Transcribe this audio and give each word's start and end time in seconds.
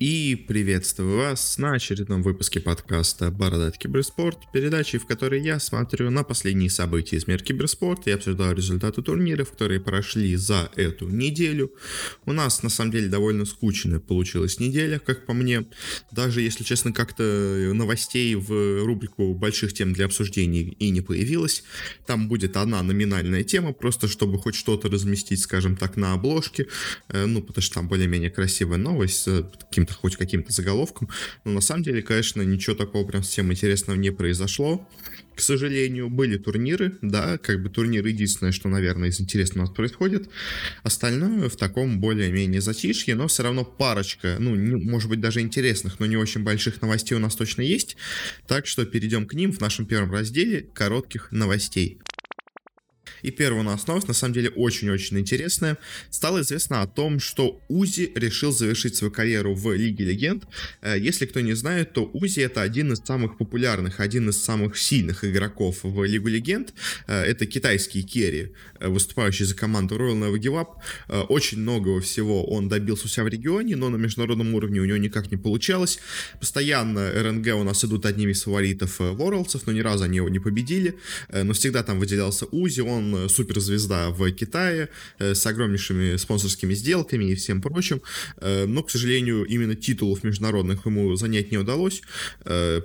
E 0.00 0.17
Приветствую 0.36 1.16
вас 1.16 1.56
на 1.58 1.72
очередном 1.72 2.22
выпуске 2.22 2.60
подкаста 2.60 3.30
«Бородать 3.30 3.78
киберспорт», 3.78 4.38
передачи, 4.52 4.98
в 4.98 5.06
которой 5.06 5.40
я 5.40 5.58
смотрю 5.58 6.10
на 6.10 6.22
последние 6.22 6.68
события 6.68 7.16
из 7.16 7.26
мира 7.26 7.38
киберспорта 7.38 8.10
и 8.10 8.12
обсуждаю 8.12 8.54
результаты 8.54 9.02
турниров, 9.02 9.52
которые 9.52 9.80
прошли 9.80 10.36
за 10.36 10.70
эту 10.76 11.08
неделю. 11.08 11.72
У 12.26 12.32
нас, 12.32 12.62
на 12.62 12.68
самом 12.68 12.92
деле, 12.92 13.08
довольно 13.08 13.46
скучная 13.46 14.00
получилась 14.00 14.60
неделя, 14.60 14.98
как 14.98 15.24
по 15.24 15.32
мне. 15.32 15.66
Даже, 16.12 16.42
если 16.42 16.62
честно, 16.62 16.92
как-то 16.92 17.22
новостей 17.72 18.34
в 18.34 18.84
рубрику 18.84 19.32
больших 19.34 19.72
тем 19.72 19.94
для 19.94 20.04
обсуждений 20.04 20.76
и 20.78 20.90
не 20.90 21.00
появилось. 21.00 21.64
Там 22.06 22.28
будет 22.28 22.56
одна 22.56 22.82
номинальная 22.82 23.44
тема, 23.44 23.72
просто 23.72 24.08
чтобы 24.08 24.38
хоть 24.38 24.54
что-то 24.54 24.88
разместить, 24.88 25.40
скажем 25.40 25.76
так, 25.76 25.96
на 25.96 26.12
обложке. 26.12 26.66
Э, 27.08 27.24
ну, 27.26 27.42
потому 27.42 27.62
что 27.62 27.76
там 27.76 27.88
более-менее 27.88 28.30
красивая 28.30 28.78
новость 28.78 29.22
с 29.22 29.50
каким 29.68 29.78
каким-то, 29.78 29.94
хоть 29.94 30.17
каким-то 30.18 30.52
заголовком. 30.52 31.08
Но 31.44 31.52
на 31.52 31.60
самом 31.60 31.82
деле, 31.82 32.02
конечно, 32.02 32.42
ничего 32.42 32.76
такого 32.76 33.06
прям 33.06 33.22
совсем 33.22 33.50
интересного 33.50 33.96
не 33.96 34.10
произошло. 34.10 34.86
К 35.34 35.40
сожалению, 35.40 36.10
были 36.10 36.36
турниры, 36.36 36.98
да, 37.00 37.38
как 37.38 37.62
бы 37.62 37.70
турниры 37.70 38.08
единственное, 38.08 38.50
что, 38.50 38.68
наверное, 38.68 39.08
из 39.08 39.20
интересного 39.20 39.66
у 39.66 39.68
нас 39.68 39.76
происходит. 39.76 40.28
Остальное 40.82 41.48
в 41.48 41.54
таком 41.54 42.00
более-менее 42.00 42.60
затишье, 42.60 43.14
но 43.14 43.28
все 43.28 43.44
равно 43.44 43.64
парочка, 43.64 44.36
ну, 44.40 44.56
не, 44.56 44.74
может 44.74 45.08
быть, 45.08 45.20
даже 45.20 45.40
интересных, 45.40 46.00
но 46.00 46.06
не 46.06 46.16
очень 46.16 46.42
больших 46.42 46.82
новостей 46.82 47.16
у 47.16 47.20
нас 47.20 47.36
точно 47.36 47.62
есть. 47.62 47.96
Так 48.48 48.66
что 48.66 48.84
перейдем 48.84 49.26
к 49.26 49.34
ним 49.34 49.52
в 49.52 49.60
нашем 49.60 49.86
первом 49.86 50.10
разделе 50.10 50.66
коротких 50.74 51.30
новостей. 51.30 52.00
И 53.22 53.30
первая 53.30 53.60
у 53.60 53.64
нас 53.64 53.86
новость, 53.86 54.08
на 54.08 54.14
самом 54.14 54.34
деле, 54.34 54.50
очень-очень 54.50 55.18
интересная. 55.18 55.78
Стало 56.10 56.40
известно 56.40 56.82
о 56.82 56.86
том, 56.86 57.20
что 57.20 57.60
Узи 57.68 58.12
решил 58.14 58.52
завершить 58.52 58.96
свою 58.96 59.12
карьеру 59.12 59.54
в 59.54 59.72
Лиге 59.74 60.04
Легенд. 60.04 60.44
Э, 60.82 60.96
если 60.98 61.26
кто 61.26 61.40
не 61.40 61.54
знает, 61.54 61.92
то 61.92 62.10
Узи 62.12 62.40
это 62.40 62.62
один 62.62 62.92
из 62.92 62.98
самых 62.98 63.38
популярных, 63.38 64.00
один 64.00 64.28
из 64.28 64.42
самых 64.42 64.76
сильных 64.78 65.24
игроков 65.24 65.78
в 65.82 66.04
Лигу 66.04 66.28
Легенд. 66.28 66.74
Э, 67.06 67.22
это 67.22 67.46
китайский 67.46 68.02
керри, 68.02 68.52
э, 68.80 68.88
выступающий 68.88 69.44
за 69.44 69.54
команду 69.54 69.96
Royal 69.96 70.18
Never 70.18 70.38
Give 70.38 70.54
Up. 70.54 71.26
Очень 71.28 71.58
многого 71.58 72.00
всего 72.00 72.44
он 72.44 72.68
добился 72.68 73.06
у 73.06 73.08
себя 73.08 73.24
в 73.24 73.28
регионе, 73.28 73.76
но 73.76 73.88
на 73.88 73.96
международном 73.96 74.54
уровне 74.54 74.80
у 74.80 74.84
него 74.84 74.98
никак 74.98 75.30
не 75.30 75.36
получалось. 75.36 75.98
Постоянно 76.40 77.10
РНГ 77.12 77.54
у 77.54 77.64
нас 77.64 77.84
идут 77.84 78.06
одними 78.06 78.32
из 78.32 78.42
фаворитов 78.42 78.98
Ворлдсов, 78.98 79.66
но 79.66 79.72
ни 79.72 79.80
разу 79.80 80.04
они 80.04 80.16
его 80.16 80.28
не 80.28 80.38
победили. 80.38 80.94
Но 81.32 81.52
всегда 81.52 81.82
там 81.82 81.98
выделялся 81.98 82.46
Узи, 82.46 82.80
он 82.80 83.07
э, 83.16 83.28
суперзвезда 83.28 84.10
в 84.10 84.30
Китае 84.32 84.88
э, 85.18 85.34
с 85.34 85.46
огромнейшими 85.46 86.16
спонсорскими 86.16 86.74
сделками 86.74 87.32
и 87.32 87.34
всем 87.34 87.60
прочим, 87.60 88.02
э, 88.38 88.66
но, 88.66 88.82
к 88.82 88.90
сожалению, 88.90 89.44
именно 89.44 89.74
титулов 89.74 90.24
международных 90.24 90.86
ему 90.86 91.14
занять 91.16 91.50
не 91.50 91.58
удалось. 91.58 92.02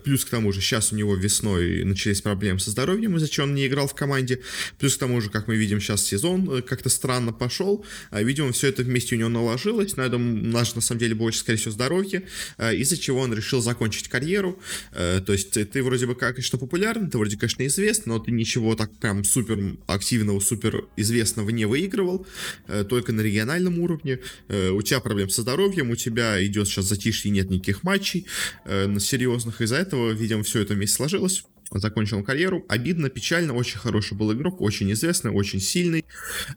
Плюс 0.04 0.26
к 0.26 0.30
тому 0.30 0.52
же 0.52 0.62
сейчас 0.62 0.92
у 0.94 0.96
него 0.96 1.16
весной 1.16 1.84
начались 1.84 2.22
проблемы 2.22 2.60
со 2.60 2.72
здоровьем, 2.72 3.18
из-за 3.18 3.28
чего 3.28 3.46
он 3.46 3.56
не 3.56 3.68
играл 3.68 3.88
в 3.88 3.96
команде. 3.96 4.42
Плюс 4.80 4.96
к 4.96 5.00
тому 5.00 5.22
же, 5.22 5.30
как 5.30 5.48
мы 5.48 5.56
видим, 5.56 5.80
сейчас 5.80 6.04
сезон 6.04 6.62
как-то 6.64 6.90
странно 6.90 7.34
пошел. 7.34 7.86
Видимо, 8.12 8.52
все 8.52 8.68
это 8.68 8.84
вместе 8.84 9.16
у 9.16 9.20
него 9.20 9.30
наложилось. 9.30 9.98
На 9.98 10.02
этом 10.02 10.52
наш, 10.52 10.76
на 10.76 10.82
самом 10.82 11.00
деле, 11.00 11.16
больше, 11.16 11.40
скорее 11.40 11.58
всего, 11.58 11.72
здоровье, 11.72 12.24
из-за 12.60 12.98
чего 12.98 13.20
он 13.22 13.34
решил 13.34 13.62
закончить 13.62 14.08
карьеру. 14.08 14.60
То 14.92 15.24
есть 15.28 15.52
ты 15.52 15.84
вроде 15.84 16.06
бы 16.06 16.16
как, 16.16 16.36
конечно, 16.36 16.58
популярный, 16.58 17.10
ты 17.10 17.18
вроде, 17.18 17.38
конечно, 17.38 17.66
известный, 17.66 18.10
но 18.10 18.20
ты 18.20 18.32
ничего 18.32 18.76
так 18.76 18.92
прям 18.98 19.24
супер 19.24 19.60
активно 19.88 20.13
активного, 20.14 20.40
супер 20.40 20.86
известного 20.96 21.50
не 21.50 21.66
выигрывал, 21.66 22.28
э, 22.68 22.84
только 22.84 23.14
на 23.14 23.22
региональном 23.22 23.80
уровне. 23.80 24.20
Э, 24.48 24.70
у 24.70 24.82
тебя 24.84 25.00
проблем 25.00 25.30
со 25.30 25.42
здоровьем, 25.42 25.90
у 25.90 25.96
тебя 25.96 26.44
идет 26.46 26.68
сейчас 26.68 26.86
затишье, 26.86 27.32
нет 27.32 27.50
никаких 27.50 27.84
матчей 27.84 28.28
э, 28.66 29.00
серьезных. 29.00 29.62
Из-за 29.62 29.78
этого, 29.78 30.12
видимо, 30.12 30.44
все 30.44 30.62
это 30.62 30.76
вместе 30.76 30.98
сложилось 30.98 31.44
закончил 31.76 32.24
карьеру. 32.24 32.64
Обидно, 32.70 33.10
печально, 33.10 33.56
очень 33.56 33.80
хороший 33.80 34.16
был 34.16 34.32
игрок, 34.32 34.62
очень 34.62 34.92
известный, 34.92 35.32
очень 35.32 35.60
сильный. 35.60 36.06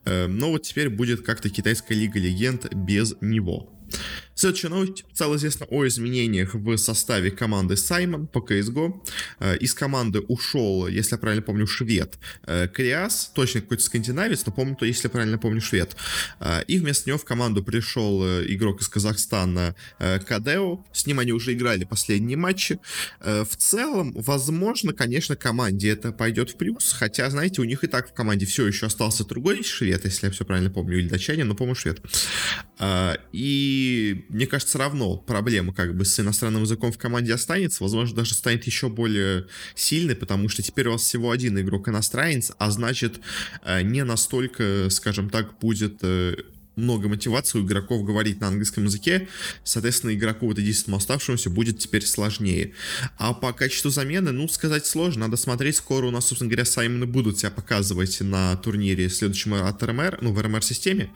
Но 0.04 0.50
вот 0.50 0.64
теперь 0.64 0.90
будет 0.90 1.22
как-то 1.22 1.48
китайская 1.48 1.94
лига 1.94 2.18
легенд 2.18 2.74
без 2.74 3.14
него. 3.22 3.72
Следующая 4.46 4.68
новость. 4.68 5.04
Стало 5.12 5.34
известно 5.34 5.66
о 5.70 5.84
изменениях 5.88 6.54
в 6.54 6.76
составе 6.76 7.32
команды 7.32 7.76
Саймон 7.76 8.28
по 8.28 8.38
CSGO. 8.38 9.02
Э, 9.40 9.56
из 9.56 9.74
команды 9.74 10.20
ушел, 10.20 10.86
если 10.86 11.16
я 11.16 11.18
правильно 11.18 11.42
помню, 11.42 11.66
швед 11.66 12.16
э, 12.44 12.68
Криас, 12.68 13.32
точно 13.34 13.62
какой-то 13.62 13.82
скандинавец, 13.82 14.46
но 14.46 14.52
помню, 14.52 14.76
то, 14.76 14.84
если 14.84 15.06
я 15.06 15.10
правильно 15.10 15.38
помню, 15.38 15.60
швед. 15.60 15.96
Э, 16.38 16.62
и 16.68 16.78
вместо 16.78 17.10
него 17.10 17.18
в 17.18 17.24
команду 17.24 17.64
пришел 17.64 18.22
игрок 18.44 18.82
из 18.82 18.88
Казахстана 18.88 19.74
Кадео. 19.98 20.84
С 20.92 21.06
ним 21.06 21.18
они 21.18 21.32
уже 21.32 21.52
играли 21.52 21.82
последние 21.82 22.36
матчи. 22.36 22.78
В 23.20 23.56
целом, 23.56 24.12
возможно, 24.12 24.92
конечно, 24.92 25.34
команде 25.34 25.90
это 25.90 26.12
пойдет 26.12 26.50
в 26.50 26.56
плюс, 26.56 26.92
хотя, 26.92 27.28
знаете, 27.30 27.62
у 27.62 27.64
них 27.64 27.82
и 27.82 27.88
так 27.88 28.10
в 28.10 28.14
команде 28.14 28.46
все 28.46 28.64
еще 28.64 28.86
остался 28.86 29.24
другой 29.24 29.64
швед, 29.64 30.04
если 30.04 30.26
я 30.26 30.32
все 30.32 30.44
правильно 30.44 30.70
помню, 30.70 31.00
или 31.00 31.08
датчанин, 31.08 31.48
но, 31.48 31.56
по-моему, 31.56 31.74
швед. 31.74 32.00
И 33.32 34.24
мне 34.36 34.46
кажется, 34.46 34.76
равно 34.76 35.16
проблема 35.16 35.72
как 35.72 35.96
бы 35.96 36.04
с 36.04 36.20
иностранным 36.20 36.64
языком 36.64 36.92
в 36.92 36.98
команде 36.98 37.32
останется, 37.32 37.82
возможно, 37.82 38.16
даже 38.16 38.34
станет 38.34 38.64
еще 38.64 38.90
более 38.90 39.46
сильной, 39.74 40.14
потому 40.14 40.50
что 40.50 40.62
теперь 40.62 40.88
у 40.88 40.92
вас 40.92 41.02
всего 41.02 41.30
один 41.30 41.58
игрок 41.58 41.88
иностранец, 41.88 42.52
а 42.58 42.70
значит, 42.70 43.18
э, 43.64 43.80
не 43.80 44.04
настолько, 44.04 44.88
скажем 44.90 45.30
так, 45.30 45.58
будет 45.58 46.00
э, 46.02 46.36
много 46.76 47.08
мотивации 47.08 47.58
у 47.58 47.62
игроков 47.62 48.04
говорить 48.04 48.40
на 48.40 48.48
английском 48.48 48.84
языке, 48.84 49.28
соответственно, 49.64 50.14
игроку 50.14 50.46
вот 50.46 50.58
единственному 50.58 50.98
оставшемуся 50.98 51.50
будет 51.50 51.78
теперь 51.78 52.04
сложнее. 52.04 52.72
А 53.16 53.32
по 53.32 53.52
качеству 53.52 53.90
замены, 53.90 54.32
ну, 54.32 54.46
сказать 54.48 54.86
сложно, 54.86 55.22
надо 55.22 55.36
смотреть, 55.36 55.76
скоро 55.76 56.06
у 56.06 56.10
нас, 56.10 56.26
собственно 56.26 56.50
говоря, 56.50 56.64
Саймоны 56.64 57.06
будут 57.06 57.38
себя 57.38 57.50
показывать 57.50 58.20
на 58.20 58.56
турнире 58.56 59.08
следующем 59.08 59.54
от 59.54 59.82
РМР, 59.82 60.18
ну, 60.20 60.32
в 60.32 60.40
РМР-системе, 60.40 61.10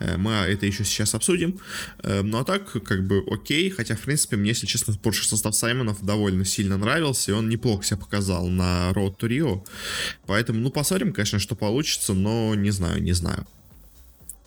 э, 0.00 0.16
мы 0.16 0.32
это 0.32 0.66
еще 0.66 0.84
сейчас 0.84 1.14
обсудим, 1.14 1.58
э, 2.02 2.22
ну, 2.22 2.38
а 2.38 2.44
так, 2.44 2.70
как 2.84 3.06
бы, 3.06 3.24
окей, 3.30 3.70
хотя, 3.70 3.96
в 3.96 4.00
принципе, 4.00 4.36
мне, 4.36 4.50
если 4.50 4.66
честно, 4.66 4.94
прошлый 4.94 5.28
состав 5.28 5.54
Саймонов 5.54 6.04
довольно 6.04 6.44
сильно 6.44 6.76
нравился, 6.76 7.30
и 7.30 7.34
он 7.34 7.48
неплохо 7.48 7.84
себя 7.84 7.96
показал 7.96 8.48
на 8.48 8.90
Road 8.90 9.18
to 9.18 9.28
Rio, 9.28 9.66
поэтому, 10.26 10.60
ну, 10.60 10.70
посмотрим, 10.70 11.12
конечно, 11.12 11.38
что 11.38 11.56
получится, 11.56 12.12
но 12.12 12.54
не 12.54 12.70
знаю, 12.70 13.02
не 13.02 13.12
знаю. 13.12 13.46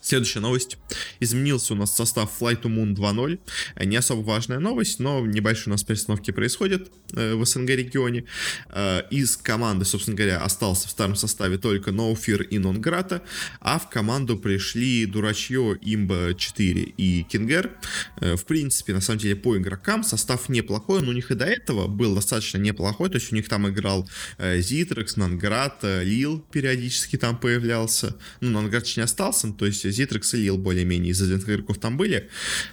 Следующая 0.09 0.39
новость. 0.39 0.79
Изменился 1.19 1.73
у 1.73 1.75
нас 1.75 1.95
состав 1.95 2.31
Flight 2.41 2.63
to 2.63 2.67
Moon 2.67 2.95
2.0. 2.95 3.85
Не 3.85 3.95
особо 3.95 4.21
важная 4.21 4.57
новость, 4.57 4.99
но 4.99 5.23
небольшие 5.23 5.67
у 5.67 5.69
нас 5.69 5.83
перестановки 5.83 6.31
происходят 6.31 6.91
э, 7.13 7.35
в 7.35 7.45
СНГ 7.45 7.69
регионе. 7.69 8.25
Э, 8.69 9.03
из 9.11 9.37
команды, 9.37 9.85
собственно 9.85 10.17
говоря, 10.17 10.41
остался 10.41 10.87
в 10.87 10.91
старом 10.91 11.15
составе 11.15 11.59
только 11.59 11.91
No 11.91 12.11
Fear 12.15 12.43
и 12.43 12.57
Нонграта, 12.57 13.21
а 13.61 13.77
в 13.77 13.87
команду 13.91 14.35
пришли 14.35 15.05
Дурачье, 15.05 15.77
Имба 15.79 16.33
4 16.33 16.81
и 16.81 17.21
Кингер. 17.21 17.77
Э, 18.19 18.35
в 18.35 18.45
принципе, 18.45 18.95
на 18.95 19.01
самом 19.01 19.19
деле, 19.19 19.35
по 19.35 19.55
игрокам 19.57 20.03
состав 20.03 20.49
неплохой, 20.49 21.03
но 21.03 21.09
у 21.11 21.13
них 21.13 21.29
и 21.29 21.35
до 21.35 21.45
этого 21.45 21.85
был 21.85 22.15
достаточно 22.15 22.57
неплохой, 22.57 23.09
то 23.09 23.19
есть 23.19 23.31
у 23.31 23.35
них 23.35 23.47
там 23.47 23.69
играл 23.69 24.09
Зитрекс, 24.39 25.17
Нонград, 25.17 25.83
Лил 25.83 26.43
периодически 26.51 27.15
там 27.15 27.37
появлялся. 27.37 28.15
Ну, 28.41 28.49
Нонград 28.49 28.87
не 28.97 29.03
остался, 29.03 29.53
то 29.53 29.67
есть 29.67 29.98
Зитрекс 29.99 30.33
и 30.33 30.37
Лил 30.37 30.57
более-менее 30.57 31.11
из 31.11 31.21
известных 31.21 31.49
игроков 31.49 31.77
там 31.77 31.97
были, 31.97 32.29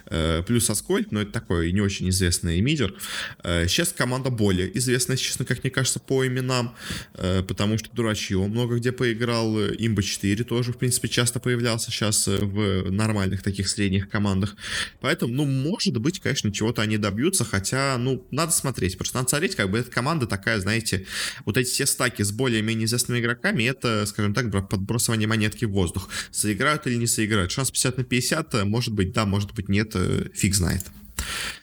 э, 0.06 0.42
плюс 0.46 0.70
Аскольд, 0.70 1.10
но 1.10 1.22
это 1.22 1.32
такой 1.32 1.72
не 1.72 1.80
очень 1.80 2.08
известный 2.10 2.60
мидер. 2.60 2.94
Э, 3.42 3.66
сейчас 3.66 3.92
команда 3.92 4.30
более 4.30 4.76
известная, 4.78 5.16
честно, 5.16 5.44
как 5.44 5.64
мне 5.64 5.70
кажется, 5.70 5.98
по 5.98 6.24
именам, 6.24 6.76
э, 7.14 7.42
потому 7.42 7.78
что 7.78 7.88
Дурачье 7.92 8.38
много 8.38 8.76
где 8.76 8.92
поиграл, 8.92 9.56
Имба 9.56 10.02
4 10.02 10.44
тоже, 10.44 10.72
в 10.72 10.78
принципе, 10.78 11.08
часто 11.08 11.40
появлялся 11.40 11.90
сейчас 11.90 12.26
в 12.26 12.90
нормальных 12.90 13.42
таких 13.42 13.68
средних 13.68 14.08
командах. 14.08 14.54
Поэтому, 15.00 15.32
ну, 15.32 15.44
может 15.44 15.98
быть, 15.98 16.20
конечно, 16.20 16.52
чего-то 16.52 16.82
они 16.82 16.98
добьются, 16.98 17.44
хотя, 17.44 17.96
ну, 17.98 18.24
надо 18.30 18.52
смотреть. 18.52 18.96
Просто 18.96 19.18
надо 19.18 19.30
смотреть, 19.30 19.56
как 19.56 19.70
бы 19.70 19.78
эта 19.78 19.90
команда 19.90 20.26
такая, 20.26 20.60
знаете, 20.60 21.06
вот 21.44 21.56
эти 21.56 21.68
все 21.68 21.86
стаки 21.86 22.22
с 22.22 22.30
более-менее 22.30 22.86
известными 22.86 23.18
игроками, 23.18 23.64
это, 23.64 24.06
скажем 24.06 24.34
так, 24.34 24.50
подбросывание 24.68 25.26
монетки 25.26 25.64
в 25.64 25.70
воздух. 25.70 26.08
Заиграют 26.32 26.86
или 26.86 26.96
не 26.96 27.06
соиграют. 27.16 27.50
Шанс 27.50 27.70
50 27.70 27.98
на 27.98 28.04
50, 28.04 28.54
э, 28.54 28.64
может 28.64 28.94
быть, 28.94 29.12
да, 29.12 29.26
может 29.26 29.52
быть, 29.54 29.68
нет, 29.68 29.92
э, 29.94 30.28
фиг 30.34 30.54
знает. 30.54 30.84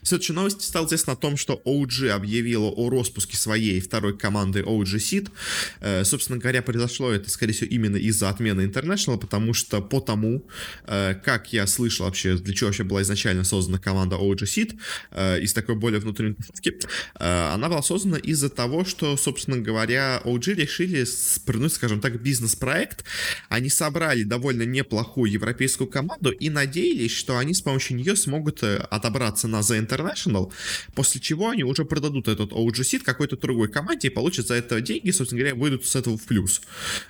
Следующая 0.02 0.34
новость 0.34 0.62
стала 0.62 0.86
известна 0.86 1.14
о 1.14 1.16
том, 1.16 1.38
что 1.38 1.62
OG 1.66 2.10
объявила 2.10 2.68
о 2.68 2.90
распуске 2.90 3.38
своей 3.38 3.80
второй 3.80 4.18
команды 4.18 4.62
OG 4.62 4.84
Seed. 4.84 5.32
Э, 5.80 6.04
собственно 6.04 6.38
говоря, 6.38 6.62
произошло 6.62 7.12
это, 7.12 7.30
скорее 7.30 7.54
всего, 7.54 7.70
именно 7.70 7.98
из-за 7.98 8.30
отмены 8.30 8.62
International, 8.62 9.18
потому 9.18 9.54
что 9.54 9.82
по 9.82 10.00
тому, 10.00 10.46
э, 10.86 11.16
как 11.24 11.54
я 11.54 11.68
слышал 11.68 12.06
вообще, 12.06 12.36
для 12.36 12.54
чего 12.54 12.68
вообще 12.68 12.84
была 12.84 13.02
изначально 13.02 13.44
создана 13.44 13.80
команда 13.80 14.16
OG 14.16 14.44
Seed, 14.44 14.80
э, 15.12 15.42
из 15.42 15.54
такой 15.54 15.76
более 15.76 16.00
внутренней 16.00 16.36
тусовки, 16.36 16.80
она 17.16 17.70
была 17.70 17.82
создана 17.82 18.18
из-за 18.18 18.50
того, 18.50 18.86
что, 18.86 19.18
собственно 19.18 19.58
говоря, 19.58 20.22
OG 20.26 20.56
решили 20.56 21.04
спрыгнуть, 21.04 21.74
скажем 21.74 22.02
так, 22.02 22.22
бизнес-проект. 22.22 23.04
Они 23.50 23.70
собрали 23.70 24.24
довольно 24.24 24.64
неплохую 24.64 25.32
европейскую 25.32 25.88
команду 25.88 26.32
и 26.32 26.50
надеялись, 26.50 27.12
что 27.12 27.38
они 27.38 27.54
с 27.54 27.62
помощью 27.62 27.98
нее 27.98 28.16
смогут 28.16 28.64
отобраться 28.64 29.48
на 29.48 29.60
The 29.60 29.73
International, 29.80 30.52
после 30.96 31.22
чего 31.22 31.50
они 31.50 31.64
уже 31.64 31.86
продадут 31.86 32.28
этот 32.28 32.52
OG 32.52 33.00
какой-то 33.00 33.38
другой 33.38 33.70
команде 33.70 34.08
и 34.08 34.12
получат 34.12 34.48
за 34.48 34.56
это 34.56 34.82
деньги, 34.82 35.12
собственно 35.12 35.42
говоря, 35.42 35.56
выйдут 35.56 35.86
с 35.86 35.96
этого 35.96 36.18
в 36.18 36.24
плюс. 36.24 36.62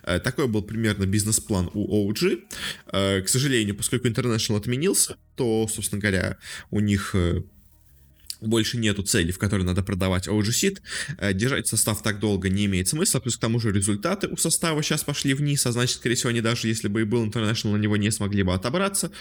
Э, 0.04 0.20
такой 0.20 0.48
был 0.48 0.62
примерно 0.62 1.06
бизнес-план 1.06 1.70
у 1.74 2.12
OG. 2.12 2.44
Э, 2.92 3.22
к 3.22 3.30
сожалению, 3.30 3.76
поскольку 3.76 4.08
International 4.08 4.58
отменился, 4.58 5.18
то, 5.36 5.68
собственно 5.68 6.02
говоря, 6.02 6.38
у 6.72 6.80
них 6.80 7.16
больше 8.48 8.78
нету 8.78 9.04
цели, 9.04 9.32
в 9.32 9.38
которой 9.38 9.64
надо 9.64 9.84
продавать 9.84 10.28
OG 10.28 10.44
Seed. 10.44 10.82
Э, 11.18 11.34
держать 11.34 11.68
состав 11.68 12.02
так 12.02 12.20
долго 12.20 12.50
не 12.50 12.66
имеет 12.66 12.88
смысла, 12.88 13.20
плюс 13.20 13.38
к 13.38 13.40
тому 13.40 13.60
же 13.60 13.72
результаты 13.72 14.28
у 14.28 14.38
состава 14.38 14.82
сейчас 14.84 15.04
пошли 15.04 15.34
вниз, 15.34 15.66
а 15.66 15.72
значит, 15.72 15.98
скорее 15.98 16.16
всего, 16.16 16.30
они 16.30 16.42
даже 16.42 16.68
если 16.68 16.88
бы 16.88 17.02
и 17.02 17.04
был 17.04 17.26
International, 17.26 17.74
на 17.74 17.78
него 17.78 17.98
не 17.98 18.12
смогли 18.12 18.44
бы 18.44 18.54
отобраться. 18.54 19.12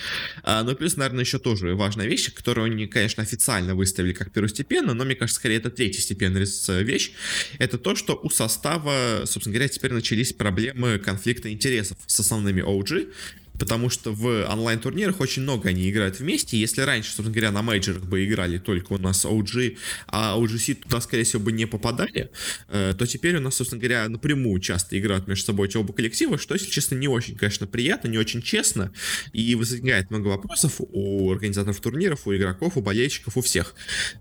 А, 0.43 0.63
ну 0.63 0.75
плюс, 0.75 0.97
наверное, 0.97 1.25
еще 1.25 1.39
тоже 1.39 1.75
важная 1.75 2.07
вещь, 2.07 2.33
которую 2.33 2.67
они, 2.67 2.87
конечно, 2.87 3.23
официально 3.23 3.75
выставили 3.75 4.13
как 4.13 4.33
первостепенно, 4.33 4.95
но 4.95 5.05
мне 5.05 5.15
кажется, 5.15 5.41
скорее 5.41 5.57
это 5.57 5.71
третьестепенная 5.71 6.47
вещь, 6.83 7.13
это 7.59 7.79
то, 7.79 7.95
что 7.95 8.19
у 8.23 8.31
состава, 8.31 9.23
собственно 9.27 9.55
говоря, 9.55 9.69
теперь 9.69 9.93
начались 9.93 10.33
проблемы 10.33 10.99
конфликта 10.99 11.51
интересов 11.51 11.99
с 12.07 12.21
основными 12.21 12.63
OG, 12.63 13.13
потому 13.59 13.91
что 13.91 14.13
в 14.13 14.47
онлайн-турнирах 14.49 15.21
очень 15.21 15.43
много 15.43 15.69
они 15.69 15.89
играют 15.91 16.19
вместе. 16.21 16.59
Если 16.59 16.81
раньше, 16.81 17.11
собственно 17.11 17.33
говоря, 17.33 17.51
на 17.53 17.63
мейджорах 17.63 18.03
бы 18.05 18.25
играли 18.25 18.59
только 18.59 18.93
у 18.95 18.99
нас 18.99 19.25
OG, 19.25 19.79
а 20.09 20.37
OGC 20.39 20.75
туда, 20.83 21.01
скорее 21.01 21.25
всего, 21.25 21.43
бы 21.43 21.53
не 21.53 21.67
попадали, 21.67 22.31
э, 22.69 22.95
то 22.97 23.07
теперь 23.07 23.37
у 23.37 23.41
нас, 23.41 23.57
собственно 23.57 23.81
говоря, 23.81 24.09
напрямую 24.09 24.61
часто 24.61 24.99
играют 24.99 25.27
между 25.27 25.47
собой 25.47 25.69
эти 25.69 25.77
оба 25.77 25.93
коллектива, 25.93 26.39
что, 26.39 26.55
если 26.55 26.71
честно, 26.71 26.95
не 26.97 27.09
очень, 27.09 27.37
конечно, 27.37 27.67
приятно, 27.67 28.09
не 28.09 28.19
очень 28.19 28.43
честно, 28.43 28.93
и 29.33 29.55
возникает 29.55 30.11
много 30.11 30.29
вопросов 30.29 30.77
у 30.79 31.31
организаторов 31.31 31.81
турниров, 31.81 32.27
у 32.27 32.35
игроков, 32.35 32.77
у 32.77 32.83
болельщиков, 32.83 33.37
у 33.37 33.41
всех 33.43 33.75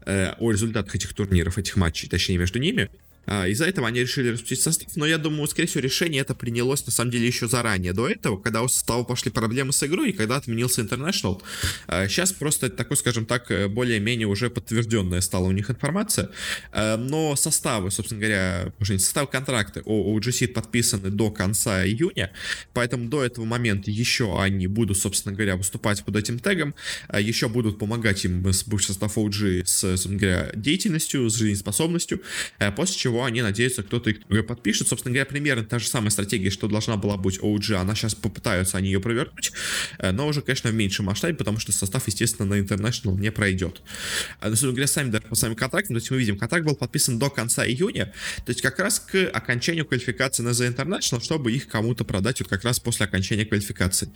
э, 0.06 0.34
о 0.40 0.52
результатах 0.52 0.96
этих 0.96 1.14
турниров, 1.14 1.58
этих 1.58 1.76
матчей, 1.76 2.10
точнее, 2.10 2.38
между 2.38 2.60
ними. 2.60 2.90
А, 3.26 3.48
из-за 3.48 3.66
этого 3.66 3.88
они 3.88 4.00
решили 4.00 4.30
распустить 4.30 4.62
состав, 4.62 4.96
но 4.96 5.06
я 5.06 5.18
думаю, 5.18 5.48
скорее 5.48 5.68
всего, 5.68 5.82
решение 5.82 6.22
это 6.22 6.34
принялось 6.34 6.86
на 6.86 6.92
самом 6.92 7.12
деле 7.12 7.28
еще 7.28 7.48
заранее, 7.48 7.94
до 7.94 8.10
этого, 8.10 8.38
когда 8.38 8.62
у 8.64 8.68
состава 8.68 9.04
пошли 9.04 9.32
проблемы 9.32 9.74
с 9.74 9.84
игрой 9.84 10.10
и 10.10 10.14
когда 10.14 10.38
отменился 10.38 10.82
International. 10.82 11.42
Сейчас 11.88 12.34
просто 12.34 12.70
такой, 12.70 12.98
скажем 12.98 13.26
так, 13.26 13.52
э, 13.52 13.68
более-менее 13.68 14.28
уже 14.28 14.50
подтвержденная 14.50 15.22
стала 15.22 15.48
у 15.48 15.52
них 15.52 15.70
информация, 15.70 16.30
а, 16.72 16.98
но 16.98 17.36
составы, 17.36 17.92
собственно 17.92 18.22
говоря, 18.22 18.74
уже 18.80 18.94
не 18.94 19.00
составы 19.00 19.28
контракты 19.28 19.82
у 19.86 20.18
OGC 20.18 20.48
подписаны 20.48 21.10
до 21.10 21.32
конца 21.32 21.86
июня, 21.86 22.32
поэтому 22.74 23.08
до 23.08 23.24
этого 23.24 23.46
момента 23.46 23.92
еще 23.92 24.42
они 24.42 24.68
будут, 24.68 24.98
собственно 24.98 25.36
говоря, 25.36 25.56
выступать 25.56 26.04
под 26.04 26.16
этим 26.16 26.40
тегом, 26.40 26.74
а, 27.08 27.20
еще 27.20 27.50
будут 27.50 27.78
помогать 27.78 28.26
им 28.26 28.46
с 28.48 28.64
бывший 28.64 28.88
состав 28.88 29.18
OG 29.18 29.66
с, 29.66 29.80
собственно 29.82 30.18
говоря, 30.18 30.52
деятельностью, 30.56 31.30
с 31.30 31.36
жизнеспособностью, 31.36 32.22
после 32.76 32.96
чего 32.96 33.11
чего 33.12 33.26
они 33.26 33.42
надеются, 33.42 33.84
кто-то 33.84 34.10
их 34.10 34.48
подпишет. 34.48 34.88
Собственно 34.88 35.14
говоря, 35.14 35.26
примерно 35.26 35.66
та 35.66 35.80
же 35.80 35.88
самая 35.88 36.12
стратегия, 36.12 36.50
что 36.50 36.68
должна 36.68 36.96
была 36.96 37.18
быть 37.18 37.40
OG, 37.40 37.74
она 37.74 37.94
сейчас 37.94 38.16
попытаются 38.16 38.78
они 38.78 38.88
ее 38.88 39.02
провернуть, 39.02 39.52
э, 40.00 40.12
но 40.12 40.28
уже, 40.28 40.42
конечно, 40.42 40.70
в 40.70 40.74
меньшем 40.74 41.06
масштабе, 41.06 41.36
потому 41.36 41.60
что 41.60 41.74
состав, 41.74 42.08
естественно, 42.08 42.48
на 42.48 42.60
International 42.60 43.20
не 43.20 43.32
пройдет. 43.32 43.82
А, 44.40 44.46
но, 44.46 44.52
собственно 44.52 44.72
говоря, 44.72 44.88
сами, 44.88 45.10
даже 45.10 45.24
по 45.28 45.36
самим 45.36 45.56
контрактам, 45.56 45.96
то 45.96 46.00
есть 46.00 46.10
мы 46.10 46.18
видим, 46.18 46.38
контракт 46.38 46.66
был 46.66 46.76
подписан 46.76 47.20
до 47.20 47.30
конца 47.30 47.68
июня, 47.68 48.14
то 48.46 48.50
есть 48.50 48.62
как 48.62 48.80
раз 48.80 49.00
к 49.00 49.30
окончанию 49.34 49.86
квалификации 49.86 50.44
на 50.44 50.50
The 50.50 50.74
International, 50.74 51.22
чтобы 51.22 51.52
их 51.52 51.68
кому-то 51.68 52.06
продать 52.06 52.40
вот 52.40 52.50
как 52.50 52.64
раз 52.64 52.80
после 52.80 53.06
окончания 53.06 53.46
квалификации. 53.46 54.10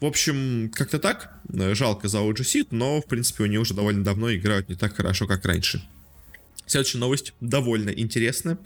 В 0.00 0.06
общем, 0.06 0.70
как-то 0.74 0.98
так, 0.98 1.38
э, 1.52 1.74
жалко 1.74 2.08
за 2.08 2.18
OG 2.18 2.68
но, 2.70 3.02
в 3.02 3.06
принципе, 3.06 3.44
они 3.44 3.58
уже 3.58 3.74
довольно 3.74 4.02
давно 4.02 4.34
играют 4.34 4.68
не 4.68 4.74
так 4.74 4.96
хорошо, 4.96 5.26
как 5.26 5.44
раньше. 5.44 5.82
Следующая 6.68 6.98
новость 6.98 7.32
довольно 7.40 7.88
интересная. 7.88 8.58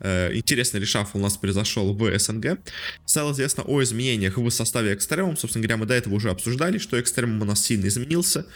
Э, 0.00 0.30
интересный 0.34 0.78
решафл 0.78 1.16
у 1.16 1.20
нас 1.22 1.38
произошел 1.38 1.94
в 1.94 2.18
СНГ. 2.18 2.58
Стало 3.06 3.32
известно 3.32 3.62
о 3.62 3.82
изменениях 3.82 4.36
в 4.36 4.50
составе 4.50 4.92
Экстремум. 4.92 5.38
Собственно 5.38 5.62
говоря, 5.62 5.78
мы 5.78 5.86
до 5.86 5.94
этого 5.94 6.14
уже 6.14 6.28
обсуждали, 6.28 6.76
что 6.76 7.00
Экстремум 7.00 7.40
у 7.40 7.44
нас 7.46 7.64
сильно 7.64 7.86
изменился. 7.86 8.46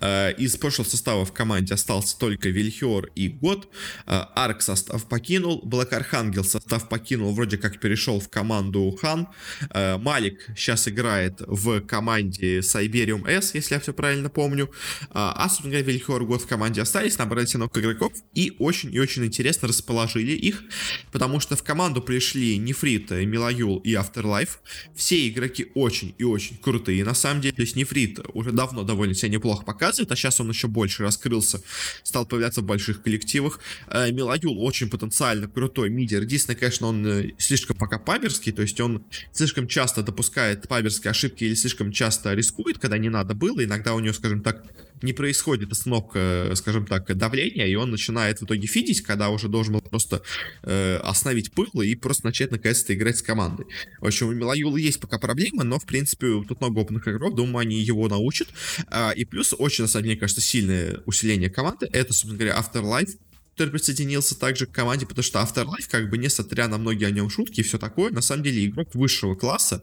Э, 0.00 0.32
из 0.32 0.56
прошлого 0.56 0.88
состава 0.88 1.24
в 1.24 1.32
команде 1.32 1.74
остался 1.74 2.18
только 2.18 2.48
Вильхиор 2.48 3.10
и 3.14 3.28
Год. 3.28 3.68
Э, 4.06 4.24
Арк 4.34 4.62
состав 4.62 5.08
покинул. 5.08 5.62
Блэк 5.64 5.92
Архангел 5.92 6.42
состав 6.42 6.88
покинул, 6.88 7.32
вроде 7.32 7.56
как 7.56 7.78
перешел 7.78 8.18
в 8.18 8.28
команду 8.28 8.90
Хан. 9.00 9.28
Малик 9.72 10.48
сейчас 10.56 10.88
играет 10.88 11.40
в 11.46 11.80
команде 11.82 12.62
Сайбериум 12.62 13.26
С, 13.28 13.54
если 13.54 13.74
я 13.74 13.80
все 13.80 13.92
правильно 13.92 14.28
помню. 14.28 14.72
А, 15.10 15.48
собственно 15.48 15.70
говоря, 15.70 15.86
Вильхиор 15.86 16.22
и 16.22 16.26
Год 16.26 16.42
в 16.42 16.46
команде 16.46 16.82
остались, 16.82 17.16
набрали 17.16 17.46
новых 17.54 17.76
игроков 17.76 18.12
очень 18.58 18.94
и 18.94 18.98
очень 18.98 19.24
интересно 19.24 19.68
расположили 19.68 20.32
их, 20.32 20.62
потому 21.12 21.40
что 21.40 21.56
в 21.56 21.62
команду 21.62 22.00
пришли 22.00 22.56
Нефрит, 22.58 23.10
Милаюл 23.10 23.78
и 23.78 23.92
Afterlife. 23.92 24.58
Все 24.94 25.28
игроки 25.28 25.66
очень 25.74 26.14
и 26.18 26.24
очень 26.24 26.56
крутые, 26.56 27.04
на 27.04 27.14
самом 27.14 27.40
деле. 27.40 27.54
То 27.54 27.62
есть 27.62 27.76
Нефрит 27.76 28.20
уже 28.34 28.52
давно 28.52 28.82
довольно 28.82 29.14
себя 29.14 29.30
неплохо 29.30 29.64
показывает, 29.64 30.10
а 30.12 30.16
сейчас 30.16 30.40
он 30.40 30.48
еще 30.48 30.68
больше 30.68 31.02
раскрылся, 31.02 31.62
стал 32.02 32.26
появляться 32.26 32.60
в 32.60 32.64
больших 32.64 33.02
коллективах. 33.02 33.60
Э, 33.88 34.10
Милаюл 34.10 34.62
очень 34.64 34.88
потенциально 34.88 35.48
крутой 35.48 35.90
мидер. 35.90 36.22
Единственное, 36.22 36.58
конечно, 36.58 36.86
он 36.86 37.06
э, 37.06 37.30
слишком 37.38 37.76
пока 37.76 37.98
паберский, 37.98 38.52
то 38.52 38.62
есть 38.62 38.80
он 38.80 39.04
слишком 39.32 39.68
часто 39.68 40.02
допускает 40.02 40.68
паберские 40.68 41.10
ошибки 41.10 41.44
или 41.44 41.54
слишком 41.54 41.92
часто 41.92 42.34
рискует, 42.34 42.78
когда 42.78 42.98
не 42.98 43.08
надо 43.08 43.34
было. 43.34 43.64
Иногда 43.64 43.94
у 43.94 44.00
него, 44.00 44.14
скажем 44.14 44.42
так, 44.42 44.64
не 45.02 45.12
происходит 45.12 45.70
остановка, 45.72 46.52
скажем 46.54 46.86
так, 46.86 47.16
давления, 47.16 47.66
и 47.66 47.74
он 47.74 47.90
начинает 47.90 48.40
в 48.40 48.44
итоге 48.44 48.66
фидить, 48.66 49.02
когда 49.02 49.30
уже 49.30 49.48
должен 49.48 49.74
был 49.74 49.80
просто 49.80 50.22
э, 50.62 50.96
остановить 50.96 51.52
пыл 51.52 51.80
и 51.82 51.94
просто 51.94 52.26
начать 52.26 52.50
наконец-то 52.50 52.94
играть 52.94 53.18
с 53.18 53.22
командой. 53.22 53.66
В 54.00 54.06
общем, 54.06 54.28
у 54.28 54.32
Милаюла 54.32 54.76
есть 54.76 55.00
пока 55.00 55.18
проблемы, 55.18 55.64
но, 55.64 55.78
в 55.78 55.86
принципе, 55.86 56.42
тут 56.46 56.60
много 56.60 56.80
опытных 56.80 57.06
игроков, 57.08 57.34
думаю, 57.34 57.62
они 57.62 57.80
его 57.80 58.08
научат. 58.08 58.48
А, 58.88 59.10
и 59.10 59.24
плюс, 59.24 59.54
очень, 59.56 59.84
на 59.84 59.88
самом 59.88 60.04
деле, 60.04 60.14
мне 60.14 60.20
кажется, 60.20 60.40
сильное 60.40 61.00
усиление 61.06 61.50
команды, 61.50 61.88
это, 61.92 62.12
собственно 62.12 62.36
говоря, 62.36 62.58
Afterlife, 62.58 63.16
который 63.60 63.72
присоединился 63.72 64.38
также 64.38 64.64
к 64.64 64.72
команде, 64.72 65.04
потому 65.04 65.22
что 65.22 65.38
Afterlife, 65.38 65.86
как 65.90 66.08
бы 66.08 66.16
несмотря 66.16 66.66
на 66.66 66.78
многие 66.78 67.04
о 67.04 67.10
нем 67.10 67.28
шутки 67.28 67.60
и 67.60 67.62
все 67.62 67.76
такое, 67.76 68.10
на 68.10 68.22
самом 68.22 68.42
деле 68.42 68.64
игрок 68.64 68.94
высшего 68.94 69.34
класса, 69.34 69.82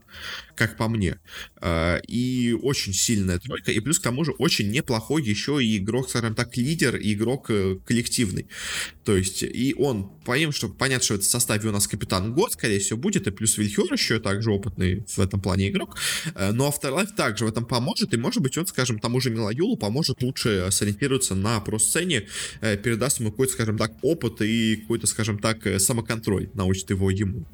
как 0.56 0.77
по 0.77 0.88
мне, 0.88 1.19
а, 1.57 1.97
и 2.07 2.57
очень 2.59 2.91
сильная 2.91 3.38
тройка, 3.38 3.71
и 3.71 3.79
плюс 3.79 4.00
к 4.00 4.01
тому 4.01 4.25
же 4.25 4.31
очень 4.31 4.71
неплохой 4.71 5.24
еще 5.24 5.63
и 5.63 5.77
игрок, 5.77 6.09
скажем 6.09 6.33
так, 6.33 6.57
лидер 6.57 6.95
и 6.95 7.13
игрок 7.13 7.51
э, 7.51 7.77
коллективный. 7.85 8.47
То 9.05 9.15
есть, 9.15 9.43
и 9.43 9.75
он, 9.77 10.10
помимо, 10.25 10.51
что 10.51 10.69
понятно, 10.69 11.05
что 11.05 11.19
в 11.19 11.24
составе 11.24 11.69
у 11.69 11.72
нас 11.72 11.88
капитан 11.88 12.34
Год, 12.34 12.53
скорее 12.53 12.79
всего, 12.79 12.98
будет, 12.98 13.27
и 13.27 13.31
плюс 13.31 13.57
Вильхер 13.60 13.93
еще 13.93 14.19
также 14.19 14.51
опытный 14.51 15.05
в 15.07 15.19
этом 15.19 15.39
плане 15.39 15.69
игрок, 15.69 15.98
э, 16.34 16.51
но 16.51 16.67
Afterlife 16.67 17.15
также 17.15 17.46
в 17.46 17.48
этом 17.48 17.65
поможет, 17.65 18.15
и 18.15 18.17
может 18.17 18.41
быть 18.41 18.57
он, 18.57 18.65
скажем, 18.65 18.98
тому 18.98 19.22
же 19.22 19.29
Милаюлу 19.29 19.77
поможет 19.77 20.24
лучше 20.24 20.67
сориентироваться 20.72 21.36
на 21.36 21.60
про-сцене, 21.60 22.27
э, 22.62 22.75
передаст 22.75 23.19
ему 23.19 23.29
какой-то, 23.29 23.53
скажем 23.53 23.66
так, 23.75 23.93
опыт 24.03 24.41
и 24.41 24.75
какой-то, 24.75 25.07
скажем 25.07 25.39
так, 25.39 25.65
самоконтроль 25.79 26.51
научит 26.53 26.91
его 26.91 27.09
ему. 27.09 27.47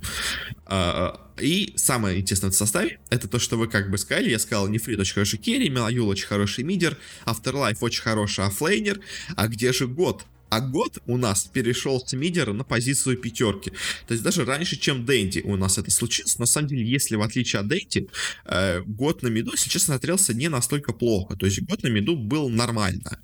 А, 0.66 1.24
и 1.40 1.74
самое 1.78 2.20
интересное 2.20 2.52
в 2.52 2.56
составе, 2.56 3.00
это 3.10 3.30
то, 3.30 3.40
что 3.40 3.58
вы 3.58 3.68
как 3.68 3.90
бы 3.90 3.98
сказали, 3.98 4.30
я 4.30 4.40
сказал, 4.40 4.68
Нефрит 4.68 5.00
очень 5.00 5.14
хороший 5.14 5.40
керри, 5.40 5.70
Милаюл 5.70 6.08
очень 6.08 6.28
хороший 6.28 6.64
мидер, 6.64 6.98
Afterlife 7.26 7.78
очень 7.80 8.02
хороший 8.02 8.46
оффлейнер, 8.46 9.00
а 9.36 9.48
где 9.48 9.72
же 9.72 9.88
год? 9.88 10.26
А 10.50 10.60
год 10.60 11.00
у 11.08 11.18
нас 11.18 11.46
перешел 11.46 12.00
с 12.06 12.14
мидера 12.14 12.54
на 12.54 12.64
позицию 12.64 13.18
пятерки. 13.18 13.72
То 14.08 14.14
есть 14.14 14.24
даже 14.24 14.46
раньше, 14.46 14.76
чем 14.80 15.04
Дэнди 15.04 15.42
у 15.46 15.56
нас 15.56 15.80
это 15.80 15.90
случилось. 15.90 16.38
На 16.38 16.46
самом 16.46 16.68
деле, 16.68 16.86
если 16.86 17.16
в 17.16 17.24
отличие 17.24 17.62
от 17.62 17.68
Дэнди, 17.68 18.08
э, 18.46 18.82
год 18.86 19.24
на 19.24 19.30
миду, 19.30 19.50
если 19.54 19.72
честно, 19.72 19.96
смотрелся 19.96 20.36
не 20.36 20.50
настолько 20.50 20.94
плохо. 20.94 21.36
То 21.36 21.48
есть 21.48 21.60
год 21.64 21.82
на 21.82 21.88
миду 21.88 22.16
был 22.16 22.50
нормально. 22.50 23.20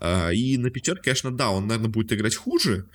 Э, 0.00 0.34
и 0.34 0.56
на 0.58 0.70
пятерке, 0.70 1.02
конечно, 1.02 1.30
да, 1.30 1.50
он, 1.50 1.66
наверное, 1.66 1.90
будет 1.90 2.12
играть 2.12 2.34
хуже, 2.34 2.86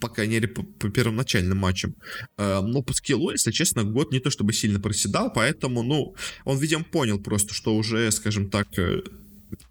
по 0.00 0.08
крайней 0.08 0.34
мере, 0.34 0.48
по, 0.48 0.62
по 0.62 0.88
первоначальным 0.88 1.58
матчам. 1.58 1.94
Э, 2.38 2.60
но 2.60 2.82
по 2.82 2.92
скиллу, 2.92 3.30
если 3.30 3.50
честно, 3.50 3.84
год 3.84 4.12
не 4.12 4.20
то 4.20 4.30
чтобы 4.30 4.52
сильно 4.52 4.80
проседал, 4.80 5.32
поэтому, 5.32 5.82
ну, 5.82 6.14
он, 6.44 6.58
видимо, 6.58 6.84
понял 6.84 7.18
просто, 7.18 7.54
что 7.54 7.74
уже, 7.74 8.10
скажем 8.12 8.50
так, 8.50 8.68
э, 8.78 9.02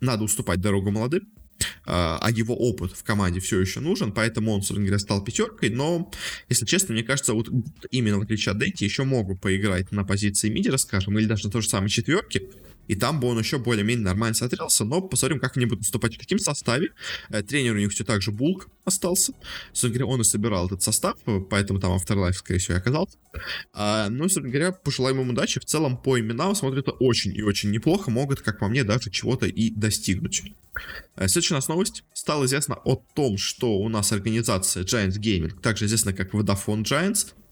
надо 0.02 0.24
уступать 0.24 0.62
дорогу 0.62 0.92
молодым, 0.92 1.24
э, 1.24 1.66
а 1.86 2.28
его 2.32 2.56
опыт 2.56 2.94
в 2.94 3.04
команде 3.04 3.40
все 3.40 3.60
еще 3.60 3.80
нужен, 3.80 4.12
поэтому 4.12 4.52
он, 4.52 4.62
собственно 4.62 4.86
говоря, 4.86 5.00
стал 5.00 5.24
пятеркой, 5.24 5.70
но, 5.70 6.12
если 6.50 6.66
честно, 6.66 6.94
мне 6.94 7.04
кажется, 7.04 7.34
вот 7.34 7.50
именно 7.92 8.18
в 8.18 8.24
отличие 8.24 8.52
от 8.52 8.58
Дэнти, 8.58 8.84
еще 8.84 9.04
могут 9.04 9.42
поиграть 9.42 9.92
на 9.92 10.04
позиции 10.04 10.50
мидера, 10.50 10.78
скажем, 10.78 11.18
или 11.20 11.26
даже 11.26 11.46
на 11.46 11.52
той 11.52 11.62
же 11.62 11.70
самой 11.70 11.90
четверке, 11.90 12.50
и 12.88 12.96
там 12.96 13.20
бы 13.20 13.28
он 13.28 13.40
еще 13.40 13.58
более-менее 13.58 14.06
нормально 14.06 14.36
смотрелся, 14.36 14.86
но 14.86 15.02
посмотрим, 15.02 15.40
как 15.40 15.58
они 15.58 15.66
будут 15.66 15.80
выступать 15.86 16.16
в 16.16 16.20
таком 16.20 16.40
составе. 16.40 16.90
Э, 17.30 17.42
тренер 17.42 17.76
у 17.76 17.78
них 17.78 17.92
все 17.92 18.04
так 18.04 18.22
же 18.22 18.32
Булк 18.32 18.70
остался. 18.84 19.34
Собственно 19.68 19.94
говоря, 19.94 20.06
он 20.08 20.22
и 20.22 20.24
собирал 20.24 20.68
этот 20.68 20.82
состав, 20.82 21.18
поэтому 21.50 21.80
там 21.80 21.96
Afterlife, 21.96 22.34
скорее 22.34 22.60
всего, 22.60 22.76
и 22.76 22.80
оказался. 22.80 23.18
А, 23.74 24.10
ну, 24.10 24.24
собственно 24.24 24.50
говоря, 24.50 24.72
пожелаем 24.72 25.22
им 25.22 25.30
удачи. 25.30 25.60
В 25.60 25.66
целом, 25.66 25.98
по 25.98 26.20
именам 26.20 26.56
смотрится 26.56 26.92
очень 26.92 27.36
и 27.36 27.42
очень 27.42 27.72
неплохо. 27.72 28.12
Могут, 28.12 28.42
как 28.42 28.60
по 28.60 28.68
мне, 28.68 28.84
даже 28.84 29.10
чего-то 29.10 29.48
и 29.48 29.70
достигнуть. 29.70 30.44
Э, 31.16 31.28
следующая 31.28 31.56
у 31.56 31.58
нас 31.58 31.68
новость. 31.68 32.04
Стало 32.14 32.46
известно 32.46 32.76
о 32.76 32.96
том, 32.96 33.38
что 33.38 33.78
у 33.78 33.90
нас 33.90 34.12
организация 34.12 34.84
Giants 34.84 35.20
Gaming, 35.20 35.60
также 35.62 35.86
известна 35.86 36.14
как 36.14 36.34
Vodafone 36.34 36.84
Giants, 36.84 37.28
э, 37.28 37.45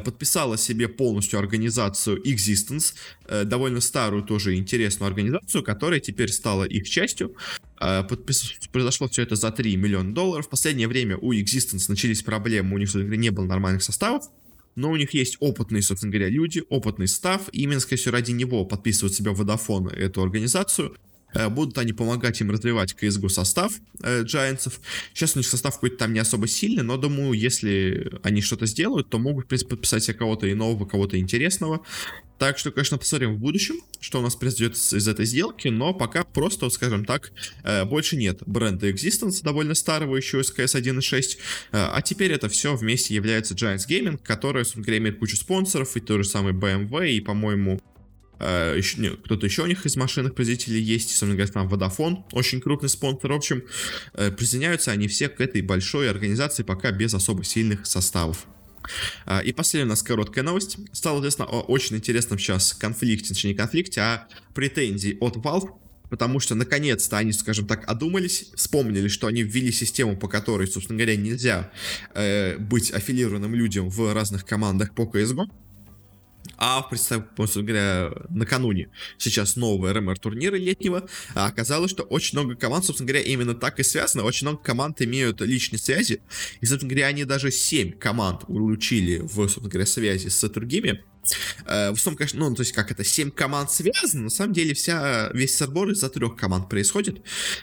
подписала 0.00 0.56
себе 0.58 0.88
полностью 0.88 1.38
организацию 1.38 2.22
Existence, 2.22 2.94
э, 3.26 3.44
довольно 3.44 3.80
старую 3.80 4.22
тоже 4.22 4.56
интересную 4.56 5.08
организацию, 5.08 5.62
которая 5.62 6.00
теперь 6.00 6.30
стала 6.30 6.64
их 6.64 6.88
частью. 6.88 7.36
Э, 7.80 8.02
подпис... 8.02 8.54
Произошло 8.72 9.08
все 9.08 9.22
это 9.22 9.36
за 9.36 9.50
3 9.50 9.76
миллиона 9.76 10.14
долларов. 10.14 10.46
В 10.46 10.50
последнее 10.50 10.88
время 10.88 11.16
у 11.16 11.32
Existence 11.32 11.86
начались 11.88 12.22
проблемы, 12.22 12.74
у 12.74 12.78
них, 12.78 12.90
собственно 12.90 13.14
не 13.14 13.30
было 13.30 13.44
нормальных 13.44 13.82
составов 13.82 14.24
но 14.76 14.90
у 14.90 14.96
них 14.96 15.14
есть 15.14 15.38
опытные, 15.40 15.82
собственно 15.82 16.12
говоря, 16.12 16.28
люди, 16.28 16.62
опытный 16.68 17.08
став, 17.08 17.48
и 17.50 17.62
именно, 17.62 17.80
скорее 17.80 17.98
всего, 17.98 18.12
ради 18.12 18.32
него 18.32 18.64
подписывают 18.66 19.14
себя 19.14 19.32
Vodafone, 19.32 19.90
эту 19.90 20.22
организацию, 20.22 20.94
э, 20.94 21.15
Будут 21.50 21.76
они 21.78 21.92
помогать 21.92 22.40
им 22.40 22.50
развивать 22.50 22.94
CSGO 22.94 23.28
состав 23.28 23.72
э. 24.02 24.24
Сейчас 24.26 25.34
у 25.34 25.38
них 25.38 25.46
состав 25.46 25.74
какой-то 25.74 25.96
там 25.96 26.12
не 26.12 26.20
особо 26.20 26.46
сильный, 26.46 26.82
но 26.82 26.96
думаю, 26.96 27.32
если 27.32 28.18
они 28.22 28.40
что-то 28.40 28.66
сделают, 28.66 29.10
то 29.10 29.18
могут, 29.18 29.44
в 29.44 29.48
принципе, 29.48 29.70
подписать 29.70 30.04
себе 30.04 30.14
кого-то 30.14 30.50
иного, 30.50 30.86
кого-то 30.86 31.18
интересного. 31.18 31.82
Так 32.38 32.58
что, 32.58 32.70
конечно, 32.70 32.98
посмотрим 32.98 33.34
в 33.34 33.38
будущем, 33.38 33.76
что 33.98 34.18
у 34.18 34.22
нас 34.22 34.36
произойдет 34.36 34.76
из 34.76 35.08
этой 35.08 35.24
сделки, 35.24 35.68
но 35.68 35.94
пока 35.94 36.22
просто, 36.22 36.68
скажем 36.68 37.06
так, 37.06 37.32
э, 37.64 37.84
больше 37.86 38.16
нет 38.16 38.42
бренда 38.44 38.90
Existence, 38.90 39.42
довольно 39.42 39.74
старого 39.74 40.16
еще 40.16 40.40
из 40.40 40.52
CS 40.52 40.78
1.6, 40.78 41.38
э, 41.38 41.38
а 41.72 42.02
теперь 42.02 42.32
это 42.32 42.50
все 42.50 42.76
вместе 42.76 43.14
является 43.14 43.54
Giants 43.54 43.88
Gaming, 43.88 44.18
который, 44.22 44.66
собственно 44.66 44.98
имеет 44.98 45.18
кучу 45.18 45.36
спонсоров, 45.36 45.96
и 45.96 46.00
то 46.00 46.18
же 46.22 46.28
самое 46.28 46.54
BMW, 46.54 47.10
и, 47.10 47.20
по-моему, 47.20 47.80
э, 48.38 48.74
еще, 48.76 49.16
кто-то 49.16 49.46
еще 49.46 49.62
у 49.62 49.66
них 49.66 49.86
из 49.86 49.96
машинных 49.96 50.34
производителей 50.34 50.80
есть, 50.80 51.10
собственно 51.10 51.34
говоря, 51.34 51.52
там 51.52 51.68
Vodafone, 51.68 52.24
очень 52.32 52.60
крупный 52.60 52.88
спонсор. 52.88 53.32
В 53.32 53.36
общем, 53.36 53.62
uh, 54.14 54.30
присоединяются 54.32 54.90
они 54.92 55.08
все 55.08 55.28
к 55.28 55.40
этой 55.40 55.62
большой 55.62 56.10
организации 56.10 56.62
пока 56.62 56.90
без 56.90 57.14
особо 57.14 57.44
сильных 57.44 57.86
составов. 57.86 58.46
А, 59.24 59.40
и 59.40 59.52
последняя 59.52 59.86
у 59.86 59.90
нас 59.90 60.02
короткая 60.02 60.44
новость. 60.44 60.78
Стало 60.92 61.20
известно 61.20 61.44
о 61.44 61.60
очень 61.62 61.96
интересном 61.96 62.38
сейчас 62.38 62.72
конфликте, 62.72 63.30
точнее 63.30 63.50
не 63.50 63.56
конфликте, 63.56 64.00
а 64.00 64.28
претензии 64.54 65.16
от 65.20 65.36
Valve 65.36 65.70
потому 66.08 66.40
что 66.40 66.54
наконец-то 66.54 67.18
они, 67.18 67.32
скажем 67.32 67.66
так, 67.66 67.82
одумались, 67.88 68.50
вспомнили, 68.54 69.08
что 69.08 69.26
они 69.26 69.42
ввели 69.42 69.72
систему, 69.72 70.16
по 70.16 70.28
которой, 70.28 70.66
собственно 70.68 70.98
говоря, 70.98 71.16
нельзя 71.16 71.72
э, 72.14 72.58
быть 72.58 72.92
аффилированным 72.92 73.54
людям 73.54 73.88
в 73.88 74.14
разных 74.14 74.44
командах 74.44 74.94
по 74.94 75.02
CSGO. 75.02 75.46
А, 76.58 76.82
представь, 76.82 77.24
говоря, 77.36 78.12
накануне 78.30 78.88
сейчас 79.18 79.56
нового 79.56 79.92
РМР 79.92 80.18
турнира 80.18 80.56
летнего, 80.56 81.08
а 81.34 81.46
оказалось, 81.46 81.90
что 81.90 82.02
очень 82.04 82.38
много 82.38 82.56
команд, 82.56 82.84
собственно 82.84 83.08
говоря, 83.08 83.24
именно 83.24 83.54
так 83.54 83.78
и 83.80 83.82
связано. 83.82 84.24
Очень 84.24 84.48
много 84.48 84.62
команд 84.62 85.00
имеют 85.02 85.40
личные 85.40 85.78
связи. 85.78 86.20
И, 86.60 86.66
собственно 86.66 86.90
говоря, 86.90 87.08
они 87.08 87.24
даже 87.24 87.50
7 87.50 87.92
команд 87.92 88.42
улучили 88.48 89.18
в, 89.18 89.34
собственно 89.34 89.68
говоря, 89.68 89.86
связи 89.86 90.28
с 90.28 90.48
другими. 90.48 91.02
Э, 91.66 91.90
в 91.90 91.94
основном, 91.94 92.16
конечно, 92.16 92.40
ну, 92.40 92.54
то 92.54 92.62
есть, 92.62 92.72
как 92.72 92.90
это, 92.90 93.04
7 93.04 93.30
команд 93.30 93.70
связаны, 93.70 94.24
на 94.24 94.30
самом 94.30 94.52
деле 94.52 94.74
вся, 94.74 95.30
весь 95.32 95.56
сорбор 95.56 95.90
из-за 95.90 96.08
трех 96.08 96.36
команд 96.36 96.68
происходит. 96.68 97.22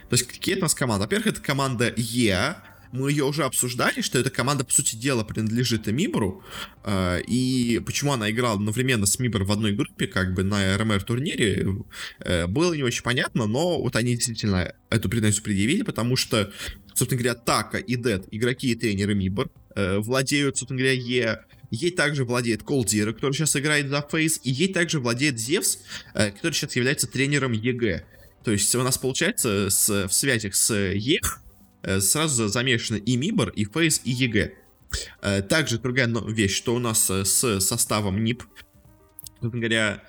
То 0.10 0.14
есть, 0.16 0.28
какие 0.28 0.56
это 0.56 0.64
у 0.64 0.66
нас 0.66 0.76
команды? 0.76 1.04
Во-первых, 1.04 1.28
это 1.28 1.42
команда 1.42 1.94
Е, 1.96 2.56
мы 2.94 3.10
ее 3.10 3.26
уже 3.26 3.44
обсуждали, 3.44 4.02
что 4.02 4.20
эта 4.20 4.30
команда, 4.30 4.64
по 4.64 4.72
сути 4.72 4.96
дела, 4.96 5.24
принадлежит 5.24 5.88
Мибору, 5.88 6.44
э, 6.84 7.22
и 7.28 7.82
почему 7.84 8.14
она 8.14 8.30
играла 8.30 8.54
одновременно 8.54 9.08
с 9.08 9.18
Мибор 9.18 9.44
в 9.44 9.52
одной 9.52 9.74
группе, 9.74 10.06
как 10.06 10.36
бы 10.36 10.44
на 10.44 10.78
РМР-турнире, 10.78 11.68
э, 12.20 12.48
было 12.48 12.74
не 12.74 12.84
очень 12.84 13.02
понятно, 13.02 13.48
но 13.48 13.82
вот 13.82 13.96
они 13.96 14.16
действительно 14.16 14.76
эту 14.92 15.10
претензию 15.10 15.44
предъявили, 15.44 15.82
потому 15.82 16.16
что, 16.16 16.54
собственно 16.94 17.22
говоря, 17.22 17.34
Така 17.34 17.80
и 17.80 17.96
Dead, 17.96 18.28
игроки 18.30 18.72
и 18.72 18.76
тренеры 18.76 19.16
MIBR, 19.16 19.50
э, 19.76 19.98
владеют, 19.98 20.58
собственно 20.58 20.80
говоря, 20.80 20.94
Yeah, 20.94 21.40
Yeah 21.72 21.90
также 21.90 22.24
владеет 22.24 22.62
Coldzera, 22.62 23.14
который 23.14 23.34
сейчас 23.34 23.56
играет 23.56 23.90
за 23.90 24.08
FaZe, 24.08 24.40
и 24.44 24.52
Yeah 24.52 24.72
также 24.72 25.00
владеет 25.00 25.40
Зевс, 25.40 25.80
э, 26.14 26.30
который 26.30 26.54
сейчас 26.54 26.76
является 26.76 27.08
тренером 27.08 27.54
EG. 27.54 28.06
То 28.44 28.52
есть 28.52 28.76
у 28.76 28.84
нас 28.84 29.00
получается 29.00 29.72
с, 29.72 30.08
в 30.08 30.14
связях 30.14 30.54
с 30.54 30.72
ЕХ 30.76 31.42
сразу 32.00 32.48
замешаны 32.48 32.98
и 32.98 33.18
MIBR, 33.18 33.50
и 33.50 33.66
FaZe, 33.66 34.02
и 34.04 34.12
EG. 34.12 34.54
Э, 35.22 35.42
также 35.42 35.80
другая 35.80 36.08
вещь, 36.28 36.56
что 36.56 36.76
у 36.76 36.80
нас 36.80 37.10
э, 37.10 37.26
с 37.26 37.60
составом 37.60 38.24
НИП, 38.24 38.44
говоря, 39.42 40.04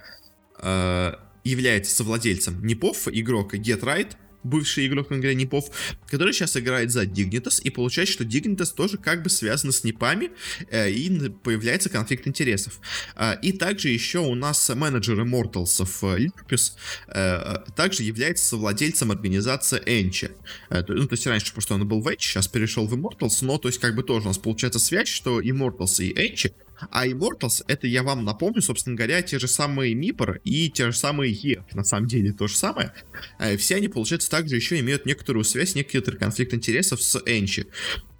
является 1.42 1.94
совладельцем 1.94 2.64
НИПов 2.64 3.08
игрок 3.08 3.54
GeT_RiGhT, 3.54 4.16
бывший 4.44 4.86
игрок 4.86 5.10
Ангря 5.10 5.34
Непов, 5.34 5.70
который 6.06 6.32
сейчас 6.32 6.56
играет 6.56 6.90
за 6.90 7.04
Dignitas, 7.04 7.60
и 7.62 7.70
получается, 7.70 8.14
что 8.14 8.24
Dignitas 8.24 8.74
тоже 8.74 8.98
как 8.98 9.22
бы 9.22 9.30
связан 9.30 9.72
с 9.72 9.84
Непами, 9.84 10.30
э, 10.70 10.90
и 10.90 11.30
появляется 11.42 11.88
конфликт 11.88 12.26
интересов. 12.28 12.78
Э, 13.16 13.34
и 13.42 13.52
также 13.52 13.88
еще 13.88 14.18
у 14.18 14.34
нас 14.34 14.68
менеджер 14.68 15.20
Immortals 15.20 16.18
Липис 16.18 16.76
э, 17.08 17.56
также 17.74 18.02
является 18.02 18.56
владельцем 18.56 19.10
организации 19.10 19.82
Энчи. 19.86 20.30
Э, 20.70 20.82
ну, 20.86 21.06
то 21.06 21.14
есть 21.14 21.26
раньше 21.26 21.52
просто 21.52 21.74
он 21.74 21.86
был 21.88 22.00
в 22.00 22.08
Энчи, 22.08 22.28
сейчас 22.28 22.48
перешел 22.48 22.86
в 22.86 22.94
Immortals, 22.94 23.38
но 23.42 23.58
то 23.58 23.68
есть 23.68 23.80
как 23.80 23.94
бы 23.94 24.02
тоже 24.02 24.26
у 24.26 24.28
нас 24.28 24.38
получается 24.38 24.78
связь, 24.78 25.08
что 25.08 25.40
Immortals 25.40 26.02
и 26.04 26.12
Энчи 26.12 26.52
а 26.90 27.06
Immortals, 27.06 27.64
это 27.66 27.86
я 27.86 28.02
вам 28.02 28.24
напомню, 28.24 28.62
собственно 28.62 28.96
говоря, 28.96 29.22
те 29.22 29.38
же 29.38 29.48
самые 29.48 29.94
Мипор 29.94 30.40
и 30.44 30.70
те 30.70 30.90
же 30.90 30.96
самые 30.96 31.32
Е, 31.32 31.64
на 31.72 31.84
самом 31.84 32.08
деле 32.08 32.32
то 32.32 32.46
же 32.46 32.56
самое. 32.56 32.92
Э, 33.38 33.56
все 33.56 33.76
они, 33.76 33.88
получается, 33.88 34.30
также 34.30 34.56
еще 34.56 34.78
имеют 34.80 35.06
некоторую 35.06 35.44
связь, 35.44 35.74
некоторый 35.74 36.16
конфликт 36.16 36.54
интересов 36.54 37.02
с 37.02 37.20
Энчи. 37.26 37.66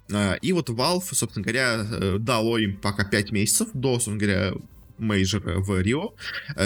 Э, 0.09 0.37
и 0.41 0.53
вот 0.53 0.69
Valve, 0.69 1.03
собственно 1.11 1.43
говоря, 1.43 1.85
э, 1.89 2.17
дало 2.19 2.57
им 2.57 2.77
пока 2.77 3.05
5 3.05 3.31
месяцев 3.31 3.69
до, 3.73 3.93
собственно 3.93 4.17
говоря, 4.17 4.53
мейджор 4.97 5.41
в 5.59 5.81
Рио, 5.81 6.13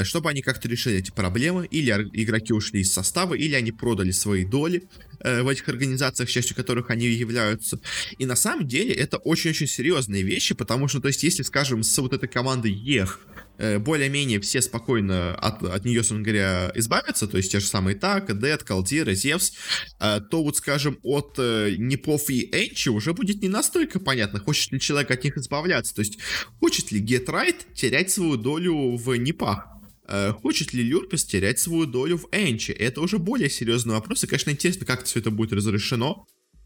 чтобы 0.03 0.29
они 0.29 0.41
как-то 0.41 0.67
решили 0.67 0.97
эти 0.97 1.11
проблемы, 1.11 1.65
или 1.65 1.91
игроки 2.13 2.53
ушли 2.53 2.81
из 2.81 2.93
состава, 2.93 3.33
или 3.33 3.55
они 3.55 3.71
продали 3.71 4.11
свои 4.11 4.45
доли 4.45 4.83
э, 5.19 5.41
в 5.41 5.47
этих 5.47 5.67
организациях, 5.69 6.29
частью 6.29 6.55
которых 6.55 6.89
они 6.89 7.07
являются. 7.07 7.79
И 8.17 8.25
на 8.25 8.35
самом 8.35 8.67
деле 8.67 8.93
это 8.93 9.17
очень-очень 9.17 9.67
серьезные 9.67 10.23
вещи, 10.23 10.55
потому 10.55 10.87
что, 10.87 10.99
то 10.99 11.07
есть, 11.07 11.23
если, 11.23 11.43
скажем, 11.43 11.83
с 11.83 11.97
вот 11.97 12.13
этой 12.13 12.29
командой 12.29 12.71
ЕХ 12.71 13.19
Э, 13.29 13.48
более-менее 13.59 14.39
все 14.39 14.61
спокойно 14.61 15.35
от, 15.35 15.61
от 15.63 15.85
нее, 15.85 15.99
собственно 15.99 16.23
говоря, 16.23 16.71
избавятся, 16.75 17.27
то 17.27 17.37
есть 17.37 17.51
те 17.51 17.59
же 17.59 17.67
самые 17.67 17.95
Taco, 17.95 18.39
Dead, 18.39 18.63
Coldzera, 18.63 19.13
Zews, 19.13 19.53
э, 19.99 20.21
то 20.31 20.43
вот, 20.43 20.57
скажем, 20.57 20.97
от 21.03 21.35
э, 21.37 21.75
Непов 21.77 22.29
и 22.29 22.45
Энчи 22.51 22.89
уже 22.89 23.13
будет 23.13 23.41
не 23.41 23.49
настолько 23.49 23.99
понятно, 23.99 24.39
хочет 24.39 24.71
ли 24.71 24.79
человек 24.79 25.11
от 25.11 25.23
них 25.23 25.37
избавляться, 25.37 25.93
то 25.93 25.99
есть 25.99 26.19
хочет 26.59 26.91
ли 26.91 27.01
Right 27.01 27.73
терять 27.73 28.11
свою 28.11 28.37
долю 28.37 28.95
в 28.95 29.15
Непах. 29.15 29.67
Хочет 30.41 30.73
ли 30.73 30.81
Люрпис 30.81 31.23
терять 31.23 31.59
свою 31.59 31.85
долю 31.85 32.17
в 32.17 32.29
Энчи? 32.31 32.71
Это 32.71 32.99
уже 32.99 33.19
более 33.19 33.47
серьезный 33.47 33.93
вопрос, 33.93 34.23
и, 34.23 34.27
конечно, 34.27 34.49
интересно, 34.49 34.83
как 34.85 35.03
все 35.03 35.19
это 35.19 35.29
будет 35.29 35.53
разрешено. 35.53 36.25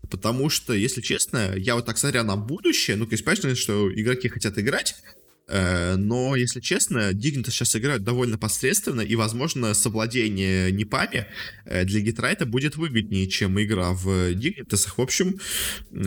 Потому 0.09 0.49
что, 0.49 0.73
если 0.73 1.01
честно, 1.01 1.53
я 1.57 1.75
вот 1.75 1.85
так 1.85 1.97
смотря 1.97 2.23
на 2.23 2.37
будущее, 2.37 2.95
ну, 2.95 3.05
конечно, 3.05 3.55
что 3.55 3.91
игроки 3.93 4.29
хотят 4.29 4.57
играть, 4.57 4.95
Э, 5.05 5.22
но, 5.47 6.35
если 6.35 6.59
честно, 6.61 7.13
Дигнита 7.13 7.51
сейчас 7.51 7.75
играют 7.75 8.03
довольно 8.03 8.37
посредственно, 8.37 9.01
и, 9.01 9.15
возможно, 9.15 9.73
совладение 9.73 10.71
Непами 10.71 11.27
э, 11.65 11.83
для 11.85 11.99
Гитрайта 11.99 12.45
будет 12.45 12.77
выгоднее, 12.77 13.27
чем 13.27 13.61
игра 13.61 13.91
в 13.93 14.33
Дигнитасах. 14.33 14.97
В 14.97 15.01
общем, 15.01 15.39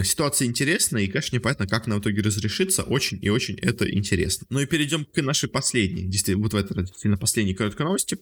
ситуация 0.03 0.47
интересная, 0.47 1.03
и, 1.03 1.07
конечно, 1.09 1.37
непонятно, 1.37 1.67
как 1.67 1.87
она 1.87 1.97
в 1.97 2.01
итоге 2.01 2.23
разрешится. 2.23 2.83
Очень 2.83 3.19
и 3.23 3.29
очень 3.29 3.59
это 3.59 3.91
интересно. 3.93 4.47
Ну 4.51 4.61
и 4.61 4.67
перейдем 4.67 5.05
к 5.05 5.21
нашей 5.21 5.49
последней, 5.49 6.07
действительно, 6.07 6.43
вот 6.43 6.53
в 6.53 6.57
этой 6.57 6.77
действительно 6.79 7.19
последней 7.19 7.55
короткой 7.55 7.87
новости. 7.87 8.19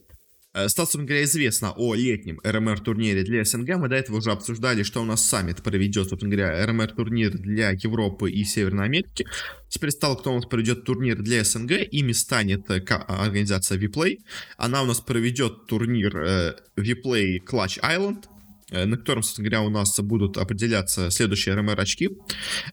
Э, 0.55 0.69
собственно 0.69 1.03
говоря, 1.03 1.25
известно 1.25 1.73
о 1.75 1.95
летнем 1.95 2.39
РМР-турнире 2.41 3.23
для 3.23 3.43
СНГ. 3.43 3.75
Мы 3.75 3.89
до 3.89 3.95
этого 3.95 4.17
уже 4.17 4.31
обсуждали, 4.31 4.83
что 4.83 5.01
у 5.01 5.05
нас 5.05 5.21
саммит 5.21 5.61
проведет, 5.61 6.07
собственно 6.07 6.33
говоря, 6.33 6.65
РМР-турнир 6.65 7.31
для 7.31 7.71
Европы 7.71 8.31
и 8.31 8.45
Северной 8.45 8.85
Америки. 8.85 9.27
Теперь 9.67 9.91
стало, 9.91 10.15
кто 10.15 10.31
у 10.31 10.35
нас 10.35 10.45
проведет 10.45 10.85
турнир 10.85 11.21
для 11.21 11.43
СНГ. 11.43 11.71
Ими 11.91 12.13
станет 12.13 12.71
э, 12.71 12.81
организация 13.07 13.77
WePlay. 13.77 14.19
Она 14.55 14.81
у 14.81 14.85
нас 14.85 15.01
проведет 15.01 15.67
турнир 15.67 16.17
э, 16.17 16.55
WePlay 16.77 17.39
Clutch 17.45 17.81
Island. 17.81 18.23
Э, 18.71 18.85
на 18.85 18.97
котором, 18.97 19.21
собственно 19.21 19.47
говоря, 19.47 19.67
у 19.67 19.69
нас 19.69 19.99
будут 19.99 20.37
определяться 20.37 21.11
следующие 21.11 21.55
РМР-очки. 21.55 22.09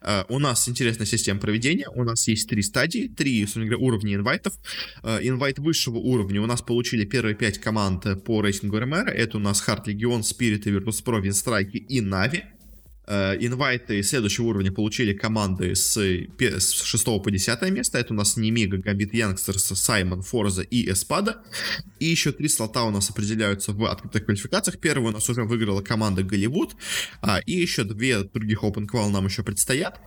Э, 0.00 0.24
у 0.28 0.38
нас 0.38 0.68
интересная 0.68 1.06
система 1.06 1.38
проведения. 1.38 1.86
У 1.94 2.02
нас 2.04 2.26
есть 2.28 2.48
три 2.48 2.62
стадии, 2.62 3.08
три, 3.08 3.42
собственно 3.42 3.66
говоря, 3.66 3.84
уровня 3.84 4.14
инвайтов. 4.14 4.54
Э, 5.02 5.18
инвайт 5.22 5.58
высшего 5.58 5.98
уровня 5.98 6.40
у 6.40 6.46
нас 6.46 6.62
получили 6.62 7.04
первые 7.04 7.34
пять 7.34 7.58
команд 7.58 8.24
по 8.24 8.40
рейтингу 8.40 8.78
РМР. 8.78 9.08
Это 9.08 9.36
у 9.36 9.40
нас 9.40 9.60
Hard 9.60 9.86
Legion, 9.86 10.22
Spirit, 10.22 10.66
Virtus.pro, 10.66 11.20
Винстрайки 11.20 11.76
и 11.76 12.00
Нави. 12.00 12.44
Э, 13.04 13.36
инвайты 13.40 14.02
следующего 14.02 14.46
уровня 14.46 14.70
получили 14.70 15.12
команды 15.12 15.74
с, 15.74 15.96
с 15.96 16.82
6 16.82 17.04
по 17.04 17.30
10 17.30 17.62
место. 17.70 17.98
Это 17.98 18.14
у 18.14 18.16
нас 18.16 18.36
Немига, 18.36 18.78
Gambit 18.78 19.12
Youngsters, 19.12 19.64
Syman, 19.64 20.22
forZe 20.22 20.62
и 20.62 20.88
Espada. 20.88 21.42
И 21.98 22.06
еще 22.06 22.30
три 22.30 22.48
слота 22.48 22.84
у 22.84 22.90
нас 22.90 23.10
определяются 23.10 23.72
в 23.72 23.84
открытых 23.86 24.24
квалификациях. 24.24 24.78
Первую 24.78 25.08
у 25.08 25.12
нас 25.12 25.28
уже 25.28 25.42
выиграла 25.42 25.82
команда 25.82 26.22
Голливуд. 26.22 26.76
А, 27.20 27.40
и 27.40 27.52
еще 27.52 27.82
две 27.84 28.22
других 28.22 28.62
Open 28.62 28.86
Qual 28.86 29.08
нам 29.10 29.26
еще 29.26 29.42
предстоят. 29.42 30.00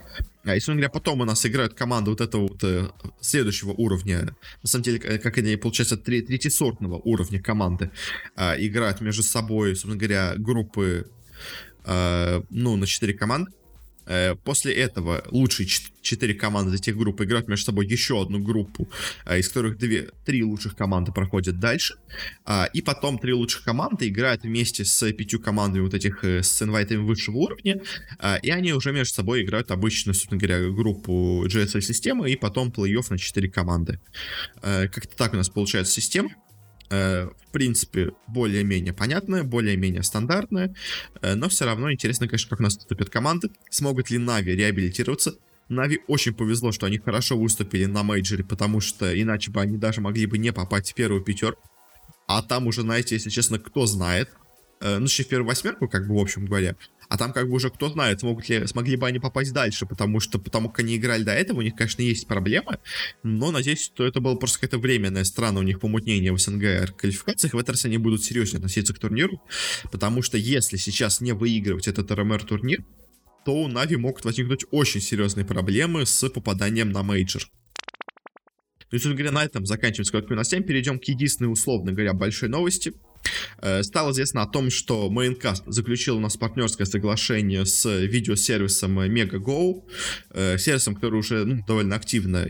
А 0.45 0.55
если 0.55 0.71
говоря, 0.71 0.89
потом 0.89 1.21
у 1.21 1.25
нас 1.25 1.45
играют 1.45 1.73
команды 1.73 2.11
вот 2.11 2.21
этого 2.21 2.43
вот 2.43 2.63
э, 2.63 2.89
следующего 3.19 3.71
уровня, 3.71 4.35
на 4.61 4.69
самом 4.69 4.83
деле, 4.83 4.99
как 4.99 5.37
они, 5.37 5.57
получается, 5.57 5.97
тре- 5.97 6.21
третьесортного 6.21 6.95
уровня 7.03 7.41
команды, 7.41 7.91
э, 8.37 8.65
играют 8.65 9.01
между 9.01 9.23
собой, 9.23 9.69
собственно 9.75 9.97
говоря, 9.97 10.35
группы 10.37 11.09
Э, 11.85 12.41
ну, 12.49 12.75
на 12.75 12.87
4 12.87 13.13
команды. 13.13 13.51
Э, 14.07 14.35
после 14.35 14.73
этого 14.73 15.23
лучшие 15.31 15.67
4 15.67 16.33
команды 16.35 16.75
этих 16.75 16.95
групп 16.95 17.21
играют 17.21 17.47
между 17.47 17.65
собой 17.65 17.87
еще 17.87 18.21
одну 18.21 18.39
группу, 18.39 18.87
э, 19.25 19.39
из 19.39 19.47
которых 19.47 19.77
2, 19.77 20.11
3 20.25 20.43
лучших 20.43 20.75
команды 20.75 21.11
проходят 21.11 21.59
дальше. 21.59 21.95
И 22.73 22.81
потом 22.81 23.19
3 23.19 23.33
лучших 23.33 23.63
команды 23.63 24.07
играют 24.07 24.43
вместе 24.43 24.85
с 24.85 25.11
5 25.11 25.37
командами 25.41 25.83
вот 25.83 25.93
этих 25.93 26.23
с 26.23 26.61
инвайтами 26.61 26.99
высшего 26.99 27.37
уровня. 27.37 27.81
И 28.43 28.49
они 28.49 28.73
уже 28.73 28.91
между 28.91 29.15
собой 29.15 29.43
играют 29.43 29.71
обычную, 29.71 30.15
собственно 30.15 30.39
говоря, 30.39 30.69
группу 30.69 31.45
GSL-системы 31.47 32.31
и 32.31 32.35
потом 32.35 32.69
плей-офф 32.69 33.05
на 33.09 33.17
4 33.17 33.49
команды. 33.49 33.99
Как-то 34.61 35.17
так 35.17 35.33
у 35.33 35.37
нас 35.37 35.49
получается 35.49 35.93
система. 35.93 36.29
Э, 36.95 37.29
в 37.47 37.51
принципе, 37.51 38.11
более-менее 38.27 38.93
понятная, 38.93 39.43
более-менее 39.43 40.03
стандартная, 40.03 40.75
э, 41.21 41.35
но 41.35 41.47
все 41.47 41.65
равно 41.65 41.91
интересно, 41.91 42.27
конечно, 42.27 42.49
как 42.49 42.59
у 42.59 42.63
нас 42.63 42.75
выступят 42.75 43.09
команды, 43.09 43.49
смогут 43.69 44.09
ли 44.09 44.17
Нави 44.17 44.55
реабилитироваться. 44.55 45.35
Нави 45.69 45.99
очень 46.07 46.33
повезло, 46.33 46.71
что 46.71 46.85
они 46.85 46.97
хорошо 46.97 47.37
выступили 47.37 47.85
на 47.85 48.03
мейджоре, 48.03 48.43
потому 48.43 48.81
что 48.81 49.19
иначе 49.21 49.51
бы 49.51 49.61
они 49.61 49.77
даже 49.77 50.01
могли 50.01 50.25
бы 50.25 50.37
не 50.37 50.51
попасть 50.51 50.91
в 50.91 50.95
первую 50.95 51.21
пятерку. 51.21 51.63
А 52.27 52.41
там 52.41 52.67
уже, 52.67 52.81
знаете, 52.81 53.15
если 53.15 53.29
честно, 53.29 53.57
кто 53.57 53.85
знает, 53.85 54.29
э, 54.81 54.97
ну, 54.97 55.05
еще 55.05 55.23
в 55.23 55.27
первую 55.27 55.47
восьмерку, 55.47 55.87
как 55.87 56.07
бы, 56.07 56.15
в 56.15 56.19
общем 56.19 56.45
говоря, 56.45 56.75
а 57.09 57.17
там 57.17 57.33
как 57.33 57.47
бы 57.47 57.55
уже 57.55 57.69
кто 57.69 57.89
знает, 57.89 58.19
смогут 58.19 58.49
ли, 58.49 58.65
смогли 58.67 58.95
бы 58.95 59.07
они 59.07 59.19
попасть 59.19 59.53
дальше, 59.53 59.85
потому 59.85 60.19
что 60.19 60.39
потому 60.39 60.69
как 60.69 60.79
они 60.79 60.97
играли 60.97 61.23
до 61.23 61.33
этого, 61.33 61.59
у 61.59 61.61
них, 61.61 61.75
конечно, 61.75 62.01
есть 62.01 62.27
проблемы, 62.27 62.79
но 63.23 63.51
надеюсь, 63.51 63.83
что 63.83 64.05
это 64.05 64.19
было 64.19 64.35
просто 64.35 64.59
какая-то 64.59 64.79
временная 64.79 65.23
страна 65.23 65.59
у 65.59 65.63
них 65.63 65.79
помутнение 65.79 66.31
в 66.31 66.39
СНГ 66.39 66.95
квалификациях, 66.97 67.53
в 67.53 67.57
этот 67.57 67.71
раз 67.71 67.85
они 67.85 67.97
будут 67.97 68.23
серьезнее 68.23 68.57
относиться 68.57 68.93
к 68.93 68.99
турниру, 68.99 69.41
потому 69.91 70.21
что 70.21 70.37
если 70.37 70.77
сейчас 70.77 71.21
не 71.21 71.33
выигрывать 71.33 71.87
этот 71.87 72.11
РМР 72.11 72.43
турнир, 72.43 72.83
то 73.45 73.53
у 73.53 73.67
Нави 73.67 73.95
могут 73.95 74.25
возникнуть 74.25 74.65
очень 74.71 75.01
серьезные 75.01 75.45
проблемы 75.45 76.05
с 76.05 76.29
попаданием 76.29 76.91
на 76.91 77.03
мейджор. 77.03 77.43
То 78.89 78.95
есть, 78.95 79.05
говоря, 79.05 79.31
на 79.31 79.43
этом 79.43 79.65
заканчиваем 79.65 80.05
с 80.05 80.11
короткими 80.11 80.35
новостями, 80.35 80.63
перейдем 80.63 80.99
к 80.99 81.03
единственной, 81.05 81.51
условно 81.51 81.91
говоря, 81.91 82.13
большой 82.13 82.49
новости— 82.49 82.93
стало 83.81 84.11
известно 84.11 84.41
о 84.41 84.47
том, 84.47 84.69
что 84.69 85.09
Maincast 85.09 85.63
заключил 85.67 86.17
у 86.17 86.19
нас 86.19 86.37
партнерское 86.37 86.85
соглашение 86.85 87.65
с 87.65 87.85
видеосервисом 87.89 88.99
Megogo, 88.99 89.83
э, 90.31 90.57
сервисом, 90.57 90.95
который 90.95 91.19
уже 91.19 91.45
ну, 91.45 91.63
довольно 91.65 91.95
активно 91.95 92.47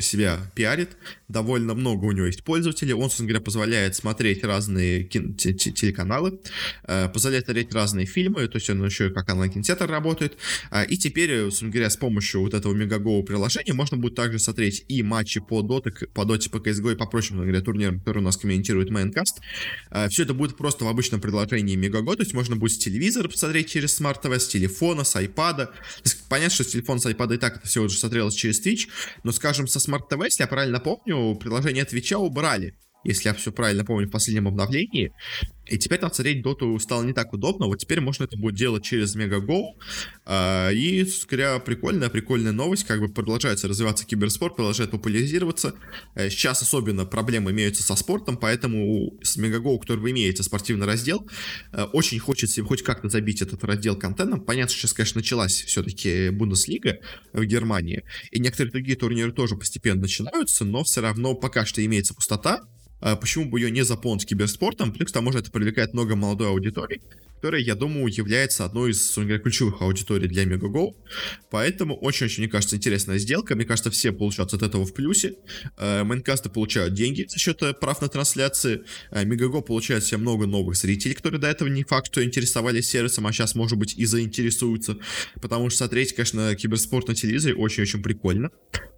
себя 0.00 0.38
пиарит, 0.54 0.96
довольно 1.28 1.74
много 1.74 2.04
у 2.04 2.12
него 2.12 2.26
есть 2.26 2.44
пользователей, 2.44 2.92
он, 2.94 3.02
собственно 3.04 3.28
говоря, 3.28 3.44
позволяет 3.44 3.94
смотреть 3.96 4.44
разные 4.44 5.04
телеканалы, 5.04 6.40
э, 6.84 7.08
позволяет 7.08 7.44
смотреть 7.44 7.74
разные 7.74 8.06
фильмы, 8.06 8.46
то 8.48 8.56
есть 8.56 8.70
он 8.70 8.84
еще 8.84 9.10
как 9.10 9.28
онлайн-кинотеатр 9.30 9.86
работает, 9.86 10.36
а, 10.70 10.82
и 10.82 10.96
теперь, 10.96 11.42
собственно 11.44 11.70
говоря, 11.70 11.90
с 11.90 11.96
помощью 11.96 12.42
вот 12.42 12.54
этого 12.54 12.74
Мегаго 12.74 13.22
приложения 13.22 13.72
можно 13.72 13.96
будет 13.96 14.14
также 14.14 14.38
смотреть 14.38 14.84
и 14.88 15.02
матчи 15.02 15.40
по 15.40 15.60
Dota, 15.60 15.90
по 16.12 16.22
Dota, 16.22 16.50
по 16.50 16.58
CSGO 16.58 16.92
и 16.92 16.96
по 16.96 17.06
прочим, 17.06 17.36
говоря, 17.36 17.60
турнирам, 17.60 17.98
которые 17.98 18.22
у 18.22 18.24
нас 18.24 18.36
комментирует 18.36 18.90
Майнкаст. 18.90 19.40
А, 19.90 20.08
Все 20.08 20.22
это 20.22 20.34
будет 20.34 20.56
просто 20.56 20.84
в 20.84 20.88
обычном 20.88 21.20
приложении 21.20 21.76
Мегаго, 21.76 22.14
то 22.14 22.22
есть 22.22 22.34
можно 22.34 22.56
будет 22.56 22.72
с 22.72 22.78
телевизора 22.78 23.28
посмотреть 23.28 23.70
через 23.70 24.00
TV, 24.00 24.38
с 24.38 24.48
телефона, 24.48 25.04
с 25.04 25.16
iPad. 25.16 25.68
Понятно, 26.28 26.54
что 26.54 26.64
с 26.64 26.68
телефона, 26.68 27.00
с 27.00 27.06
iPad 27.06 27.34
и 27.34 27.38
так 27.38 27.58
это 27.58 27.66
все 27.66 27.82
уже 27.82 27.98
смотрелось 27.98 28.34
через 28.34 28.64
Twitch, 28.64 28.88
но, 29.22 29.32
скажем, 29.32 29.66
со 29.68 29.78
Smart 29.78 30.08
TV, 30.10 30.24
если 30.24 30.42
я 30.42 30.48
правильно 30.48 30.80
помню, 30.80 31.36
приложение 31.36 31.84
Твича 31.84 32.18
убрали 32.18 32.74
если 33.06 33.28
я 33.28 33.34
все 33.34 33.52
правильно 33.52 33.84
помню, 33.84 34.08
в 34.08 34.10
последнем 34.10 34.48
обновлении. 34.48 35.12
И 35.66 35.78
теперь 35.78 35.98
там 35.98 36.12
смотреть 36.12 36.42
доту 36.42 36.78
стало 36.78 37.02
не 37.02 37.12
так 37.12 37.32
удобно. 37.32 37.66
Вот 37.66 37.78
теперь 37.78 38.00
можно 38.00 38.24
это 38.24 38.36
будет 38.38 38.54
делать 38.54 38.84
через 38.84 39.14
Мегаго. 39.16 39.74
А, 40.24 40.70
и, 40.70 41.04
скорее, 41.04 41.58
прикольная, 41.60 42.08
прикольная 42.08 42.52
новость. 42.52 42.84
Как 42.84 43.00
бы 43.00 43.08
продолжается 43.08 43.66
развиваться 43.66 44.06
киберспорт, 44.06 44.54
продолжает 44.54 44.90
популяризироваться. 44.92 45.74
Э, 46.14 46.30
сейчас 46.30 46.62
особенно 46.62 47.04
проблемы 47.04 47.50
имеются 47.50 47.82
со 47.82 47.96
спортом, 47.96 48.36
поэтому 48.36 49.18
с 49.22 49.36
Мегаго, 49.36 49.76
который 49.78 50.10
имеется 50.12 50.44
спортивный 50.44 50.86
раздел, 50.86 51.28
э, 51.72 51.82
очень 51.92 52.20
хочется 52.20 52.62
хоть 52.62 52.82
как-то 52.82 53.08
забить 53.08 53.42
этот 53.42 53.64
раздел 53.64 53.96
контентом. 53.96 54.40
Понятно, 54.40 54.72
сейчас, 54.72 54.92
конечно, 54.92 55.18
началась 55.18 55.64
все-таки 55.64 56.30
Бундеслига 56.30 56.98
в 57.32 57.44
Германии, 57.44 58.04
и 58.30 58.38
некоторые 58.38 58.70
другие 58.72 58.96
турниры 58.96 59.32
тоже 59.32 59.56
постепенно 59.56 60.02
начинаются, 60.02 60.64
но 60.64 60.84
все 60.84 61.00
равно 61.00 61.34
пока 61.34 61.66
что 61.66 61.84
имеется 61.84 62.14
пустота. 62.14 62.60
А 63.00 63.16
почему 63.16 63.48
бы 63.48 63.60
ее 63.60 63.70
не 63.70 63.82
заполнить 63.82 64.26
киберспортом? 64.26 64.92
Плюс 64.92 65.10
к 65.10 65.14
тому 65.14 65.32
же 65.32 65.38
это 65.40 65.50
привлекает 65.50 65.92
много 65.92 66.16
молодой 66.16 66.48
аудитории, 66.48 67.02
которая, 67.36 67.62
я 67.62 67.74
думаю, 67.74 68.12
является 68.12 68.64
одной 68.64 68.90
из 68.90 69.14
говоря, 69.14 69.38
ключевых 69.38 69.82
аудиторий 69.82 70.28
для 70.28 70.44
Megago. 70.44 70.94
Поэтому 71.50 71.96
очень-очень, 71.96 72.42
мне 72.42 72.50
кажется, 72.50 72.76
интересная 72.76 73.18
сделка. 73.18 73.54
Мне 73.54 73.64
кажется, 73.64 73.90
все 73.90 74.12
получают 74.12 74.52
от 74.54 74.62
этого 74.62 74.84
в 74.84 74.92
плюсе. 74.94 75.36
Э, 75.76 76.02
Майнкасты 76.04 76.48
получают 76.48 76.94
деньги 76.94 77.26
за 77.28 77.38
счет 77.38 77.62
э, 77.62 77.72
прав 77.74 78.00
на 78.00 78.08
трансляции. 78.08 78.82
Megago 79.10 79.62
получает 79.62 80.04
себе 80.04 80.18
много 80.18 80.46
новых 80.46 80.76
зрителей, 80.76 81.14
которые 81.14 81.40
до 81.40 81.48
этого 81.48 81.68
не 81.68 81.84
факт, 81.84 82.06
что 82.06 82.24
интересовались 82.24 82.88
сервисом, 82.88 83.26
а 83.26 83.32
сейчас, 83.32 83.54
может 83.54 83.78
быть, 83.78 83.96
и 83.96 84.04
заинтересуются. 84.04 84.98
Потому 85.40 85.70
что 85.70 85.78
смотреть, 85.78 86.14
конечно, 86.14 86.54
киберспорт 86.54 87.08
на 87.08 87.14
телевизоре 87.14 87.54
очень-очень 87.54 88.02
прикольно. 88.02 88.50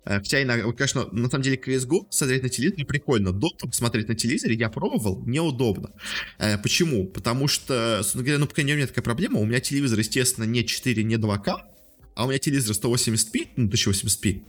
Э, 0.08 0.18
хотя, 0.18 0.44
конечно, 0.72 1.06
на 1.12 1.28
самом 1.28 1.42
деле 1.42 1.56
CSGO 1.56 2.06
смотреть 2.10 2.42
на 2.42 2.48
телевизоре 2.48 2.84
прикольно. 2.84 3.28
Dota 3.28 3.70
смотреть 3.72 4.08
на 4.08 4.14
телевизоре 4.14 4.54
я 4.54 4.70
пробовал, 4.70 5.22
неудобно. 5.26 5.90
Э, 6.38 6.56
почему? 6.58 7.06
Потому 7.06 7.48
что, 7.48 8.02
ну, 8.36 8.46
по 8.46 8.54
крайней 8.54 8.72
мере, 8.72 8.82
у 8.82 8.84
меня 8.84 8.88
такая 8.88 9.04
проблема. 9.04 9.40
У 9.40 9.46
меня 9.46 9.60
телевизор, 9.60 9.98
естественно, 9.98 10.44
не 10.44 10.66
4, 10.66 11.02
не 11.04 11.14
2К 11.14 11.62
а 12.18 12.24
у 12.24 12.28
меня 12.28 12.40
телевизор 12.40 12.74
180p, 12.74 13.50
ну, 13.54 13.68
1080p, 13.68 14.42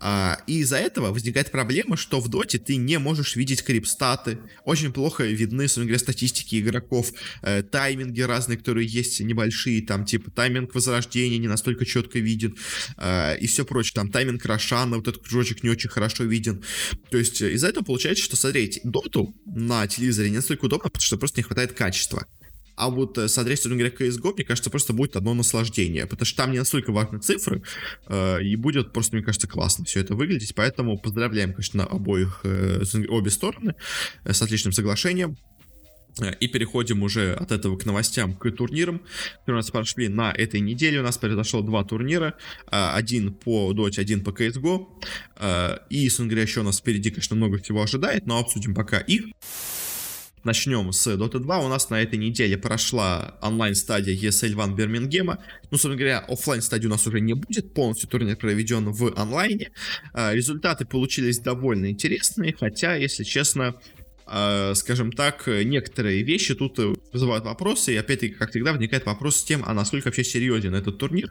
а, 0.00 0.40
и 0.46 0.60
из-за 0.60 0.78
этого 0.78 1.12
возникает 1.12 1.50
проблема, 1.50 1.98
что 1.98 2.18
в 2.18 2.28
доте 2.28 2.58
ты 2.58 2.76
не 2.76 2.98
можешь 2.98 3.36
видеть 3.36 3.62
крипстаты, 3.62 4.38
очень 4.64 4.90
плохо 4.90 5.24
видны, 5.24 5.64
собственно 5.64 5.84
говоря, 5.84 5.98
статистики 5.98 6.58
игроков, 6.58 7.12
э, 7.42 7.62
тайминги 7.62 8.22
разные, 8.22 8.56
которые 8.56 8.86
есть 8.86 9.20
небольшие, 9.20 9.82
там, 9.82 10.06
типа, 10.06 10.30
тайминг 10.30 10.74
возрождения 10.74 11.36
не 11.36 11.46
настолько 11.46 11.84
четко 11.84 12.18
виден, 12.18 12.56
э, 12.96 13.36
и 13.38 13.46
все 13.46 13.66
прочее, 13.66 13.92
там, 13.96 14.10
тайминг 14.10 14.42
Рошана, 14.46 14.96
вот 14.96 15.06
этот 15.06 15.22
кружочек 15.22 15.62
не 15.62 15.68
очень 15.68 15.90
хорошо 15.90 16.24
виден, 16.24 16.64
то 17.10 17.18
есть 17.18 17.42
из-за 17.42 17.68
этого 17.68 17.84
получается, 17.84 18.24
что 18.24 18.36
смотреть 18.36 18.80
доту 18.82 19.34
на 19.44 19.86
телевизоре 19.86 20.30
не 20.30 20.36
настолько 20.36 20.64
удобно, 20.64 20.88
потому 20.88 21.02
что 21.02 21.18
просто 21.18 21.40
не 21.40 21.44
хватает 21.44 21.74
качества. 21.74 22.26
А 22.80 22.88
вот 22.88 23.18
э, 23.18 23.28
смотреть, 23.28 23.58
собственно 23.58 23.76
говоря, 23.76 23.94
CSGO, 23.94 24.32
мне 24.34 24.44
кажется, 24.44 24.70
просто 24.70 24.94
будет 24.94 25.14
одно 25.14 25.34
наслаждение, 25.34 26.06
потому 26.06 26.24
что 26.24 26.38
там 26.38 26.50
не 26.50 26.58
настолько 26.58 26.92
важны 26.92 27.18
цифры, 27.18 27.62
э, 28.08 28.42
и 28.42 28.56
будет 28.56 28.94
просто, 28.94 29.16
мне 29.16 29.24
кажется, 29.24 29.46
классно 29.46 29.84
все 29.84 30.00
это 30.00 30.14
выглядеть, 30.14 30.54
поэтому 30.54 30.98
поздравляем, 30.98 31.52
конечно, 31.52 31.84
обоих, 31.84 32.40
э, 32.44 32.82
обе 33.08 33.30
стороны 33.30 33.74
э, 34.24 34.32
с 34.32 34.40
отличным 34.40 34.72
соглашением. 34.72 35.36
Э, 36.22 36.32
и 36.40 36.48
переходим 36.48 37.02
уже 37.02 37.34
от 37.34 37.52
этого 37.52 37.76
к 37.76 37.84
новостям, 37.84 38.32
к 38.32 38.50
турнирам, 38.50 39.02
которые 39.40 39.56
у 39.56 39.62
нас 39.62 39.70
прошли 39.70 40.08
на 40.08 40.32
этой 40.32 40.60
неделе. 40.60 41.00
У 41.00 41.02
нас 41.02 41.18
произошло 41.18 41.60
два 41.60 41.84
турнира. 41.84 42.32
Э, 42.72 42.92
один 42.94 43.34
по 43.34 43.74
Dota, 43.74 44.00
один 44.00 44.24
по 44.24 44.30
CSGO. 44.30 44.86
И, 45.90 46.08
собственно 46.08 46.40
еще 46.40 46.60
у 46.60 46.64
нас 46.64 46.78
впереди, 46.78 47.10
конечно, 47.10 47.36
много 47.36 47.58
всего 47.58 47.82
ожидает, 47.82 48.26
но 48.26 48.38
обсудим 48.38 48.74
пока 48.74 49.00
их. 49.00 49.26
Начнем 50.42 50.90
с 50.90 51.06
Dota 51.06 51.38
2. 51.38 51.58
У 51.58 51.68
нас 51.68 51.90
на 51.90 52.00
этой 52.00 52.18
неделе 52.18 52.56
прошла 52.56 53.36
онлайн-стадия 53.42 54.16
ESL 54.16 54.54
One 54.54 54.74
Бирмингема. 54.74 55.44
Ну, 55.64 55.72
собственно 55.72 55.96
говоря, 55.96 56.20
офлайн 56.20 56.62
стадии 56.62 56.86
у 56.86 56.90
нас 56.90 57.06
уже 57.06 57.20
не 57.20 57.34
будет. 57.34 57.74
Полностью 57.74 58.08
турнир 58.08 58.36
проведен 58.36 58.90
в 58.90 59.12
онлайне. 59.20 59.70
А, 60.14 60.34
результаты 60.34 60.86
получились 60.86 61.40
довольно 61.40 61.90
интересные, 61.90 62.56
хотя, 62.58 62.94
если 62.94 63.22
честно, 63.22 63.74
а, 64.24 64.72
скажем 64.74 65.12
так, 65.12 65.46
некоторые 65.46 66.22
вещи 66.22 66.54
тут 66.54 66.78
вызывают 67.12 67.44
вопросы, 67.44 67.92
и 67.92 67.96
опять-таки, 67.96 68.32
как 68.32 68.50
всегда, 68.50 68.72
возникает 68.72 69.04
вопрос 69.04 69.36
с 69.36 69.44
тем, 69.44 69.62
а 69.66 69.74
насколько 69.74 70.06
вообще 70.06 70.24
серьезен 70.24 70.74
этот 70.74 70.96
турнир, 70.96 71.30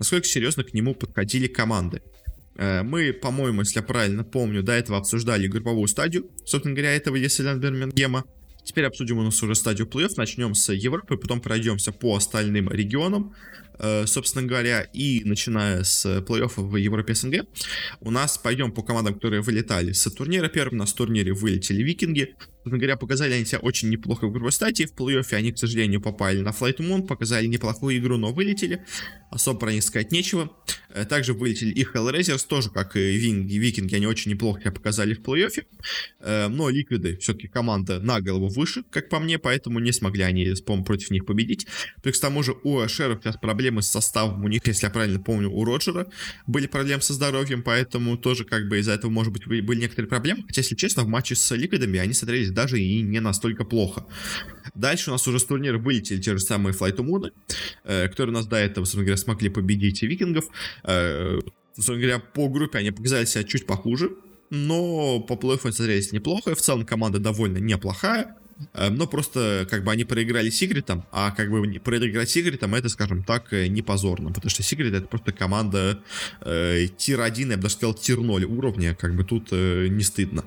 насколько 0.00 0.26
серьезно 0.26 0.64
к 0.64 0.74
нему 0.74 0.96
подходили 0.96 1.46
команды. 1.46 2.02
А, 2.56 2.82
мы, 2.82 3.12
по-моему, 3.12 3.60
если 3.60 3.78
я 3.78 3.82
правильно 3.84 4.24
помню, 4.24 4.64
до 4.64 4.72
этого 4.72 4.98
обсуждали 4.98 5.46
групповую 5.46 5.86
стадию, 5.86 6.28
собственно 6.44 6.74
говоря, 6.74 6.92
этого 6.92 7.14
Еселян 7.14 7.60
Бирмингема. 7.60 8.24
Теперь 8.68 8.84
обсудим 8.84 9.16
у 9.16 9.22
нас 9.22 9.42
уже 9.42 9.54
стадию 9.54 9.88
плей-офф. 9.88 10.12
Начнем 10.18 10.54
с 10.54 10.70
Европы, 10.70 11.16
потом 11.16 11.40
пройдемся 11.40 11.90
по 11.90 12.14
остальным 12.14 12.68
регионам. 12.68 13.34
Э, 13.78 14.04
собственно 14.06 14.46
говоря, 14.46 14.82
и 14.82 15.22
начиная 15.24 15.84
с 15.84 16.04
плей-оффа 16.04 16.60
в 16.60 16.76
Европе 16.76 17.14
СНГ, 17.14 17.46
у 18.02 18.10
нас 18.10 18.36
пойдем 18.36 18.70
по 18.72 18.82
командам, 18.82 19.14
которые 19.14 19.40
вылетали 19.40 19.92
с 19.92 20.04
турнира. 20.10 20.48
Первым 20.48 20.74
у 20.74 20.78
нас 20.80 20.92
в 20.92 20.96
турнире 20.96 21.32
вылетели 21.32 21.82
Викинги, 21.82 22.34
Собственно 22.58 22.78
говоря, 22.78 22.96
показали 22.96 23.32
они 23.32 23.44
себя 23.44 23.60
очень 23.60 23.88
неплохо 23.88 24.26
в 24.26 24.30
групповой 24.30 24.52
стадии. 24.52 24.84
В 24.84 24.94
плей-оффе 24.94 25.36
они, 25.36 25.52
к 25.52 25.58
сожалению, 25.58 26.00
попали 26.00 26.40
на 26.40 26.50
Flight 26.50 26.78
Moon, 26.78 27.06
показали 27.06 27.46
неплохую 27.46 27.96
игру, 27.98 28.16
но 28.16 28.32
вылетели. 28.32 28.84
Особо 29.30 29.60
про 29.60 29.72
них 29.72 29.82
сказать 29.82 30.12
нечего. 30.12 30.50
Э, 30.90 31.04
также 31.04 31.34
вылетели 31.34 31.70
и 31.70 31.84
Hellraisers, 31.84 32.46
тоже 32.46 32.70
как 32.70 32.96
и 32.96 33.16
Винги, 33.16 33.56
Викинги, 33.56 33.94
они 33.94 34.06
очень 34.06 34.30
неплохо 34.30 34.60
себя 34.60 34.72
показали 34.72 35.14
в 35.14 35.20
плей-оффе. 35.20 35.64
Э, 36.20 36.48
но 36.48 36.68
Ликвиды 36.70 37.16
все-таки 37.18 37.48
команда 37.48 38.00
на 38.00 38.20
голову 38.20 38.48
выше, 38.48 38.84
как 38.90 39.08
по 39.08 39.18
мне, 39.18 39.38
поэтому 39.38 39.78
не 39.78 39.92
смогли 39.92 40.22
они, 40.22 40.54
против 40.84 41.10
них 41.10 41.26
победить. 41.26 41.66
Плюс 42.02 42.18
к 42.18 42.20
тому 42.20 42.42
же 42.42 42.54
у 42.64 42.86
Шеров 42.88 43.20
сейчас 43.22 43.36
проблемы 43.36 43.82
с 43.82 43.88
составом. 43.88 44.44
У 44.44 44.48
них, 44.48 44.66
если 44.66 44.86
я 44.86 44.90
правильно 44.90 45.20
помню, 45.20 45.50
у 45.50 45.64
Роджера 45.64 46.06
были 46.46 46.66
проблемы 46.66 47.02
со 47.02 47.12
здоровьем, 47.12 47.62
поэтому 47.62 48.16
тоже 48.16 48.44
как 48.44 48.68
бы 48.68 48.78
из-за 48.78 48.92
этого, 48.92 49.10
может 49.10 49.32
быть, 49.32 49.46
были 49.46 49.80
некоторые 49.80 50.08
проблемы. 50.08 50.44
Хотя, 50.46 50.60
если 50.60 50.74
честно, 50.74 51.04
в 51.04 51.08
матче 51.08 51.34
с 51.34 51.54
Ликвидами 51.54 51.98
они 51.98 52.12
смотрелись 52.12 52.47
даже 52.50 52.80
и 52.80 53.02
не 53.02 53.20
настолько 53.20 53.64
плохо. 53.64 54.06
Дальше 54.74 55.10
у 55.10 55.12
нас 55.12 55.26
уже 55.26 55.38
с 55.38 55.44
турнира 55.44 55.78
вылетели 55.78 56.20
те 56.20 56.32
же 56.32 56.40
самые 56.40 56.74
Flight 56.74 56.96
Moon, 56.96 57.32
э, 57.84 58.08
которые 58.08 58.34
у 58.34 58.38
нас 58.38 58.46
до 58.46 58.56
этого, 58.56 58.84
собственно 58.84 59.04
говоря, 59.04 59.16
смогли 59.16 59.48
победить 59.48 60.02
викингов. 60.02 60.44
Э, 60.84 61.38
собственно 61.74 61.98
говоря, 61.98 62.18
по 62.18 62.48
группе 62.48 62.78
они 62.78 62.90
показали 62.90 63.24
себя 63.24 63.44
чуть 63.44 63.66
похуже, 63.66 64.10
но 64.50 65.20
по 65.20 65.34
плей-оффу 65.34 65.72
смотрелись 65.72 66.12
неплохо. 66.12 66.54
В 66.54 66.60
целом 66.60 66.84
команда 66.84 67.18
довольно 67.18 67.58
неплохая. 67.58 68.36
Э, 68.74 68.90
но 68.90 69.06
просто 69.06 69.66
как 69.70 69.84
бы 69.84 69.92
они 69.92 70.04
проиграли 70.04 70.50
Secret'ам, 70.50 71.04
а 71.12 71.30
как 71.30 71.50
бы 71.50 71.80
проиграть 71.80 72.30
Secret'ам 72.30 72.74
это, 72.74 72.88
скажем 72.88 73.22
так, 73.22 73.52
э, 73.52 73.68
не 73.68 73.82
позорно, 73.82 74.32
потому 74.32 74.50
что 74.50 74.62
Сигрит 74.62 74.94
это 74.94 75.06
просто 75.06 75.32
команда 75.32 76.00
э, 76.40 76.86
тир-1, 76.96 77.50
я 77.50 77.56
бы 77.56 77.62
даже 77.62 77.74
сказал 77.74 77.94
тир-0 77.94 78.44
уровня, 78.44 78.94
как 78.94 79.14
бы 79.14 79.24
тут 79.24 79.48
э, 79.52 79.88
не 79.88 80.02
стыдно. 80.02 80.44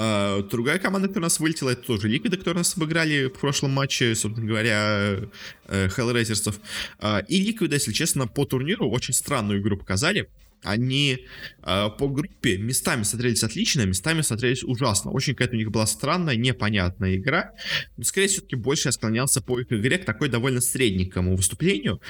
А, 0.00 0.42
другая 0.42 0.78
команда, 0.78 1.08
которая 1.08 1.24
у 1.24 1.26
нас 1.26 1.40
вылетела, 1.40 1.70
это 1.70 1.82
тоже 1.82 2.06
Ликвиды, 2.08 2.36
которые 2.36 2.58
нас 2.58 2.76
обыграли 2.76 3.26
в 3.26 3.30
прошлом 3.30 3.72
матче, 3.72 4.14
собственно 4.14 4.46
говоря, 4.46 5.18
э, 5.66 5.88
Hellraisers'ов. 5.88 6.54
А, 7.00 7.18
и 7.26 7.40
Ликвиды, 7.40 7.74
если 7.74 7.92
честно, 7.92 8.28
по 8.28 8.44
турниру 8.44 8.88
очень 8.88 9.12
странную 9.12 9.60
игру 9.60 9.76
показали. 9.76 10.28
Они 10.62 11.26
э, 11.62 11.88
по 11.98 12.08
группе 12.08 12.58
местами 12.58 13.02
смотрелись 13.02 13.44
отлично, 13.44 13.86
местами 13.86 14.22
смотрелись 14.22 14.64
ужасно. 14.64 15.10
Очень 15.10 15.34
какая-то 15.34 15.54
у 15.54 15.58
них 15.58 15.70
была 15.70 15.86
странная, 15.86 16.36
непонятная 16.36 17.16
игра. 17.16 17.52
Но, 17.96 18.04
скорее, 18.04 18.28
все-таки 18.28 18.56
больше 18.56 18.88
я 18.88 18.92
склонялся 18.92 19.40
по 19.40 19.60
их 19.60 19.72
игре 19.72 19.98
к 19.98 20.04
такой 20.04 20.28
довольно 20.28 20.60
средненькому 20.60 21.36
выступлению. 21.36 22.00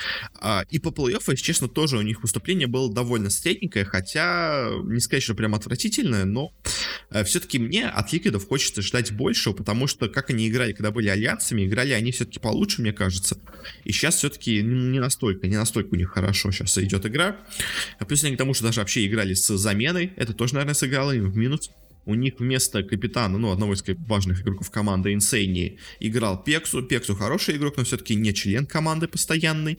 Э, 0.40 0.62
и 0.70 0.78
по 0.78 0.88
плей-оффу, 0.88 1.32
если 1.32 1.44
честно, 1.44 1.68
тоже 1.68 1.98
у 1.98 2.02
них 2.02 2.22
выступление 2.22 2.66
было 2.66 2.92
довольно 2.92 3.30
средненькое, 3.30 3.84
хотя 3.84 4.70
не 4.84 5.00
сказать, 5.00 5.22
что 5.22 5.34
прям 5.34 5.54
отвратительное, 5.54 6.24
но 6.24 6.52
э, 7.10 7.24
все-таки 7.24 7.58
мне 7.58 7.86
от 7.86 8.12
Ликвидов 8.12 8.48
хочется 8.48 8.82
ждать 8.82 9.12
большего, 9.12 9.52
потому 9.52 9.86
что 9.86 10.08
как 10.08 10.30
они 10.30 10.48
играли, 10.48 10.72
когда 10.72 10.90
были 10.90 11.08
альянсами, 11.08 11.66
играли 11.66 11.92
они 11.92 12.12
все-таки 12.12 12.40
получше, 12.40 12.82
мне 12.82 12.92
кажется. 12.92 13.38
И 13.84 13.92
сейчас 13.92 14.16
все-таки 14.16 14.62
не 14.62 15.00
настолько, 15.00 15.46
не 15.46 15.56
настолько 15.56 15.94
у 15.94 15.96
них 15.96 16.10
хорошо 16.10 16.50
сейчас 16.50 16.78
идет 16.78 17.04
игра. 17.06 17.36
Плюс 18.06 18.24
они 18.24 18.36
тому, 18.38 18.54
что 18.54 18.64
даже 18.64 18.80
вообще 18.80 19.06
играли 19.06 19.34
с 19.34 19.56
заменой. 19.56 20.12
Это 20.16 20.32
тоже, 20.32 20.54
наверное, 20.54 20.74
сыграло 20.74 21.14
им 21.14 21.30
в 21.30 21.36
минус. 21.36 21.70
У 22.06 22.14
них 22.14 22.34
вместо 22.38 22.82
капитана, 22.82 23.36
ну, 23.36 23.50
одного 23.50 23.74
из 23.74 23.84
важных 24.06 24.40
игроков 24.40 24.70
команды 24.70 25.12
Инсейни, 25.12 25.78
играл 26.00 26.42
Пексу. 26.42 26.82
Пексу 26.82 27.14
хороший 27.14 27.56
игрок, 27.56 27.76
но 27.76 27.84
все-таки 27.84 28.14
не 28.14 28.32
член 28.32 28.64
команды 28.64 29.08
постоянный. 29.08 29.78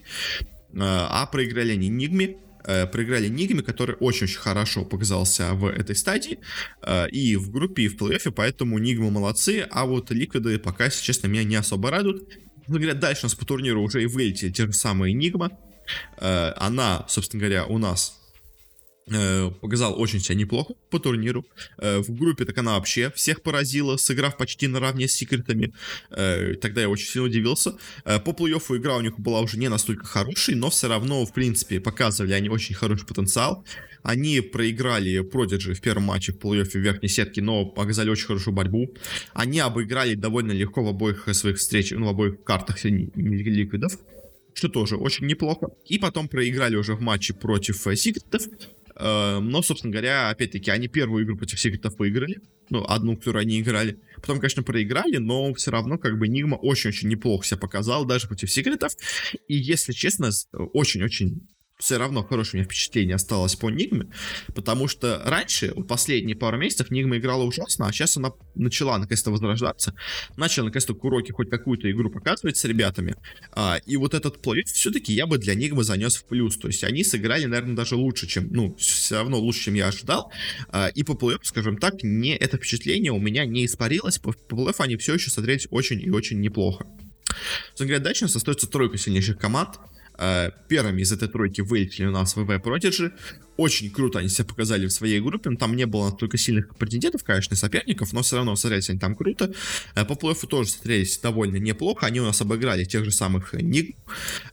А, 0.77 1.23
а 1.23 1.25
проиграли 1.25 1.71
они 1.71 1.89
Нигме, 1.89 2.37
э, 2.65 2.85
проиграли 2.85 3.27
Нигме, 3.27 3.63
который 3.63 3.95
очень-очень 3.99 4.37
хорошо 4.37 4.85
показался 4.85 5.53
в 5.53 5.65
этой 5.65 5.95
стадии, 5.95 6.39
э, 6.83 7.09
и 7.09 7.35
в 7.35 7.49
группе, 7.49 7.83
и 7.83 7.87
в 7.87 7.95
плей-оффе, 7.95 8.31
поэтому 8.31 8.77
Нигма 8.77 9.09
молодцы, 9.09 9.67
а 9.71 9.85
вот 9.85 10.11
Ликвиды 10.11 10.59
пока, 10.59 10.85
если 10.85 11.03
честно, 11.03 11.27
меня 11.27 11.43
не 11.43 11.55
особо 11.55 11.89
радуют. 11.89 12.29
Ну, 12.67 12.75
говорят, 12.75 12.99
дальше 12.99 13.21
у 13.23 13.25
нас 13.25 13.33
по 13.33 13.45
турниру 13.45 13.81
уже 13.81 14.03
и 14.03 14.05
вылетели 14.05 14.51
те 14.51 14.67
же 14.67 14.73
самые 14.73 15.13
Нигма. 15.13 15.49
Э, 16.19 16.53
она, 16.57 17.05
собственно 17.07 17.41
говоря, 17.41 17.65
у 17.65 17.79
нас 17.79 18.18
показал 19.61 19.99
очень 19.99 20.19
себя 20.19 20.35
неплохо 20.35 20.73
по 20.89 20.99
турниру. 20.99 21.45
Э, 21.77 21.99
в 21.99 22.15
группе 22.15 22.45
так 22.45 22.57
она 22.57 22.73
вообще 22.73 23.11
всех 23.15 23.41
поразила, 23.41 23.97
сыграв 23.97 24.37
почти 24.37 24.67
наравне 24.67 25.07
с 25.07 25.13
секретами. 25.13 25.73
Э, 26.11 26.53
тогда 26.55 26.81
я 26.81 26.89
очень 26.89 27.07
сильно 27.07 27.27
удивился. 27.27 27.73
По 28.03 28.31
плей-оффу 28.31 28.77
игра 28.77 28.97
у 28.97 29.01
них 29.01 29.19
была 29.19 29.41
уже 29.41 29.57
не 29.57 29.67
настолько 29.67 30.05
хорошей, 30.05 30.55
но 30.55 30.69
все 30.69 30.87
равно, 30.87 31.25
в 31.25 31.33
принципе, 31.33 31.79
показывали 31.79 32.33
они 32.33 32.49
очень 32.49 32.75
хороший 32.75 33.05
потенциал. 33.05 33.65
Они 34.03 34.41
проиграли 34.41 35.19
Продиджи 35.21 35.73
в 35.73 35.81
первом 35.81 36.03
матче 36.03 36.31
в 36.31 36.37
плей-оффе 36.37 36.71
в 36.71 36.75
верхней 36.75 37.09
сетке, 37.09 37.41
но 37.41 37.65
показали 37.65 38.09
очень 38.09 38.27
хорошую 38.27 38.53
борьбу. 38.53 38.93
Они 39.33 39.59
обыграли 39.59 40.15
довольно 40.15 40.51
легко 40.51 40.83
в 40.83 40.87
обоих 40.87 41.27
своих 41.33 41.57
встречах, 41.57 41.99
ну, 41.99 42.05
в 42.05 42.09
обоих 42.09 42.43
картах 42.43 42.83
ликвидов 42.83 43.97
что 44.53 44.67
тоже 44.67 44.97
очень 44.97 45.25
неплохо. 45.25 45.69
И 45.85 45.99
потом 45.99 46.27
проиграли 46.27 46.75
уже 46.75 46.93
в 46.93 47.01
матче 47.01 47.33
против 47.33 47.87
секретов, 47.95 48.43
но, 48.99 49.61
собственно 49.61 49.91
говоря, 49.91 50.29
опять-таки, 50.29 50.69
они 50.71 50.87
первую 50.87 51.23
игру 51.25 51.37
против 51.37 51.59
секретов 51.59 51.97
выиграли. 51.97 52.41
Ну, 52.69 52.85
одну, 52.87 53.17
которую 53.17 53.41
они 53.41 53.59
играли. 53.61 53.99
Потом, 54.17 54.39
конечно, 54.39 54.61
проиграли, 54.61 55.17
но 55.17 55.53
все 55.55 55.71
равно, 55.71 55.97
как 55.97 56.19
бы, 56.19 56.27
Нигма 56.27 56.55
очень-очень 56.55 57.07
неплохо 57.07 57.45
себя 57.45 57.57
показал, 57.57 58.05
даже 58.05 58.27
против 58.27 58.51
секретов. 58.51 58.93
И, 59.47 59.55
если 59.55 59.91
честно, 59.93 60.29
очень-очень 60.51 61.47
все 61.79 61.97
равно 61.97 62.23
хорошее 62.23 62.51
у 62.51 62.57
меня 62.57 62.65
впечатление 62.65 63.15
осталось 63.15 63.55
по 63.55 63.69
Нигме, 63.69 64.07
потому 64.53 64.89
что 64.89 65.21
раньше, 65.23 65.73
последние 65.87 66.35
пару 66.35 66.57
месяцев, 66.57 66.91
Нигма 66.91 67.17
играла 67.17 67.43
ужасно, 67.43 67.87
а 67.87 67.93
сейчас 67.93 68.17
она 68.17 68.33
начала 68.55 68.97
наконец-то 68.97 69.31
возрождаться, 69.31 69.95
начала 70.35 70.65
наконец-то 70.65 70.93
Куроки 70.93 71.31
хоть 71.31 71.49
какую-то 71.49 71.89
игру 71.89 72.11
показывать 72.11 72.57
с 72.57 72.65
ребятами, 72.65 73.15
а, 73.53 73.79
и 73.85 73.95
вот 73.95 74.13
этот 74.13 74.41
плей 74.41 74.65
все-таки 74.65 75.13
я 75.13 75.25
бы 75.25 75.37
для 75.37 75.55
Нигмы 75.55 75.85
занес 75.85 76.17
в 76.17 76.25
плюс, 76.25 76.57
то 76.57 76.67
есть 76.67 76.83
они 76.83 77.05
сыграли, 77.05 77.45
наверное, 77.45 77.77
даже 77.77 77.95
лучше, 77.95 78.27
чем, 78.27 78.49
ну, 78.51 78.75
все 78.75 79.15
равно 79.15 79.39
лучше, 79.39 79.65
чем 79.65 79.75
я 79.75 79.87
ожидал, 79.87 80.33
а, 80.67 80.87
и 80.87 81.03
по 81.03 81.15
плей 81.15 81.37
скажем 81.43 81.77
так, 81.77 82.03
не 82.03 82.35
это 82.35 82.57
впечатление 82.57 83.13
у 83.13 83.19
меня 83.19 83.45
не 83.45 83.65
испарилось, 83.65 84.19
по, 84.19 84.33
по 84.33 84.55
плей 84.57 84.73
они 84.79 84.97
все 84.97 85.13
еще 85.13 85.29
смотрелись 85.29 85.67
очень 85.71 86.01
и 86.01 86.09
очень 86.09 86.41
неплохо. 86.41 86.85
У 87.79 87.83
нас 87.85 88.35
остается 88.35 88.67
тройка 88.67 88.97
сильнейших 88.97 89.37
команд, 89.37 89.79
первыми 90.67 91.01
из 91.01 91.11
этой 91.11 91.27
тройки 91.27 91.61
вылетели 91.61 92.07
у 92.07 92.11
нас 92.11 92.35
VP 92.35 92.49
Prodigy. 92.49 93.11
Очень 93.59 93.89
круто 93.89 94.19
они 94.19 94.29
себя 94.29 94.45
показали 94.45 94.87
в 94.87 94.91
своей 94.93 95.19
группе. 95.19 95.53
Там 95.57 95.75
не 95.75 95.85
было 95.85 96.05
настолько 96.05 96.37
сильных 96.37 96.73
претендентов, 96.77 97.25
конечно, 97.25 97.57
соперников, 97.57 98.13
но 98.13 98.21
все 98.21 98.37
равно 98.37 98.55
смотрелись 98.55 98.89
они 98.89 98.99
там 98.99 99.17
круто. 99.17 99.51
Э, 99.95 100.05
по 100.05 100.15
плей 100.15 100.33
тоже 100.49 100.69
смотрелись 100.69 101.19
довольно 101.19 101.57
неплохо. 101.57 102.05
Они 102.05 102.21
у 102.21 102.23
нас 102.23 102.39
обыграли 102.39 102.85
тех 102.85 103.03
же 103.03 103.11
самых 103.11 103.51
Ник. 103.51 103.97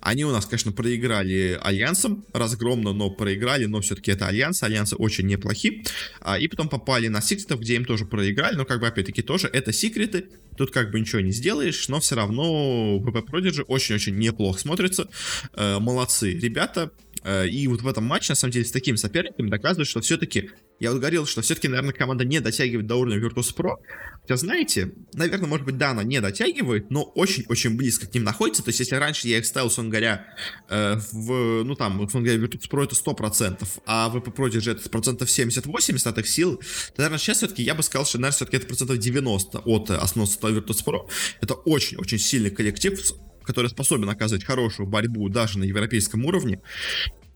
Они 0.01 0.25
у 0.25 0.33
нас, 0.33 0.47
конечно, 0.47 0.73
проиграли 0.73 1.57
Альянсом 1.63 2.25
разгромно, 2.33 2.93
но 2.93 3.09
проиграли, 3.09 3.67
но 3.67 3.81
все-таки 3.81 4.11
это 4.11 4.27
Альянс. 4.27 4.65
Альянсы 4.65 4.97
очень 4.97 5.29
неплохи. 5.29 5.85
А, 6.21 6.37
и 6.37 6.49
потом 6.49 6.69
попали 6.69 7.07
на 7.07 7.21
Сиксетов, 7.21 7.61
где 7.61 7.77
им 7.77 7.85
тоже 7.85 8.07
проиграли, 8.07 8.57
но 8.57 8.65
как 8.65 8.81
бы 8.81 8.89
опять-таки 8.89 9.23
тоже 9.23 9.47
это 9.47 9.73
секреты. 9.73 10.31
Тут 10.57 10.73
как 10.73 10.91
бы 10.91 10.99
ничего 10.99 11.21
не 11.21 11.31
сделаешь, 11.31 11.87
но 11.89 12.01
все 12.01 12.17
равно 12.17 12.99
VP 12.99 13.27
Prodigy 13.27 13.63
очень-очень 13.69 14.17
неплохо 14.17 14.59
смотрится. 14.59 15.09
Э, 15.53 15.79
молодцы 15.79 16.33
ребята. 16.33 16.91
Э, 17.27 17.49
и 17.49 17.67
вот 17.67 17.83
в 17.83 17.89
этом 17.89 18.05
матче, 18.05 18.31
на 18.33 18.37
самом 18.37 18.53
деле, 18.53 18.65
с 18.65 18.71
таким 18.71 18.97
соперником 18.97 19.49
доказывают, 19.49 19.89
что 19.89 20.01
все-таки, 20.01 20.51
я 20.79 20.93
вот 20.93 21.01
говорил, 21.01 21.27
что 21.27 21.43
все-таки, 21.43 21.67
наверное, 21.67 21.93
команда 21.93 22.25
не 22.25 22.41
дотягивает 22.41 22.87
до 22.87 22.95
уровня 22.95 23.19
Virtus.pro. 23.19 23.79
Хотя, 24.23 24.37
знаете, 24.37 24.93
наверное, 25.13 25.49
может 25.49 25.67
быть, 25.67 25.77
да, 25.77 25.91
она 25.91 26.05
не 26.05 26.21
дотягивает, 26.21 26.89
но 26.91 27.03
очень-очень 27.03 27.77
близко 27.77 28.07
к 28.07 28.15
ним 28.15 28.23
находится. 28.23 28.63
То 28.63 28.69
есть, 28.69 28.79
если 28.79 28.95
раньше 28.95 29.27
я 29.27 29.39
их 29.39 29.47
ставил, 29.47 29.67
условно 29.67 29.91
говоря, 29.91 30.25
э, 30.69 31.01
в, 31.11 31.65
ну 31.65 31.75
там, 31.75 32.01
условно 32.01 32.29
говоря, 32.29 32.47
Virtus.pro 32.47 32.85
это 32.85 32.95
100%, 32.95 33.67
а 33.87 34.09
VP 34.15 34.33
Prodigy 34.33 34.71
это 34.71 34.89
процентов 34.89 35.29
70-80 35.29 36.09
от 36.09 36.19
их 36.19 36.29
сил, 36.29 36.57
то, 36.57 36.63
наверное, 36.99 37.19
сейчас 37.19 37.39
все-таки 37.39 37.65
я 37.65 37.75
бы 37.75 37.83
сказал, 37.83 38.07
что, 38.07 38.19
наверное, 38.19 38.37
все-таки 38.37 38.59
это 38.59 38.67
процентов 38.69 38.99
90 38.99 39.59
от 39.59 39.91
основного 39.91 40.31
состава 40.31 40.53
Virtus.pro. 40.53 41.11
Это 41.41 41.55
очень-очень 41.55 42.21
сильный 42.21 42.51
коллектив, 42.51 43.01
который 43.47 43.71
способен 43.71 44.09
оказывать 44.11 44.45
хорошую 44.45 44.87
борьбу 44.87 45.29
даже 45.29 45.59
на 45.59 45.65
европейском 45.65 46.25
уровне. 46.25 46.61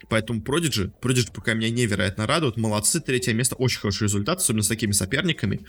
Поэтому 0.09 0.41
Prodigy, 0.41 0.91
Prodigy 1.01 1.29
пока 1.33 1.55
меня 1.55 1.71
невероятно 1.71 2.27
радует. 2.27 2.57
Молодцы, 2.57 3.01
третье 3.01 3.33
место, 3.33 3.55
очень 3.55 3.81
хороший 3.81 4.05
результат, 4.05 4.39
особенно 4.39 4.63
с 4.63 4.69
такими 4.69 4.93
соперниками. 4.93 5.61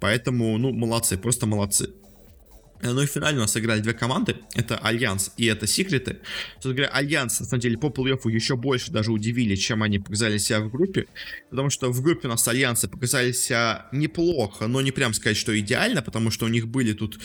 Поэтому, 0.00 0.58
ну, 0.58 0.72
молодцы, 0.72 1.16
просто 1.16 1.46
молодцы. 1.46 1.90
Ну 2.82 3.00
и 3.00 3.06
финально 3.06 3.38
у 3.38 3.42
нас 3.42 3.52
сыграли 3.52 3.80
две 3.80 3.94
команды. 3.94 4.36
Это 4.54 4.76
Альянс 4.76 5.32
и 5.36 5.46
это 5.46 5.66
Секреты. 5.66 6.18
Собственно 6.54 6.74
говоря, 6.74 6.92
Альянс, 6.92 7.40
на 7.40 7.46
самом 7.46 7.60
деле, 7.60 7.78
по 7.78 7.86
плей-оффу 7.86 8.30
еще 8.30 8.56
больше 8.56 8.92
даже 8.92 9.10
удивили, 9.12 9.54
чем 9.54 9.82
они 9.82 9.98
показали 9.98 10.38
себя 10.38 10.60
в 10.60 10.70
группе. 10.70 11.06
Потому 11.50 11.70
что 11.70 11.90
в 11.90 12.02
группе 12.02 12.28
у 12.28 12.30
нас 12.30 12.46
Альянсы 12.46 12.88
показали 12.88 13.32
себя 13.32 13.86
неплохо, 13.92 14.66
но 14.66 14.80
не 14.82 14.92
прям 14.92 15.14
сказать, 15.14 15.36
что 15.36 15.58
идеально, 15.58 16.02
потому 16.02 16.30
что 16.30 16.44
у 16.44 16.48
них 16.48 16.68
были 16.68 16.92
тут, 16.92 17.18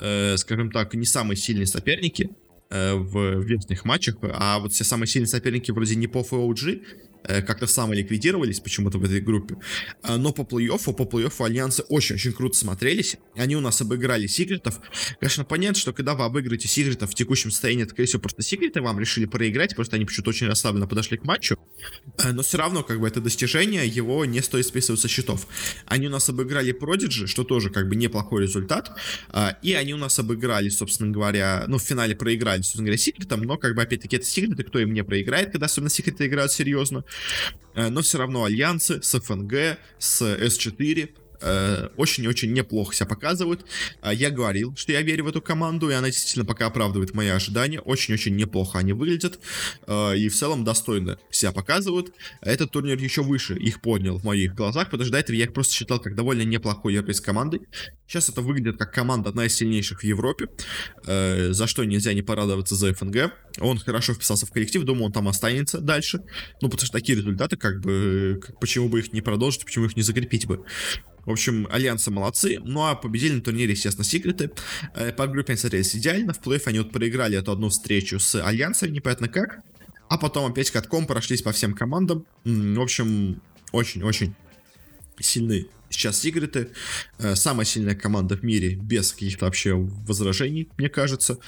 э, 0.00 0.36
скажем 0.36 0.70
так, 0.70 0.94
не 0.94 1.06
самые 1.06 1.36
сильные 1.36 1.66
соперники. 1.66 2.30
э, 2.70 2.92
в 2.94 3.40
верхних 3.44 3.86
матчах, 3.86 4.16
а 4.20 4.58
вот 4.58 4.74
все 4.74 4.84
самые 4.84 5.08
сильные 5.08 5.28
соперники 5.28 5.70
вроде 5.70 5.96
Непов 5.96 6.34
и 6.34 6.36
OG 6.36 6.82
Э, 7.17 7.17
как-то 7.22 7.66
самоликвидировались 7.66 8.60
почему-то 8.60 8.98
в 8.98 9.04
этой 9.04 9.20
группе. 9.20 9.56
А, 10.02 10.16
но 10.16 10.32
по 10.32 10.42
плей-оффу, 10.42 10.94
по 10.94 11.02
плей-оффу 11.02 11.44
альянсы 11.44 11.82
очень-очень 11.82 12.32
круто 12.32 12.56
смотрелись. 12.56 13.16
Они 13.36 13.56
у 13.56 13.60
нас 13.60 13.80
обыграли 13.80 14.26
секретов. 14.26 14.80
Конечно, 15.20 15.44
понятно, 15.44 15.78
что 15.78 15.92
когда 15.92 16.14
вы 16.14 16.24
обыграете 16.24 16.68
секретов 16.68 17.10
в 17.10 17.14
текущем 17.14 17.50
состоянии, 17.50 17.82
это, 17.82 17.92
скорее 17.92 18.06
всего, 18.06 18.20
просто 18.20 18.42
секреты 18.42 18.80
вам 18.80 18.98
решили 18.98 19.26
проиграть, 19.26 19.74
просто 19.74 19.96
они 19.96 20.04
почему-то 20.04 20.30
очень 20.30 20.46
расслабленно 20.46 20.86
подошли 20.86 21.18
к 21.18 21.24
матчу. 21.24 21.58
Э, 22.18 22.32
но 22.32 22.42
все 22.42 22.58
равно, 22.58 22.82
как 22.82 23.00
бы, 23.00 23.06
это 23.06 23.20
достижение, 23.20 23.86
его 23.86 24.24
не 24.24 24.40
стоит 24.42 24.66
списывать 24.66 25.00
со 25.00 25.08
счетов. 25.08 25.46
Они 25.86 26.06
у 26.06 26.10
нас 26.10 26.28
обыграли 26.28 26.74
Prodigy, 26.78 27.26
что 27.26 27.44
тоже, 27.44 27.70
как 27.70 27.88
бы, 27.88 27.96
неплохой 27.96 28.42
результат. 28.42 28.92
А, 29.30 29.56
и 29.62 29.72
они 29.72 29.94
у 29.94 29.98
нас 29.98 30.18
обыграли, 30.18 30.68
собственно 30.68 31.10
говоря, 31.10 31.64
ну, 31.66 31.78
в 31.78 31.82
финале 31.82 32.14
проиграли, 32.14 32.62
собственно 32.62 32.84
говоря, 32.84 32.98
секретом, 32.98 33.42
но, 33.42 33.56
как 33.56 33.74
бы, 33.74 33.82
опять-таки, 33.82 34.16
это 34.16 34.26
секреты, 34.26 34.62
кто 34.64 34.78
им 34.78 34.92
не 34.92 35.04
проиграет, 35.04 35.52
когда 35.52 35.66
особенно 35.66 35.90
секреты 35.90 36.26
играют 36.26 36.52
серьезно. 36.52 37.04
Э, 37.78 37.90
но 37.90 38.02
все 38.02 38.18
равно 38.18 38.44
альянсы 38.44 39.00
с 39.00 39.18
ФНГ, 39.20 39.78
с 39.98 40.22
С4 40.22 41.10
э, 41.40 41.88
очень-очень 41.96 42.52
неплохо 42.52 42.92
себя 42.92 43.06
показывают. 43.06 43.64
Э, 44.02 44.10
я 44.12 44.30
говорил, 44.30 44.74
что 44.76 44.90
я 44.90 45.02
верю 45.02 45.24
в 45.24 45.28
эту 45.28 45.40
команду, 45.40 45.88
и 45.88 45.92
она 45.92 46.08
действительно 46.08 46.44
пока 46.44 46.66
оправдывает 46.66 47.14
мои 47.14 47.28
ожидания. 47.28 47.78
Очень-очень 47.78 48.34
неплохо 48.34 48.78
они 48.78 48.92
выглядят, 48.92 49.38
и 49.86 50.28
в 50.28 50.34
целом 50.34 50.64
достойно 50.64 51.18
себя 51.30 51.52
показывают. 51.52 52.12
Этот 52.40 52.72
турнир 52.72 52.98
еще 52.98 53.22
выше 53.22 53.56
их 53.56 53.80
поднял 53.80 54.18
в 54.18 54.24
моих 54.24 54.56
глазах, 54.56 54.86
потому 54.90 55.04
что 55.04 55.12
до 55.12 55.18
этого 55.20 55.36
я 55.36 55.44
их 55.44 55.52
просто 55.52 55.74
считал 55.74 56.00
как 56.00 56.16
довольно 56.16 56.42
неплохой 56.42 56.94
европейской 56.94 57.26
командой. 57.26 57.60
Сейчас 58.08 58.28
это 58.28 58.40
выглядит 58.40 58.76
как 58.76 58.92
команда 58.92 59.28
одна 59.28 59.46
из 59.46 59.54
сильнейших 59.54 60.00
в 60.00 60.04
Европе, 60.04 60.48
за 61.04 61.66
что 61.66 61.84
нельзя 61.84 62.12
не 62.12 62.22
порадоваться 62.22 62.74
за 62.74 62.92
ФНГ. 62.92 63.32
Он 63.60 63.78
хорошо 63.78 64.14
вписался 64.14 64.46
в 64.46 64.50
коллектив, 64.50 64.84
думаю, 64.84 65.06
он 65.06 65.12
там 65.12 65.28
останется 65.28 65.80
дальше. 65.80 66.22
Ну, 66.60 66.68
потому 66.68 66.86
что 66.86 66.98
такие 66.98 67.18
результаты, 67.18 67.56
как 67.56 67.80
бы, 67.80 68.40
почему 68.60 68.88
бы 68.88 69.00
их 69.00 69.12
не 69.12 69.20
продолжить, 69.20 69.64
почему 69.64 69.86
их 69.86 69.96
не 69.96 70.02
закрепить 70.02 70.46
бы. 70.46 70.64
В 71.24 71.30
общем, 71.30 71.68
Альянсы 71.70 72.10
молодцы. 72.10 72.58
Ну 72.64 72.86
а 72.86 72.94
победили 72.94 73.34
на 73.34 73.40
турнире, 73.42 73.72
естественно, 73.72 74.04
Секреты. 74.04 74.50
Э, 74.94 75.12
по 75.12 75.26
группе 75.26 75.52
они 75.52 75.60
смотрелись 75.60 75.94
идеально. 75.94 76.32
В 76.32 76.40
плей 76.40 76.58
они 76.64 76.78
вот 76.78 76.90
проиграли 76.90 77.36
эту 77.36 77.52
одну 77.52 77.68
встречу 77.68 78.18
с 78.18 78.42
Альянсами, 78.42 78.92
непонятно 78.92 79.28
как. 79.28 79.60
А 80.08 80.16
потом 80.16 80.50
опять 80.50 80.70
катком 80.70 81.06
прошлись 81.06 81.42
по 81.42 81.52
всем 81.52 81.74
командам. 81.74 82.24
В 82.44 82.80
общем, 82.80 83.42
очень-очень 83.72 84.34
сильные 85.20 85.66
сейчас 85.90 86.20
секреты. 86.20 86.70
Э, 87.18 87.34
самая 87.34 87.64
сильная 87.64 87.94
команда 87.94 88.36
в 88.36 88.42
мире, 88.42 88.74
без 88.74 89.12
каких-то 89.12 89.46
вообще 89.46 89.74
возражений, 89.74 90.68
мне 90.76 90.88
кажется. 90.88 91.38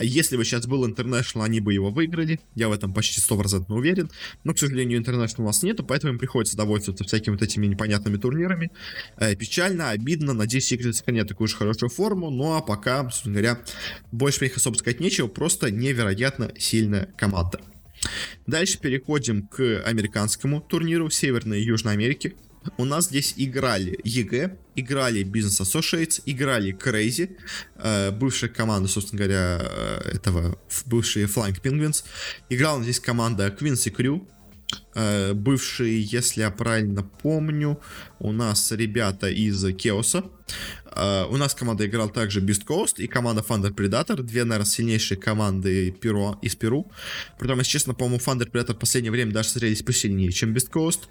Если 0.00 0.36
бы 0.36 0.44
сейчас 0.44 0.66
был 0.66 0.86
International, 0.86 1.44
они 1.44 1.60
бы 1.60 1.72
его 1.72 1.90
выиграли. 1.90 2.40
Я 2.54 2.68
в 2.68 2.72
этом 2.72 2.92
почти 2.92 3.20
100% 3.20 3.66
уверен. 3.68 4.10
Но, 4.44 4.54
к 4.54 4.58
сожалению, 4.58 5.00
International 5.00 5.42
у 5.42 5.46
нас 5.46 5.62
нету, 5.62 5.84
поэтому 5.84 6.12
им 6.12 6.18
приходится 6.18 6.56
довольствоваться 6.56 7.04
всякими 7.04 7.34
вот 7.34 7.42
этими 7.42 7.66
непонятными 7.66 8.16
турнирами. 8.16 8.70
Э, 9.16 9.34
печально, 9.34 9.90
обидно. 9.90 10.32
Надеюсь, 10.32 10.66
секреты 10.66 10.92
сохранят 10.92 11.28
такую 11.28 11.48
же 11.48 11.56
хорошую 11.56 11.90
форму. 11.90 12.30
Ну, 12.30 12.54
а 12.54 12.60
пока, 12.60 13.02
собственно 13.04 13.34
говоря, 13.34 13.60
больше 14.12 14.46
их 14.46 14.56
особо 14.56 14.76
сказать 14.76 15.00
нечего. 15.00 15.28
Просто 15.28 15.70
невероятно 15.70 16.52
сильная 16.58 17.06
команда. 17.16 17.60
Дальше 18.46 18.78
переходим 18.78 19.46
к 19.46 19.82
американскому 19.84 20.60
турниру 20.60 21.10
Северной 21.10 21.60
и 21.60 21.64
Южной 21.64 21.94
Америки 21.94 22.34
у 22.76 22.84
нас 22.84 23.06
здесь 23.06 23.34
играли 23.36 23.98
EG, 24.04 24.56
играли 24.76 25.24
Business 25.24 25.62
Associates, 25.62 26.22
играли 26.26 26.76
Crazy, 26.76 27.36
э, 27.76 28.10
бывшая 28.10 28.48
команда, 28.48 28.88
собственно 28.88 29.18
говоря, 29.24 29.60
э, 29.60 30.16
этого, 30.16 30.58
бывшие 30.86 31.26
Flying 31.26 31.60
Penguins. 31.60 32.04
Играла 32.48 32.82
здесь 32.82 33.00
команда 33.00 33.48
Quincy 33.48 33.94
Crew, 33.94 34.26
э, 34.94 35.32
бывшие, 35.34 36.02
если 36.02 36.42
я 36.42 36.50
правильно 36.50 37.02
помню, 37.02 37.80
у 38.18 38.32
нас 38.32 38.72
ребята 38.72 39.28
из 39.28 39.64
Кеоса. 39.76 40.24
Uh, 40.98 41.28
у 41.30 41.36
нас 41.36 41.54
команда 41.54 41.86
играла 41.86 42.10
также 42.10 42.40
Beast 42.40 42.66
Coast 42.66 42.94
и 42.96 43.06
команда 43.06 43.44
Thunder 43.46 43.72
Predator, 43.72 44.22
две, 44.22 44.44
наверное, 44.44 44.68
сильнейшие 44.68 45.18
команды 45.18 45.92
Перу, 45.92 46.38
из 46.42 46.56
Перу. 46.56 46.90
Притом, 47.38 47.58
если 47.58 47.72
честно, 47.72 47.94
по-моему, 47.94 48.18
Thunder 48.18 48.50
Predator 48.50 48.74
в 48.74 48.78
последнее 48.78 49.12
время 49.12 49.32
даже 49.32 49.50
смотрелись 49.50 49.82
посильнее, 49.82 50.32
чем 50.32 50.54
Beast 50.54 50.70
Coast. 50.72 51.02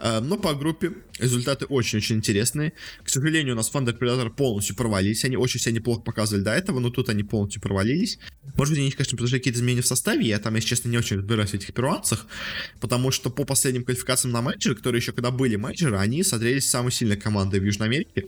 Uh, 0.00 0.20
но 0.20 0.36
по 0.38 0.54
группе 0.54 0.92
результаты 1.18 1.66
очень-очень 1.66 2.16
интересные. 2.16 2.72
К 3.04 3.08
сожалению, 3.08 3.54
у 3.54 3.56
нас 3.56 3.70
Thunder 3.72 3.96
Predator 3.96 4.30
полностью 4.30 4.74
провалились. 4.74 5.24
Они 5.24 5.36
очень 5.36 5.60
себя 5.60 5.72
неплохо 5.72 6.00
показывали 6.00 6.42
до 6.42 6.52
этого, 6.52 6.80
но 6.80 6.90
тут 6.90 7.08
они 7.08 7.22
полностью 7.22 7.60
провалились. 7.60 8.18
Может 8.56 8.72
быть, 8.72 8.80
они, 8.80 8.90
конечно, 8.90 9.16
произошли 9.16 9.38
какие-то 9.38 9.58
изменения 9.58 9.82
в 9.82 9.86
составе. 9.86 10.26
Я 10.26 10.38
там, 10.38 10.54
если 10.54 10.68
честно, 10.70 10.88
не 10.88 10.98
очень 10.98 11.18
разбираюсь 11.18 11.50
в 11.50 11.54
этих 11.54 11.74
перуанцах, 11.74 12.26
потому 12.80 13.10
что 13.10 13.30
по 13.30 13.44
последним 13.44 13.84
квалификациям 13.84 14.32
на 14.32 14.42
менеджеры, 14.42 14.74
которые 14.74 15.00
еще 15.00 15.12
когда 15.12 15.30
были 15.30 15.56
менеджеры, 15.56 15.98
они 15.98 16.22
смотрелись 16.22 16.68
самой 16.68 16.90
сильной 16.90 17.16
командой 17.16 17.60
в 17.60 17.64
Южной 17.64 17.88
Америке. 17.88 18.26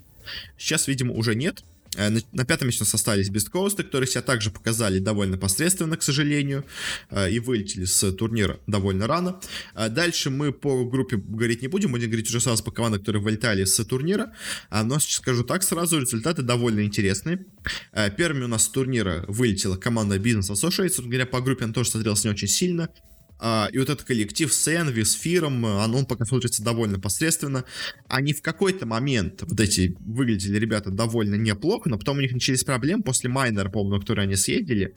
Сейчас, 0.56 0.88
видимо, 0.88 1.14
уже 1.14 1.34
нет. 1.34 1.64
Э, 1.96 2.10
на 2.32 2.44
пятом 2.44 2.68
месте 2.68 2.84
остались 2.84 3.30
Beast 3.30 3.50
Coast, 3.52 3.76
которые 3.76 4.08
себя 4.08 4.22
также 4.22 4.50
показали 4.50 4.98
довольно 4.98 5.38
посредственно, 5.38 5.96
к 5.96 6.02
сожалению, 6.02 6.64
э, 7.10 7.30
и 7.30 7.40
вылетели 7.40 7.84
с 7.84 8.12
турнира 8.12 8.60
довольно 8.66 9.06
рано. 9.06 9.40
Э, 9.74 9.88
дальше 9.88 10.30
мы 10.30 10.52
по 10.52 10.84
группе 10.84 11.16
говорить 11.16 11.62
не 11.62 11.68
будем, 11.68 11.92
будем 11.92 12.08
говорить 12.08 12.28
уже 12.28 12.40
сразу 12.40 12.62
по 12.62 12.70
командам, 12.70 13.00
которые 13.00 13.22
вылетали 13.22 13.64
с 13.64 13.84
турнира. 13.84 14.32
Но 14.70 14.98
скажу 14.98 15.44
так 15.44 15.62
сразу, 15.62 16.00
результаты 16.00 16.42
довольно 16.42 16.84
интересные. 16.84 17.46
Первыми 18.16 18.44
у 18.44 18.48
нас 18.48 18.64
с 18.64 18.68
турнира 18.68 19.24
вылетела 19.28 19.76
команда 19.76 20.16
Business 20.16 20.52
Associates, 20.52 21.02
говоря, 21.02 21.26
по 21.26 21.40
группе 21.40 21.64
она 21.64 21.72
тоже 21.72 21.90
смотрелась 21.90 22.24
не 22.24 22.30
очень 22.30 22.48
сильно. 22.48 22.90
Uh, 23.40 23.70
и 23.70 23.79
вот 23.79 23.88
этот 23.88 24.05
коллектив 24.05 24.53
с 24.53 24.66
с 24.68 25.12
Фиром, 25.12 25.64
он, 25.64 25.94
он 25.94 26.07
пока 26.07 26.24
смотрится 26.24 26.62
довольно 26.62 26.98
посредственно. 26.98 27.64
Они 28.09 28.33
в 28.33 28.42
какой-то 28.42 28.85
момент, 28.85 29.42
вот 29.42 29.61
эти 29.61 29.96
выглядели 30.01 30.59
ребята 30.59 30.90
довольно 30.90 31.37
неплохо, 31.37 31.88
но 31.88 31.98
потом 31.98 32.18
у 32.18 32.20
них 32.20 32.33
начались 32.33 32.64
проблемы 32.64 33.03
после 33.03 33.31
майнера, 33.31 33.68
по-моему, 33.68 33.94
на 33.94 34.01
который 34.01 34.24
они 34.24 34.37
съездили. 34.37 34.94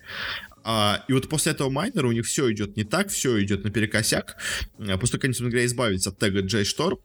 Uh, 0.63 0.99
и 1.07 1.13
вот 1.13 1.27
после 1.27 1.53
этого 1.53 1.69
майнера 1.69 2.07
у 2.07 2.11
них 2.11 2.25
все 2.25 2.51
идет 2.51 2.77
не 2.77 2.83
так, 2.83 3.09
все 3.09 3.41
идет 3.43 3.63
наперекосяк. 3.63 4.37
Uh, 4.77 4.97
после 4.97 5.13
того, 5.13 5.19
как 5.19 5.23
они, 5.25 5.33
собственно 5.33 5.51
говоря, 5.51 5.65
избавились 5.65 6.07
от 6.07 6.19
тега 6.19 6.41
Джей 6.41 6.65
Шторм, 6.65 6.99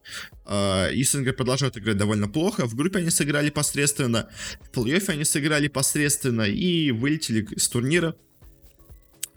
uh, 0.46 0.92
и, 0.92 1.03
собственно 1.05 1.33
продолжают 1.33 1.77
играть 1.77 1.96
довольно 1.96 2.29
плохо. 2.29 2.66
В 2.66 2.75
группе 2.75 2.99
они 2.99 3.11
сыграли 3.11 3.51
посредственно, 3.51 4.29
в 4.61 4.77
плей-оффе 4.77 5.12
они 5.12 5.25
сыграли 5.25 5.68
посредственно 5.68 6.42
и 6.42 6.90
вылетели 6.90 7.46
с 7.59 7.68
турнира 7.68 8.16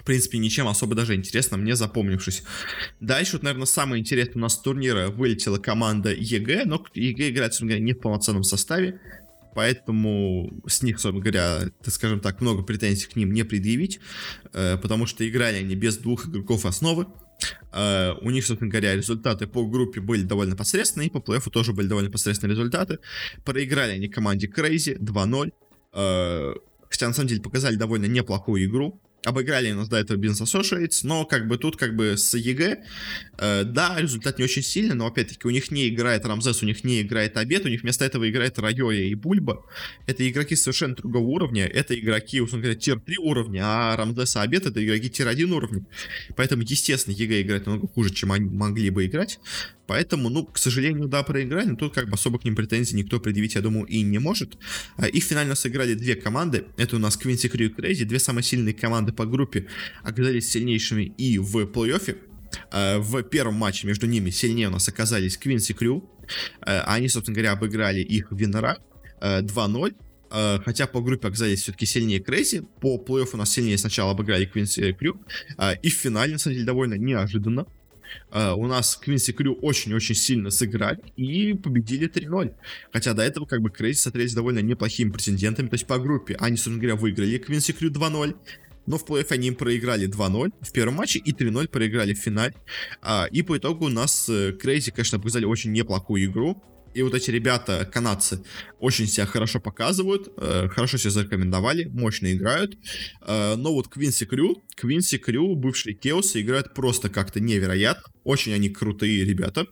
принципе, 0.09 0.39
ничем 0.39 0.67
особо 0.67 0.95
даже 0.95 1.13
интересно 1.13 1.55
мне 1.55 1.75
запомнившись. 1.75 2.41
Дальше, 2.99 3.33
вот, 3.33 3.43
наверное, 3.43 3.67
самое 3.67 4.01
интересное 4.01 4.39
у 4.39 4.41
нас 4.41 4.57
турнира 4.57 5.09
вылетела 5.09 5.59
команда 5.59 6.11
EG, 6.11 6.63
но 6.65 6.83
EG 6.95 7.29
играет, 7.29 7.53
собственно 7.53 7.69
говоря, 7.69 7.85
не 7.85 7.93
в 7.93 7.99
полноценном 7.99 8.43
составе, 8.43 8.99
поэтому 9.53 10.63
с 10.65 10.81
них, 10.81 10.99
собственно 10.99 11.21
говоря, 11.21 11.69
так 11.83 11.93
скажем 11.93 12.21
так, 12.21 12.41
много 12.41 12.63
претензий 12.63 13.05
к 13.05 13.15
ним 13.15 13.31
не 13.31 13.43
предъявить, 13.43 13.99
э, 14.51 14.77
потому 14.81 15.05
что 15.05 15.29
играли 15.29 15.57
они 15.57 15.75
без 15.75 15.97
двух 15.97 16.27
игроков 16.27 16.65
основы, 16.65 17.05
Э, 17.71 18.17
у 18.21 18.31
них, 18.31 18.45
собственно 18.45 18.69
говоря, 18.69 18.95
результаты 18.95 19.47
по 19.47 19.65
группе 19.65 20.01
были 20.01 20.23
довольно 20.23 20.57
посредственные, 20.57 21.07
и 21.07 21.09
по 21.09 21.19
плей-оффу 21.19 21.49
тоже 21.49 21.71
были 21.71 21.87
довольно 21.87 22.11
посредственные 22.11 22.53
результаты. 22.53 22.99
Проиграли 23.45 23.93
они 23.93 24.09
команде 24.09 24.47
Crazy 24.47 24.99
2-0. 24.99 25.53
Э, 25.93 26.55
хотя, 26.89 27.07
на 27.07 27.13
самом 27.13 27.29
деле, 27.29 27.41
показали 27.41 27.77
довольно 27.77 28.07
неплохую 28.07 28.65
игру 28.65 28.99
обыграли 29.25 29.71
нас 29.71 29.89
до 29.89 29.97
этого 29.97 30.17
Business 30.17 30.43
Associates, 30.43 31.01
но 31.03 31.25
как 31.25 31.47
бы 31.47 31.57
тут 31.57 31.77
как 31.77 31.95
бы 31.95 32.17
с 32.17 32.33
EG, 32.35 32.83
э, 33.37 33.63
да, 33.65 33.95
результат 33.99 34.37
не 34.37 34.45
очень 34.45 34.63
сильный, 34.63 34.95
но 34.95 35.07
опять-таки 35.07 35.47
у 35.47 35.51
них 35.51 35.71
не 35.71 35.89
играет 35.89 36.25
Рамзес, 36.25 36.63
у 36.63 36.65
них 36.65 36.83
не 36.83 37.01
играет 37.01 37.37
Обед, 37.37 37.65
у 37.65 37.69
них 37.69 37.81
вместо 37.81 38.05
этого 38.05 38.29
играет 38.29 38.57
Райоя 38.59 39.01
и 39.01 39.15
Бульба. 39.15 39.65
Это 40.07 40.29
игроки 40.29 40.55
совершенно 40.55 40.95
другого 40.95 41.25
уровня, 41.25 41.65
это 41.65 41.99
игроки, 41.99 42.41
условно 42.41 42.63
говоря, 42.63 42.79
тир-3 42.79 43.15
уровня, 43.17 43.61
а 43.63 43.95
Рамзес 43.97 44.35
и 44.35 44.39
Обед 44.39 44.65
это 44.65 44.83
игроки 44.83 45.09
тир-1 45.09 45.51
уровня. 45.51 45.85
Поэтому, 46.35 46.63
естественно, 46.63 47.13
EG 47.13 47.41
играет 47.41 47.65
намного 47.65 47.87
хуже, 47.87 48.13
чем 48.13 48.31
они 48.31 48.45
могли 48.45 48.89
бы 48.89 49.05
играть. 49.05 49.39
Поэтому, 49.89 50.29
ну, 50.29 50.45
к 50.45 50.59
сожалению, 50.59 51.07
да, 51.07 51.23
проиграли, 51.23 51.69
но 51.69 51.75
тут 51.75 51.95
как 51.95 52.09
бы 52.09 52.13
особо 52.13 52.37
к 52.37 52.45
ним 52.45 52.55
претензий 52.55 52.95
никто 52.95 53.19
предъявить, 53.19 53.55
я 53.55 53.61
думаю, 53.61 53.85
и 53.85 54.03
не 54.03 54.19
может. 54.19 54.55
А, 54.97 55.07
их 55.07 55.23
финально 55.23 55.55
сыграли 55.55 55.95
две 55.95 56.13
команды. 56.13 56.65
Это 56.77 56.97
у 56.97 56.99
нас 56.99 57.17
Quincy 57.17 57.49
Crew 57.49 57.65
и 57.65 57.69
CR4ZY, 57.69 58.05
две 58.05 58.19
самые 58.19 58.43
сильные 58.43 58.75
команды 58.75 59.08
по 59.13 59.25
группе 59.25 59.67
оказались 60.03 60.49
сильнейшими 60.49 61.13
и 61.17 61.37
в 61.37 61.57
плей-оффе. 61.65 62.17
А, 62.71 62.99
в 62.99 63.21
первом 63.23 63.55
матче 63.55 63.87
между 63.87 64.07
ними 64.07 64.29
сильнее 64.29 64.67
у 64.69 64.71
нас 64.71 64.87
оказались 64.89 65.37
Quincy 65.37 65.73
Crew. 65.73 66.09
А, 66.61 66.83
они, 66.93 67.09
собственно 67.09 67.35
говоря, 67.35 67.51
обыграли 67.53 68.01
их 68.01 68.31
в 68.31 68.36
винерах 68.36 68.77
2-0. 69.21 69.95
Хотя 70.63 70.85
по 70.85 71.01
группе 71.01 71.27
оказались 71.27 71.63
все-таки 71.63 71.87
сильнее 71.87 72.19
CR4ZY. 72.19 72.63
По 72.81 72.97
плей-оффу 72.97 73.33
у 73.33 73.37
нас 73.37 73.51
сильнее 73.51 73.77
сначала 73.79 74.11
обыграли 74.11 74.45
Quincy 74.45 74.93
Crew. 74.93 75.19
И 75.81 75.89
в 75.89 75.93
финале, 75.93 76.33
на 76.33 76.39
самом 76.39 76.53
деле, 76.53 76.65
довольно 76.65 76.93
неожиданно 76.95 77.65
у 78.31 78.65
нас 78.65 78.95
Quincy 78.95 79.33
Crew 79.33 79.53
очень-очень 79.53 80.15
сильно 80.15 80.49
сыграли 80.49 80.99
и 81.15 81.53
победили 81.53 82.09
3-0. 82.09 82.55
Хотя 82.91 83.13
до 83.13 83.21
этого 83.21 83.45
как 83.45 83.61
бы 83.61 83.69
CR4ZY 83.69 83.99
смотрелись 83.99 84.33
довольно 84.33 84.59
неплохими 84.59 85.11
претендентами. 85.11 85.67
То 85.67 85.75
есть 85.75 85.85
по 85.85 85.99
группе 85.99 86.35
они, 86.39 86.57
собственно 86.57 86.79
говоря, 86.79 86.95
выиграли 86.95 87.37
Quincy 87.37 87.73
Crew 87.73 87.91
2-0. 87.91 88.35
Но 88.89 88.97
в 88.97 89.05
плей-офф 89.05 89.27
они 89.29 89.49
им 89.49 89.55
проиграли 89.55 90.09
2-0 90.09 90.51
в 90.61 90.71
первом 90.71 90.95
матче 90.95 91.19
и 91.19 91.31
3-0 91.31 91.67
проиграли 91.67 92.15
в 92.15 92.17
финале. 92.17 92.55
А, 93.01 93.27
и 93.31 93.43
по 93.43 93.55
итогу 93.55 93.85
у 93.85 93.89
нас 93.89 94.29
CR4ZY, 94.59 94.91
конечно, 94.91 95.19
показали 95.19 95.45
очень 95.45 95.71
неплохую 95.71 96.25
игру. 96.25 96.61
И 96.95 97.03
вот 97.03 97.13
эти 97.13 97.29
ребята, 97.29 97.87
канадцы, 97.91 98.43
очень 98.79 99.05
себя 99.05 99.27
хорошо 99.27 99.59
показывают, 99.59 100.33
э, 100.37 100.69
хорошо 100.69 100.97
себя 100.97 101.11
зарекомендовали, 101.11 101.85
мощно 101.85 102.33
играют. 102.33 102.79
Э, 103.21 103.55
но 103.55 103.73
вот 103.73 103.89
Quincy 103.89 104.25
Crew, 104.25 104.63
Quincy 104.75 105.19
Crew, 105.19 105.55
бывшие 105.55 105.93
Chaos 105.93 106.27
ы, 106.27 106.41
играют 106.41 106.73
просто 106.73 107.09
как-то 107.09 107.39
невероятно. 107.39 108.11
Очень 108.23 108.53
они 108.53 108.69
крутые 108.69 109.23
ребята. 109.23 109.67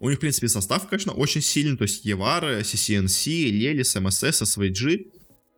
У 0.00 0.08
них, 0.08 0.16
в 0.16 0.20
принципе, 0.22 0.48
состав, 0.48 0.88
конечно, 0.88 1.12
очень 1.12 1.42
сильный. 1.42 1.76
То 1.76 1.82
есть 1.82 2.06
YawaR, 2.06 2.60
CCnC, 2.60 3.50
Lelis, 3.50 3.94
MSS, 3.94 4.40
в 4.40 4.46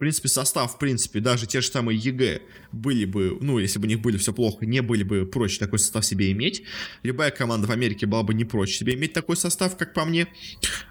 принципе, 0.04 0.28
состав, 0.28 0.74
в 0.74 0.78
принципе, 0.78 1.20
даже 1.20 1.46
те 1.46 1.62
же 1.62 1.68
самые 1.68 1.98
EG 1.98 2.42
были 2.72 3.06
бы, 3.06 3.38
ну, 3.40 3.58
если 3.58 3.78
бы 3.78 3.86
у 3.86 3.88
них 3.88 4.02
были 4.02 4.18
все 4.18 4.34
плохо, 4.34 4.66
не 4.66 4.82
были 4.82 5.02
бы 5.02 5.24
прочь 5.24 5.56
такой 5.58 5.78
состав 5.78 6.04
себе 6.04 6.30
иметь. 6.32 6.62
Любая 7.02 7.30
команда 7.30 7.66
в 7.66 7.70
Америке 7.70 8.04
была 8.04 8.22
бы 8.22 8.34
не 8.34 8.44
прочь 8.44 8.76
себе 8.76 8.96
иметь 8.96 9.14
такой 9.14 9.38
состав, 9.38 9.78
как 9.78 9.94
по 9.94 10.04
мне. 10.04 10.26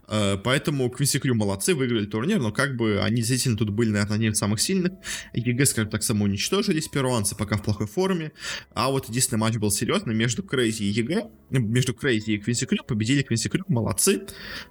Э, 0.07 0.37
поэтому 0.43 0.89
Quincy 0.89 1.19
Crew 1.19 1.35
молодцы, 1.35 1.75
выиграли 1.75 2.07
турнир, 2.07 2.39
но 2.39 2.51
как 2.51 2.75
бы 2.75 3.01
они 3.03 3.17
действительно 3.17 3.55
тут 3.55 3.69
были, 3.69 3.91
наверное, 3.91 4.15
одни 4.15 4.27
из 4.29 4.37
самых 4.39 4.59
сильных. 4.59 4.93
EG, 5.35 5.67
скажем 5.67 5.91
так, 5.91 6.01
самоуничтожились, 6.01 6.87
перуанцы 6.87 7.35
пока 7.35 7.57
в 7.57 7.61
плохой 7.61 7.85
форме. 7.85 8.31
А 8.73 8.89
вот 8.89 9.09
единственный 9.09 9.37
матч 9.37 9.57
был 9.57 9.69
серьезный 9.69 10.15
между 10.15 10.41
CR4ZY 10.41 10.85
и 10.85 10.87
EG, 10.87 11.29
между 11.51 11.93
CR4ZY 11.93 12.31
и 12.31 12.37
Quincy 12.39 12.65
Crew, 12.65 12.83
победили 12.83 13.21
Quincy 13.21 13.47
Crew, 13.47 13.63
молодцы. 13.67 14.23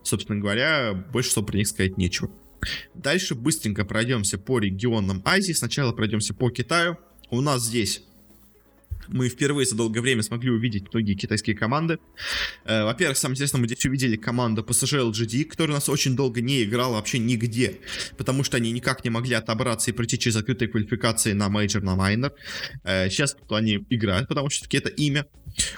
Собственно 0.03 0.41
говоря, 0.41 0.95
больше 1.13 1.31
что 1.31 1.45
про 1.45 1.57
них 1.57 1.69
сказать 1.69 1.97
нечего. 1.97 2.29
Дальше 2.95 3.35
быстренько 3.35 3.85
пройдемся 3.85 4.39
по 4.39 4.59
регионам 4.59 5.23
Азии. 5.25 5.53
Сначала 5.53 5.93
пройдемся 5.93 6.35
по 6.35 6.51
Китаю. 6.51 6.99
У 7.31 7.41
нас 7.41 7.65
здесь 7.65 8.03
мы 9.09 9.29
впервые 9.29 9.67
за 9.67 9.77
долгое 9.77 10.01
время 10.01 10.23
смогли 10.23 10.51
увидеть 10.51 10.93
многие 10.93 11.15
китайские 11.15 11.57
команды. 11.57 11.99
Э, 12.65 12.85
во-первых, 12.85 13.19
самое 13.19 13.35
интересное, 13.35 13.61
мы 13.61 13.67
здесь 13.67 13.85
увидели 13.85 14.17
команду 14.17 14.63
PSG 14.63 15.11
LGD, 15.11 15.45
которая 15.45 15.73
у 15.73 15.77
нас 15.77 15.89
очень 15.89 16.17
долго 16.17 16.41
не 16.41 16.65
играла 16.65 16.95
вообще 16.95 17.19
нигде, 17.19 17.81
потому 18.17 18.45
что 18.45 18.57
они 18.57 18.73
никак 18.73 19.05
не 19.05 19.11
могли 19.11 19.35
отобраться 19.35 19.91
и 19.91 19.95
пройти 19.95 20.19
через 20.19 20.35
закрытые 20.35 20.69
квалификации 20.69 21.33
на 21.33 21.49
мейджор, 21.49 21.83
на 21.83 21.97
майнер. 21.97 22.33
Э, 22.85 23.09
сейчас 23.11 23.37
они 23.51 23.85
играют, 23.91 24.29
потому 24.29 24.51
что 24.51 24.65
таки 24.65 24.79
это 24.79 24.89
имя. 24.89 25.27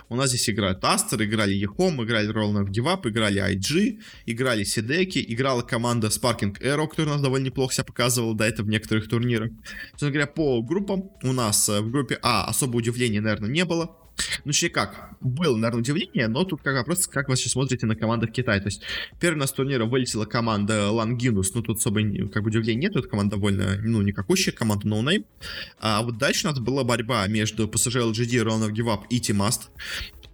У 0.08 0.16
нас 0.16 0.30
здесь 0.30 0.48
играют 0.50 0.84
Aster, 0.84 1.22
играли 1.22 1.54
EHOME, 1.54 2.02
играли 2.02 2.30
Roll 2.30 2.54
of 2.54 2.70
Give 2.70 3.08
играли 3.08 3.42
IG, 3.42 4.00
играли 4.26 4.64
CDEC, 4.64 5.24
играла 5.26 5.62
команда 5.62 6.08
Sparking 6.08 6.60
Arrow, 6.60 6.88
которая 6.88 7.12
у 7.12 7.14
нас 7.14 7.22
довольно 7.22 7.46
неплохо 7.46 7.74
себя 7.74 7.84
показывала 7.84 8.34
до 8.34 8.44
этого 8.44 8.66
в 8.66 8.70
некоторых 8.70 9.08
турнирах. 9.08 9.50
Собственно 9.90 10.12
говоря, 10.12 10.26
по 10.26 10.62
группам 10.62 11.10
у 11.22 11.32
нас 11.32 11.68
э, 11.68 11.80
в 11.80 11.90
группе 11.90 12.18
А 12.22 12.44
особо 12.44 12.76
удивления, 12.76 13.20
наверное, 13.20 13.50
не 13.50 13.64
было. 13.64 13.96
Ну, 14.44 14.52
точнее 14.52 14.70
как, 14.70 15.16
было, 15.20 15.56
наверное, 15.56 15.80
удивление, 15.80 16.28
но 16.28 16.44
тут 16.44 16.62
как 16.62 16.76
вопрос, 16.76 17.06
как 17.06 17.28
вы 17.28 17.36
сейчас 17.36 17.52
смотрите 17.52 17.86
на 17.86 17.96
команды 17.96 18.26
в 18.26 18.32
Китае. 18.32 18.60
То 18.60 18.66
есть, 18.66 18.82
первый 19.20 19.36
у 19.36 19.40
нас 19.40 19.52
турнира 19.52 19.84
вылетела 19.84 20.24
команда 20.24 20.90
Лангинус, 20.90 21.54
ну, 21.54 21.62
тут 21.62 21.78
особо 21.78 22.00
как 22.28 22.42
бы 22.42 22.50
удивления 22.50 22.82
нет, 22.82 22.92
тут 22.92 23.08
команда 23.08 23.36
довольно, 23.36 23.76
ну, 23.82 24.02
никакущая, 24.02 24.52
команда 24.52 24.86
No 24.86 25.02
Name. 25.02 25.24
А 25.80 26.02
вот 26.02 26.18
дальше 26.18 26.46
у 26.46 26.50
нас 26.50 26.60
была 26.60 26.84
борьба 26.84 27.26
между 27.26 27.66
PSG 27.66 28.12
LGD, 28.12 28.44
of 28.44 28.70
Give 28.72 28.86
Up 28.86 29.02
и 29.10 29.18
Team 29.18 29.42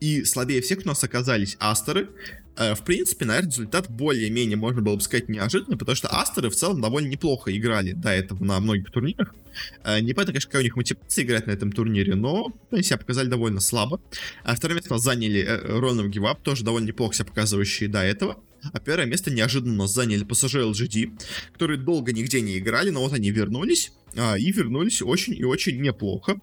И 0.00 0.24
слабее 0.24 0.60
всех 0.60 0.80
у 0.84 0.88
нас 0.88 1.02
оказались 1.04 1.56
Астеры, 1.58 2.08
Э, 2.60 2.74
в 2.74 2.82
принципе, 2.82 3.24
наверное, 3.24 3.50
результат 3.50 3.88
более-менее, 3.88 4.58
можно 4.58 4.82
было 4.82 4.96
бы 4.96 5.00
сказать, 5.00 5.30
неожиданный, 5.30 5.78
потому 5.78 5.96
что 5.96 6.08
Астеры 6.08 6.50
в 6.50 6.54
целом 6.54 6.82
довольно 6.82 7.08
неплохо 7.08 7.56
играли 7.56 7.92
до 7.92 8.10
этого 8.10 8.44
на 8.44 8.60
многих 8.60 8.90
турнирах. 8.90 9.34
Э, 9.84 10.00
не 10.00 10.12
понятно, 10.12 10.32
конечно, 10.32 10.48
какая 10.48 10.62
у 10.62 10.64
них 10.64 10.76
мотивация 10.76 11.24
играть 11.24 11.46
на 11.46 11.52
этом 11.52 11.72
турнире, 11.72 12.14
но 12.14 12.52
они 12.70 12.82
себя 12.82 12.98
показали 12.98 13.28
довольно 13.28 13.60
слабо. 13.60 14.00
А 14.44 14.54
второе 14.54 14.76
место 14.76 14.98
заняли 14.98 15.60
Ронов 15.64 16.08
Гивап, 16.08 16.42
тоже 16.42 16.64
довольно 16.64 16.86
неплохо 16.86 17.14
себя 17.14 17.26
показывающие 17.26 17.88
до 17.88 18.02
этого. 18.02 18.42
А 18.72 18.78
первое 18.78 19.06
место 19.06 19.30
неожиданно 19.30 19.86
заняли 19.86 20.26
PSG 20.26 20.70
LGD, 20.70 21.18
которые 21.52 21.78
долго 21.78 22.12
нигде 22.12 22.40
не 22.40 22.58
играли, 22.58 22.90
но 22.90 23.00
вот 23.00 23.12
они 23.12 23.30
вернулись 23.30 23.92
а, 24.16 24.36
и 24.36 24.50
вернулись 24.50 25.02
очень 25.02 25.34
и 25.34 25.44
очень 25.44 25.80
неплохо. 25.80 26.40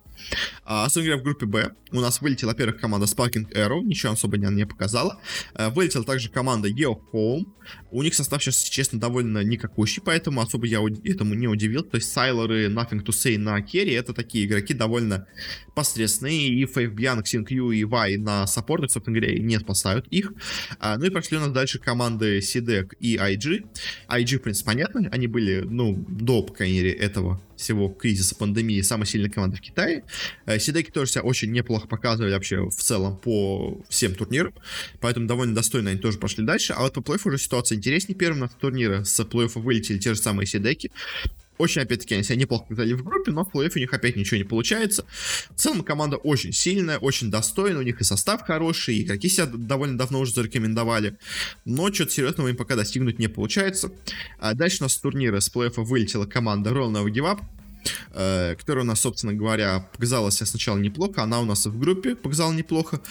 А, 0.63 0.85
особенно 0.85 1.09
говоря, 1.09 1.21
в 1.21 1.23
группе 1.23 1.45
Б 1.45 1.71
у 1.91 1.99
нас 1.99 2.21
вылетела, 2.21 2.49
во-первых, 2.49 2.81
команда 2.81 3.05
Sparking 3.05 3.51
Arrow, 3.53 3.81
ничего 3.83 4.13
особо 4.13 4.37
не, 4.37 4.47
не 4.47 4.65
показала. 4.65 5.19
А, 5.53 5.69
вылетела 5.69 6.03
также 6.03 6.29
команда 6.29 6.69
Geo 6.69 6.99
Home. 7.13 7.45
У 7.91 8.03
них 8.03 8.15
состав 8.15 8.41
сейчас, 8.41 8.63
честно, 8.63 8.99
довольно 8.99 9.43
никакущий, 9.43 10.01
поэтому 10.03 10.41
особо 10.41 10.65
я 10.65 10.79
этому 11.03 11.33
не 11.33 11.47
удивил. 11.47 11.83
То 11.83 11.97
есть 11.97 12.11
Сайлоры, 12.11 12.67
Nothing 12.67 13.03
to 13.03 13.09
Say 13.09 13.37
на 13.37 13.61
керри, 13.61 13.93
это 13.93 14.13
такие 14.13 14.45
игроки 14.45 14.73
довольно 14.73 15.27
посредственные. 15.75 16.49
И 16.49 16.65
Фейв 16.65 16.93
Бьянг, 16.93 17.27
Синкью 17.27 17.71
и 17.71 17.83
Вай 17.83 18.17
на 18.17 18.47
саппортах, 18.47 18.91
собственно 18.91 19.19
говоря, 19.19 19.37
не 19.37 19.59
спасают 19.59 20.07
их. 20.07 20.33
А, 20.79 20.97
ну 20.97 21.05
и 21.05 21.09
прошли 21.09 21.37
у 21.37 21.41
нас 21.41 21.51
дальше 21.51 21.79
команды 21.79 22.41
Сидек 22.41 22.95
и 22.99 23.17
IG. 23.17 23.65
IG, 24.09 24.37
в 24.37 24.41
принципе, 24.41 24.65
понятно, 24.65 25.07
они 25.11 25.27
были, 25.27 25.61
ну, 25.61 26.05
до, 26.07 26.41
по 26.41 26.53
крайней 26.53 26.79
мере, 26.79 26.91
этого 26.91 27.41
всего 27.57 27.89
кризиса 27.89 28.35
пандемии 28.35 28.81
самая 28.81 29.05
сильная 29.05 29.29
команда 29.29 29.57
в 29.57 29.61
Китае. 29.61 30.03
Э, 30.45 30.59
Сидеки 30.59 30.91
тоже 30.91 31.11
себя 31.11 31.23
очень 31.23 31.51
неплохо 31.51 31.87
показывали 31.87 32.33
вообще 32.33 32.69
в 32.69 32.75
целом 32.75 33.17
по 33.17 33.81
всем 33.89 34.15
турнирам, 34.15 34.53
поэтому 34.99 35.27
довольно 35.27 35.55
достойно 35.55 35.89
они 35.89 35.99
тоже 35.99 36.17
пошли 36.17 36.45
дальше. 36.45 36.73
А 36.73 36.81
вот 36.81 36.93
по 36.93 37.01
плей 37.01 37.17
уже 37.23 37.37
ситуация 37.37 37.77
интереснее. 37.77 38.17
Первым 38.17 38.39
на 38.39 38.47
турнире 38.47 39.03
с 39.03 39.23
плей 39.25 39.47
вылетели 39.53 39.97
те 39.97 40.13
же 40.13 40.19
самые 40.19 40.47
Сидеки. 40.47 40.91
Очень, 41.57 41.81
опять-таки, 41.81 42.15
они 42.15 42.23
себя 42.23 42.35
неплохо 42.35 42.65
показали 42.65 42.93
в 42.93 43.03
группе, 43.03 43.31
но 43.31 43.43
в 43.43 43.51
плей 43.51 43.69
у 43.73 43.79
них 43.79 43.93
опять 43.93 44.15
ничего 44.15 44.37
не 44.37 44.43
получается. 44.43 45.05
В 45.49 45.59
целом, 45.59 45.83
команда 45.83 46.17
очень 46.17 46.53
сильная, 46.53 46.97
очень 46.97 47.31
достойная, 47.31 47.79
у 47.79 47.83
них 47.83 48.01
и 48.01 48.03
состав 48.03 48.43
хороший, 48.43 48.95
и 48.95 49.03
игроки 49.03 49.29
себя 49.29 49.47
довольно 49.47 49.97
давно 49.97 50.19
уже 50.19 50.33
зарекомендовали. 50.33 51.17
Но 51.65 51.91
что-то 51.93 52.11
серьезного 52.11 52.49
им 52.49 52.55
пока 52.55 52.75
достигнуть 52.75 53.19
не 53.19 53.27
получается. 53.27 53.91
А 54.39 54.53
дальше 54.53 54.77
у 54.81 54.83
нас 54.83 54.93
с 54.93 54.97
турнира 54.97 55.39
с 55.39 55.49
плей 55.49 55.69
вылетела 55.75 56.25
команда 56.25 56.71
Roll 56.71 56.91
Never 56.91 57.11
Give 57.11 57.25
Up, 57.25 57.41
э, 58.13 58.55
которая 58.55 58.83
у 58.83 58.87
нас, 58.87 59.01
собственно 59.01 59.33
говоря, 59.33 59.89
показала 59.91 60.31
себя 60.31 60.45
сначала 60.45 60.77
неплохо, 60.77 61.23
она 61.23 61.39
у 61.39 61.45
нас 61.45 61.65
в 61.65 61.77
группе 61.77 62.15
показала 62.15 62.53
неплохо. 62.53 63.01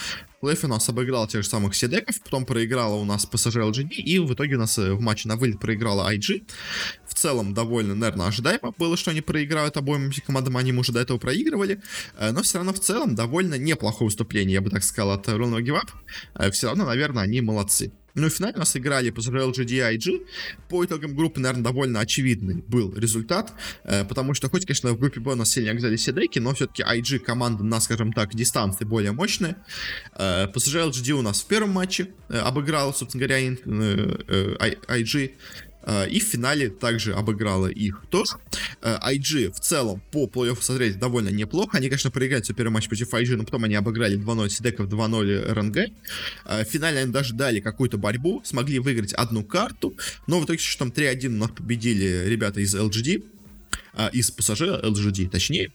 Плейф 0.40 0.64
у 0.64 0.68
нас 0.68 0.88
обыграл 0.88 1.26
тех 1.26 1.42
же 1.42 1.48
самых 1.48 1.74
Седеков, 1.74 2.20
потом 2.22 2.44
проиграла 2.44 2.94
у 2.94 3.04
нас 3.04 3.26
PSG 3.30 3.70
LGD, 3.70 3.94
и 3.94 4.18
в 4.18 4.32
итоге 4.34 4.56
у 4.56 4.58
нас 4.58 4.78
э, 4.78 4.92
в 4.92 5.00
матче 5.00 5.28
на 5.28 5.36
вылет 5.36 5.58
проиграла 5.58 6.12
IG. 6.12 6.48
В 7.06 7.14
целом, 7.14 7.54
довольно, 7.54 7.94
наверное, 7.94 8.26
ожидаемо 8.26 8.72
было, 8.76 8.96
что 8.96 9.10
они 9.10 9.22
проиграют 9.22 9.76
обоим 9.76 10.12
командам, 10.26 10.56
они 10.56 10.72
уже 10.72 10.92
до 10.92 11.00
этого 11.00 11.18
проигрывали, 11.18 11.80
э, 12.18 12.30
но 12.32 12.42
все 12.42 12.58
равно 12.58 12.72
в 12.72 12.80
целом 12.80 13.14
довольно 13.14 13.54
неплохое 13.56 14.06
выступление, 14.06 14.54
я 14.54 14.60
бы 14.60 14.70
так 14.70 14.82
сказал, 14.82 15.12
от 15.12 15.28
Ронного 15.28 15.62
Гивап. 15.62 15.90
Все 16.52 16.68
равно, 16.68 16.84
наверное, 16.84 17.24
они 17.24 17.40
молодцы. 17.40 17.92
Ну 18.16 18.26
и 18.26 18.30
в 18.30 18.32
финале 18.32 18.54
у 18.56 18.58
нас 18.58 18.74
играли 18.76 19.10
по 19.10 19.20
LGD 19.20 19.92
и 19.92 19.96
IG. 19.96 20.26
По 20.68 20.84
итогам 20.84 21.14
группы, 21.14 21.38
наверное, 21.38 21.62
довольно 21.64 22.00
очевидный 22.00 22.64
был 22.66 22.94
результат, 22.96 23.52
э, 23.84 24.04
потому 24.04 24.32
что 24.32 24.48
хоть, 24.48 24.64
конечно, 24.64 24.92
в 24.92 24.98
группе 24.98 25.20
Б 25.20 25.32
у 25.32 25.34
нас 25.34 25.50
сильнее 25.50 25.72
оказались 25.72 26.02
Седеки, 26.04 26.38
но 26.38 26.54
все-таки 26.54 26.82
IG 26.82 27.18
команда 27.18 27.62
на, 27.62 27.78
скажем 27.78 28.12
так, 28.14 28.34
дистанции 28.34 28.86
более 28.86 29.12
мощная. 29.12 29.56
Э, 30.14 30.46
PSG 30.46 30.90
LGD 30.90 31.12
у 31.12 31.22
нас 31.22 31.42
в 31.42 31.46
первом 31.46 31.70
матче 31.70 32.08
э, 32.30 32.38
обыграла, 32.38 32.92
собственно 32.92 33.26
говоря, 33.26 33.46
IG 33.46 35.32
и 36.08 36.20
в 36.20 36.22
финале 36.24 36.68
также 36.68 37.14
обыграла 37.14 37.68
их 37.68 38.02
тоже. 38.10 38.36
IG 38.82 39.46
э, 39.46 39.50
в 39.52 39.60
целом 39.60 40.02
по 40.10 40.26
плей-оффу 40.26 40.62
смотреть 40.62 40.98
довольно 40.98 41.28
неплохо. 41.28 41.76
Они, 41.76 41.88
конечно, 41.88 42.10
проиграли 42.10 42.42
свой 42.42 42.56
первый 42.56 42.70
матч 42.70 42.88
против 42.88 43.12
IG, 43.12 43.36
но 43.36 43.44
потом 43.44 43.64
они 43.64 43.74
обыграли 43.76 44.18
2-0 44.18 44.48
Сидеков, 44.48 44.88
2-0 44.88 45.52
РНГ. 45.52 45.76
Э, 46.46 46.64
в 46.64 46.68
финале 46.68 47.00
они 47.00 47.12
даже 47.12 47.34
дали 47.34 47.60
какую-то 47.60 47.98
борьбу, 47.98 48.42
смогли 48.44 48.78
выиграть 48.78 49.12
одну 49.12 49.44
карту, 49.44 49.96
но 50.26 50.40
в 50.40 50.44
итоге 50.44 50.58
что 50.58 50.78
там 50.80 50.88
3-1 50.88 51.26
у 51.28 51.30
нас 51.38 51.50
победили 51.50 52.24
ребята 52.26 52.60
из 52.60 52.74
LGD, 52.74 53.24
из 54.12 54.30
пассажира 54.30 54.80
LGD, 54.82 55.30
точнее. 55.30 55.72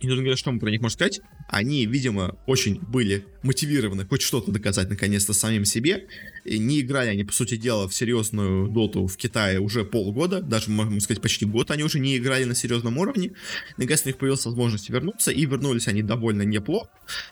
И 0.00 0.08
тут 0.08 0.18
говорят, 0.18 0.38
что 0.38 0.52
мы 0.52 0.60
про 0.60 0.70
них 0.70 0.80
можем 0.80 0.94
сказать. 0.94 1.20
Они, 1.48 1.84
видимо, 1.86 2.38
очень 2.46 2.80
были 2.80 3.24
мотивированы 3.42 4.06
хоть 4.06 4.22
что-то 4.22 4.52
доказать 4.52 4.88
наконец-то 4.88 5.32
самим 5.32 5.64
себе. 5.64 6.06
И 6.44 6.58
не 6.58 6.80
играли 6.80 7.08
они, 7.08 7.24
по 7.24 7.32
сути 7.32 7.56
дела, 7.56 7.88
в 7.88 7.94
серьезную 7.94 8.68
доту 8.68 9.06
в 9.06 9.16
Китае 9.16 9.58
уже 9.58 9.84
полгода, 9.84 10.40
даже, 10.40 10.70
можно 10.70 11.00
сказать, 11.00 11.20
почти 11.20 11.46
год 11.46 11.70
они 11.70 11.82
уже 11.82 11.98
не 11.98 12.16
играли 12.16 12.44
на 12.44 12.54
серьезном 12.54 12.98
уровне. 12.98 13.32
Наконец 13.76 14.02
у 14.04 14.08
них 14.08 14.18
появилась 14.18 14.44
возможность 14.44 14.88
вернуться, 14.88 15.32
и 15.32 15.44
вернулись 15.46 15.88
они 15.88 16.02
довольно 16.02 16.42
неплохо, 16.42 16.90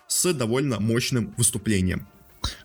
с 0.09 0.33
довольно 0.33 0.81
мощным 0.81 1.35
выступлением. 1.37 2.09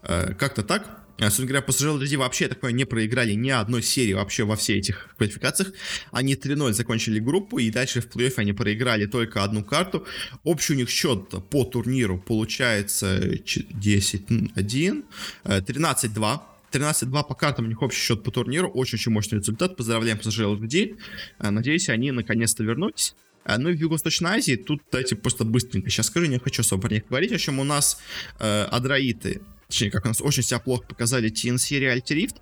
Э, 0.04 0.34
как-то 0.34 0.64
так. 0.64 1.01
А, 1.18 1.26
собственно 1.26 1.48
говоря, 1.50 1.66
PSG 1.68 2.00
LGD 2.00 2.18
вообще 2.18 2.48
такое 2.48 2.72
не 2.72 2.86
проиграли 2.86 3.34
ни 3.34 3.50
одной 3.50 3.84
серии 3.84 4.14
вообще 4.14 4.44
во 4.44 4.56
всех 4.56 4.78
этих 4.78 5.10
квалификациях. 5.18 5.74
Они 6.12 6.36
3-0 6.36 6.74
закончили 6.74 7.20
группу, 7.20 7.60
и 7.60 7.70
дальше 7.70 8.02
в 8.02 8.08
плей-оффе 8.08 8.38
они 8.38 8.54
проиграли 8.54 9.06
только 9.06 9.44
одну 9.44 9.64
карту. 9.64 10.06
Общий 10.44 10.74
у 10.74 10.76
них 10.76 10.90
счет 10.90 11.30
по 11.50 11.64
турниру 11.64 12.18
получается 12.20 13.20
10-1, 13.20 15.04
13-2. 15.46 16.40
13-2 16.72 17.28
по 17.28 17.36
картам 17.36 17.66
у 17.66 17.68
них 17.68 17.82
общий 17.82 18.00
счет 18.00 18.24
по 18.24 18.32
турниру. 18.32 18.70
Очень-очень 18.70 19.12
мощный 19.12 19.40
результат. 19.40 19.76
Поздравляем 19.76 20.18
PSG 20.18 20.58
LGD. 20.58 20.98
Надеюсь, 21.40 21.90
они 21.90 22.12
наконец-то 22.12 22.64
вернулись. 22.64 23.14
А, 23.44 23.58
ну 23.58 23.70
и 23.70 23.74
в 23.74 23.80
Юго-Восточной 23.80 24.38
Азии, 24.38 24.56
тут, 24.56 24.82
давайте 24.92 25.16
просто 25.16 25.46
быстренько 25.46 25.90
сейчас 25.90 26.08
скажу, 26.08 26.28
не 26.28 26.38
хочу 26.38 26.62
особо 26.62 26.84
про 26.84 26.94
них 26.94 27.08
говорить, 27.08 27.32
в 27.32 27.36
общем, 27.36 27.60
у 27.60 27.64
нас 27.64 28.00
э, 28.40 28.64
адраиты 28.66 29.42
точнее, 29.72 29.90
как 29.90 30.06
у 30.06 30.10
нас 30.10 30.22
очень 30.22 30.44
себя 30.44 30.60
плохо 30.60 30.84
показали 30.86 31.32
TNC 31.32 31.80
Reality 31.80 32.16
Rift. 32.16 32.36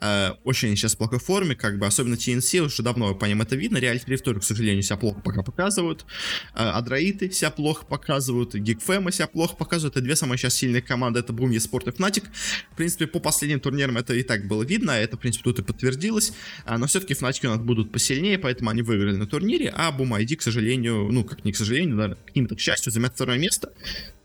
Э, 0.00 0.34
очень 0.44 0.74
сейчас 0.76 0.94
в 0.94 0.98
плохой 0.98 1.18
форме, 1.18 1.56
как 1.56 1.78
бы, 1.78 1.86
особенно 1.86 2.14
TNC, 2.14 2.60
уже 2.60 2.82
давно 2.82 3.14
по 3.14 3.24
ним 3.26 3.42
это 3.42 3.56
видно. 3.56 3.78
Reality 3.78 4.06
Rift 4.06 4.22
тоже, 4.22 4.40
к 4.40 4.44
сожалению, 4.44 4.82
себя 4.82 4.96
плохо 4.96 5.20
пока 5.20 5.42
показывают. 5.42 6.06
Э, 6.54 6.70
Адраиты 6.70 7.30
себя 7.30 7.50
плохо 7.50 7.84
показывают, 7.84 8.54
Geekfam 8.54 9.12
себя 9.12 9.26
плохо 9.26 9.56
показывают. 9.56 9.96
Это 9.96 10.04
две 10.04 10.14
самые 10.14 10.38
сейчас 10.38 10.54
сильные 10.54 10.80
команды, 10.80 11.18
это 11.18 11.32
Boom 11.32 11.50
Sport 11.50 11.88
и 11.88 11.96
Fnatic. 11.96 12.24
В 12.72 12.76
принципе, 12.76 13.06
по 13.08 13.18
последним 13.18 13.60
турнирам 13.60 13.96
это 13.96 14.14
и 14.14 14.22
так 14.22 14.46
было 14.46 14.62
видно, 14.62 14.92
это, 14.92 15.16
в 15.16 15.20
принципе, 15.20 15.44
тут 15.44 15.58
и 15.58 15.62
подтвердилось. 15.62 16.32
Э, 16.64 16.76
но 16.76 16.86
все-таки 16.86 17.14
Fnatic 17.14 17.46
у 17.46 17.50
нас 17.50 17.58
будут 17.58 17.90
посильнее, 17.90 18.38
поэтому 18.38 18.70
они 18.70 18.82
выиграли 18.82 19.16
на 19.16 19.26
турнире, 19.26 19.72
а 19.76 19.90
Boom 19.90 20.16
ID, 20.16 20.36
к 20.36 20.42
сожалению, 20.42 21.08
ну, 21.10 21.24
как 21.24 21.44
не 21.44 21.52
к 21.52 21.56
сожалению, 21.56 21.96
да, 21.96 22.16
каким-то 22.26 22.54
к 22.54 22.60
счастью, 22.60 22.92
займет 22.92 23.14
второе 23.14 23.38
место. 23.38 23.72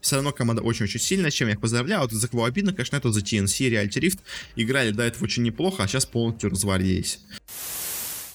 Все 0.04 0.18
равно 0.18 0.34
команда 0.34 0.62
очень-очень 0.62 1.00
сильная, 1.00 1.32
чем 1.32 1.48
я 1.48 1.54
их 1.54 1.62
поздравляю. 1.62 2.02
Вот 2.02 2.12
за 2.12 2.28
кого 2.28 2.43
обидно, 2.46 2.74
конечно, 2.74 2.98
это 2.98 3.12
за 3.12 3.22
TNC, 3.22 3.70
Reality 3.70 4.00
Rift. 4.00 4.20
Играли 4.56 4.92
до 4.92 5.04
этого 5.04 5.24
очень 5.24 5.44
неплохо, 5.44 5.84
а 5.84 5.88
сейчас 5.88 6.06
полностью 6.06 6.50
развалились. 6.50 7.20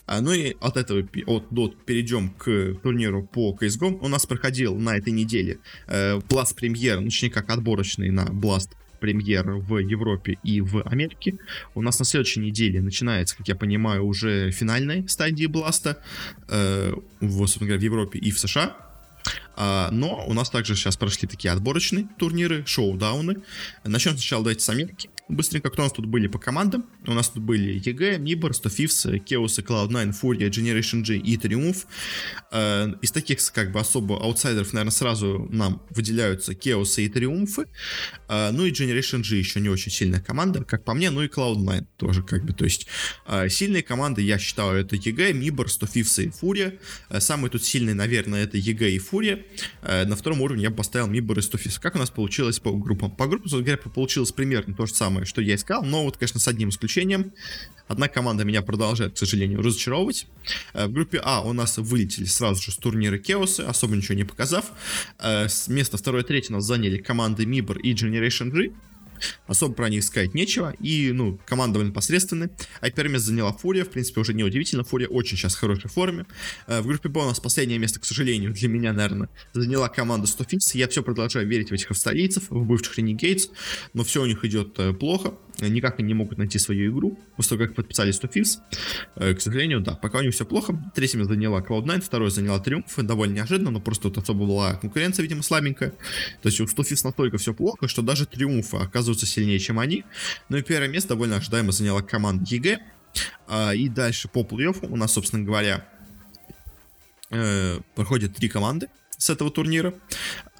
А, 0.07 0.23
ну 0.23 0.33
и 0.33 0.57
от 0.61 0.79
этого 0.79 1.01
от 1.27 1.51
Dot 1.51 1.77
перейдем 1.85 2.31
к 2.31 2.75
турниру 2.83 3.27
по 3.27 3.57
CSGO. 3.61 3.99
У 4.01 4.09
нас 4.09 4.25
проходил 4.25 4.75
на 4.75 4.97
этой 4.97 5.13
неделе 5.13 5.59
э, 5.87 6.17
Blast 6.17 6.57
Premier, 6.59 6.99
ну, 6.99 7.05
точнее 7.05 7.31
как 7.31 7.51
отборочный 7.51 8.11
на 8.11 8.25
Blast 8.25 8.71
премьер 9.01 9.51
в 9.53 9.79
Европе 9.79 10.39
и 10.43 10.63
в 10.63 10.83
Америке. 10.83 11.39
У 11.75 11.83
нас 11.83 11.99
на 11.99 12.05
следующей 12.05 12.41
неделе 12.41 12.81
начинается, 12.81 13.37
как 13.37 13.49
я 13.49 13.55
понимаю, 13.55 14.05
уже 14.07 14.51
финальная 14.51 15.07
стадия 15.07 15.49
Бласта 15.49 16.03
э, 16.49 16.95
в, 17.21 17.47
в 17.47 17.63
Европе 17.63 18.19
и 18.19 18.31
в 18.31 18.39
США. 18.39 18.77
А, 19.61 19.91
но 19.91 20.25
у 20.25 20.35
нас 20.35 20.51
также 20.51 20.77
сейчас 20.77 20.97
прошли 20.97 21.27
такие 21.27 21.51
отборочные 21.51 22.09
турниры, 22.17 22.65
шоу-дауны. 22.65 23.43
Начнем 23.83 24.13
сначала 24.13 24.45
давайте 24.45 24.63
с 24.63 24.69
Америки. 24.69 25.11
Быстренько, 25.29 25.69
кто 25.69 25.83
у 25.83 25.85
нас 25.85 25.93
тут 25.93 26.07
были 26.07 26.29
по 26.29 26.39
командам? 26.39 26.87
У 27.07 27.13
нас 27.13 27.29
тут 27.29 27.43
были 27.43 27.79
EG, 27.79 28.19
Mibor, 28.19 28.53
Stofifs, 28.53 29.05
Chaos, 29.27 29.59
Cloud9, 29.59 30.15
Furia, 30.19 30.49
Generation 30.49 31.03
G 31.03 31.17
и 31.17 31.37
Triumph. 31.37 31.87
Э, 32.51 32.95
из 33.03 33.11
таких, 33.11 33.39
как 33.53 33.73
бы, 33.73 33.81
особо 33.81 34.23
аутсайдеров, 34.23 34.73
наверное, 34.73 34.93
сразу 34.93 35.49
нам 35.51 35.83
выделяются 35.91 36.53
Chaos 36.53 36.99
и 37.03 37.09
Triumph. 37.09 37.67
Э, 38.29 38.53
ну 38.53 38.65
и 38.65 38.71
Generation 38.71 39.23
G 39.23 39.37
еще 39.37 39.61
не 39.61 39.69
очень 39.69 39.91
сильная 39.91 40.21
команда, 40.21 40.65
как 40.65 40.85
по 40.85 40.95
мне, 40.95 41.11
ну 41.11 41.23
и 41.23 41.29
Cloud9 41.29 41.85
тоже, 41.99 42.23
как 42.23 42.45
бы, 42.45 42.55
то 42.55 42.65
есть 42.65 42.87
э, 43.27 43.49
сильные 43.49 43.83
команды, 43.83 44.23
я 44.23 44.39
считаю, 44.39 44.81
это 44.81 44.97
EG, 44.97 45.33
Mibor, 45.33 45.67
Stofifs 45.67 46.23
и 46.23 46.29
Furia. 46.29 46.79
Самые 47.21 47.51
тут 47.51 47.65
сильные, 47.65 47.95
наверное, 47.95 48.45
это 48.45 48.57
EG 48.57 48.93
и 48.93 48.99
Furia. 48.99 49.45
На 49.82 50.16
втором 50.16 50.40
уровне 50.40 50.64
я 50.64 50.70
бы 50.70 50.76
поставил 50.76 51.09
Mibor 51.09 51.38
и 51.38 51.40
Stofifs. 51.40 51.78
Как 51.80 51.96
у 51.96 51.99
нас 51.99 52.11
получилось 52.11 52.59
по 52.61 52.72
группам? 52.72 53.11
По 53.11 53.26
группам, 53.26 53.51
говоря, 53.51 53.76
получилось 53.76 54.32
примерно 54.32 54.74
то 54.74 54.86
же 54.86 54.94
самое 54.94 55.09
самое, 55.09 55.26
что 55.26 55.40
я 55.40 55.55
искал, 55.55 55.82
но 55.82 56.05
вот, 56.05 56.16
конечно, 56.16 56.38
с 56.38 56.49
одним 56.49 56.68
исключением. 56.68 57.32
Одна 57.88 58.09
команда 58.09 58.44
меня 58.44 58.61
продолжает, 58.62 59.14
к 59.14 59.18
сожалению, 59.18 59.62
разочаровывать. 59.62 60.26
Э, 60.74 60.86
в 60.86 60.92
группе 60.92 61.20
А 61.24 61.40
у 61.40 61.53
нас 61.53 61.78
вылетели 61.78 62.26
сразу 62.26 62.62
же 62.62 62.72
с 62.72 62.76
турнира 62.76 63.18
Кеосы, 63.18 63.62
особо 63.62 63.96
ничего 63.96 64.14
не 64.14 64.24
показав. 64.24 64.66
Э, 65.18 65.49
с 65.49 65.68
места 65.68 65.96
2-3 65.96 66.53
нас 66.53 66.64
заняли 66.64 66.99
команды 66.99 67.46
Мибор 67.46 67.78
и 67.78 67.94
Generation 67.94 68.51
G. 68.51 68.72
Особо 69.47 69.75
про 69.75 69.89
них 69.89 70.05
сказать 70.05 70.35
нечего. 70.35 70.75
И, 70.81 71.12
ну, 71.12 71.39
команда 71.47 71.75
довольно 71.75 71.93
посредственная. 71.93 72.51
А 72.81 72.91
первое 72.91 73.14
место 73.14 73.29
заняла 73.29 73.53
Фурия. 73.53 73.85
В 73.85 73.91
принципе, 73.91 74.21
уже 74.21 74.35
неудивительно. 74.35 74.85
Фурия 74.85 75.09
очень 75.09 75.37
сейчас 75.37 75.55
в 75.55 75.61
хорошей 75.61 75.91
форме. 75.91 76.27
Э, 76.66 76.81
в 76.81 76.87
группе 76.87 77.09
Б 77.09 77.21
у 77.21 77.25
нас 77.25 77.41
последнее 77.41 77.79
место, 77.79 78.01
к 78.01 78.05
сожалению, 78.05 78.53
для 78.53 78.69
меня, 78.69 78.93
наверное, 78.93 79.29
заняла 79.53 79.89
команда 79.89 80.27
100 80.27 80.45
Я 80.75 80.89
все 80.89 81.03
продолжаю 81.03 81.47
верить 81.47 81.71
в 81.71 81.75
этих 81.75 81.91
австралийцев, 81.91 82.45
в 82.51 82.64
бывших 82.64 82.99
Renegades. 82.99 83.51
Но 83.95 84.05
все 84.05 84.23
у 84.23 84.27
них 84.27 84.45
идет 84.45 84.79
э, 84.79 84.93
плохо 84.93 85.35
никак 85.61 85.99
не 85.99 86.15
могут 86.15 86.39
найти 86.39 86.59
свою 86.59 86.93
игру, 86.93 87.19
после 87.37 87.57
того, 87.57 87.67
как 87.67 87.77
подписали 87.77 88.13
100 88.13 88.29
Thieves. 88.29 88.59
Э, 89.17 89.35
к 89.35 89.41
сожалению, 89.41 89.81
да, 89.81 89.95
пока 89.95 90.19
у 90.19 90.23
них 90.23 90.35
все 90.35 90.45
плохо. 90.45 90.79
Третьим 90.95 91.25
заняла 91.25 91.61
Cloud9, 91.61 92.01
второй 92.01 92.31
заняла 92.31 92.59
Триумф, 92.59 92.95
довольно 92.97 93.35
неожиданно, 93.35 93.71
но 93.71 93.81
просто 93.81 94.05
тут 94.05 94.19
особо 94.19 94.47
была 94.47 94.75
конкуренция, 94.75 95.23
видимо, 95.23 95.43
слабенькая. 95.43 95.91
То 96.43 96.49
есть 96.49 96.61
у 96.61 96.67
100 96.67 96.83
Thieves 96.83 97.05
настолько 97.05 97.39
все 97.39 97.55
плохо, 97.55 97.89
что 97.89 98.03
даже 98.03 98.27
Триумфы 98.27 98.77
оказываются 98.77 99.27
сильнее, 99.27 99.59
чем 99.59 99.79
они. 99.79 100.05
Ну 100.49 100.57
и 100.57 100.63
первое 100.63 100.89
место 100.89 101.11
довольно 101.11 101.37
ожидаемо 101.37 101.73
заняла 101.73 102.03
команда 102.03 102.45
EG. 102.47 102.79
А, 103.47 103.73
и 103.75 103.89
дальше 103.89 104.29
по 104.29 104.41
плей-оффу 104.41 104.87
у 104.91 104.97
нас, 104.97 105.13
собственно 105.13 105.45
говоря, 105.45 105.87
э, 107.31 107.81
проходят 107.95 108.35
три 108.35 108.49
команды 108.49 108.89
с 109.17 109.31
этого 109.31 109.51
турнира. 109.51 109.95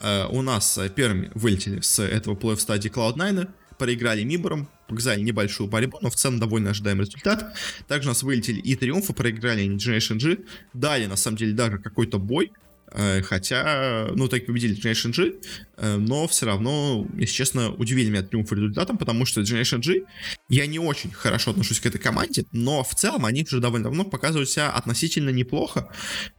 Э, 0.01 0.27
у 0.27 0.43
нас 0.43 0.79
первыми 0.95 1.31
вылетели 1.35 1.81
с 1.81 2.03
этого 2.03 2.35
плей-офф 2.35 2.59
стадии 2.59 2.91
Cloud9, 2.91 3.49
проиграли 3.79 4.25
Мибором, 4.25 4.69
показали 4.89 5.21
небольшую 5.21 5.69
борьбу, 5.69 5.99
но 6.01 6.11
в 6.11 6.17
целом 6.17 6.39
довольно 6.39 6.71
ожидаемый 6.71 7.07
результат. 7.07 7.57
Также 7.87 8.09
у 8.09 8.11
нас 8.11 8.23
вылетели 8.23 8.61
и 8.61 8.75
Триумфы, 8.75 9.13
проиграли 9.13 9.67
Generation 9.69 10.19
G, 10.19 10.39
дали 10.75 11.07
на 11.07 11.17
самом 11.17 11.37
деле 11.37 11.53
даже 11.53 11.79
какой-то 11.79 12.19
бой, 12.19 12.53
э, 12.93 13.23
Хотя, 13.23 14.09
ну, 14.15 14.29
так 14.29 14.47
победили 14.47 14.75
Generation 14.75 15.13
G, 15.13 15.35
э, 15.77 15.97
но 15.97 16.27
все 16.27 16.47
равно, 16.47 17.07
если 17.17 17.35
честно, 17.35 17.71
удивили 17.71 18.09
меня 18.09 18.23
триумф 18.23 18.51
результатом, 18.51 18.97
потому 18.97 19.27
что 19.27 19.43
Generation 19.43 19.81
G, 19.81 20.07
я 20.49 20.67
не 20.67 20.79
очень 20.79 21.11
хорошо 21.11 21.51
отношусь 21.51 21.81
к 21.81 21.87
этой 21.87 22.01
команде, 22.01 22.47
но 22.53 22.83
в 22.83 22.95
целом 22.95 23.27
они 23.27 23.45
уже 23.45 23.61
довольно 23.61 23.85
давно 23.85 24.05
показывают 24.05 24.49
себя 24.49 24.71
относительно 24.71 25.31
неплохо, 25.31 25.93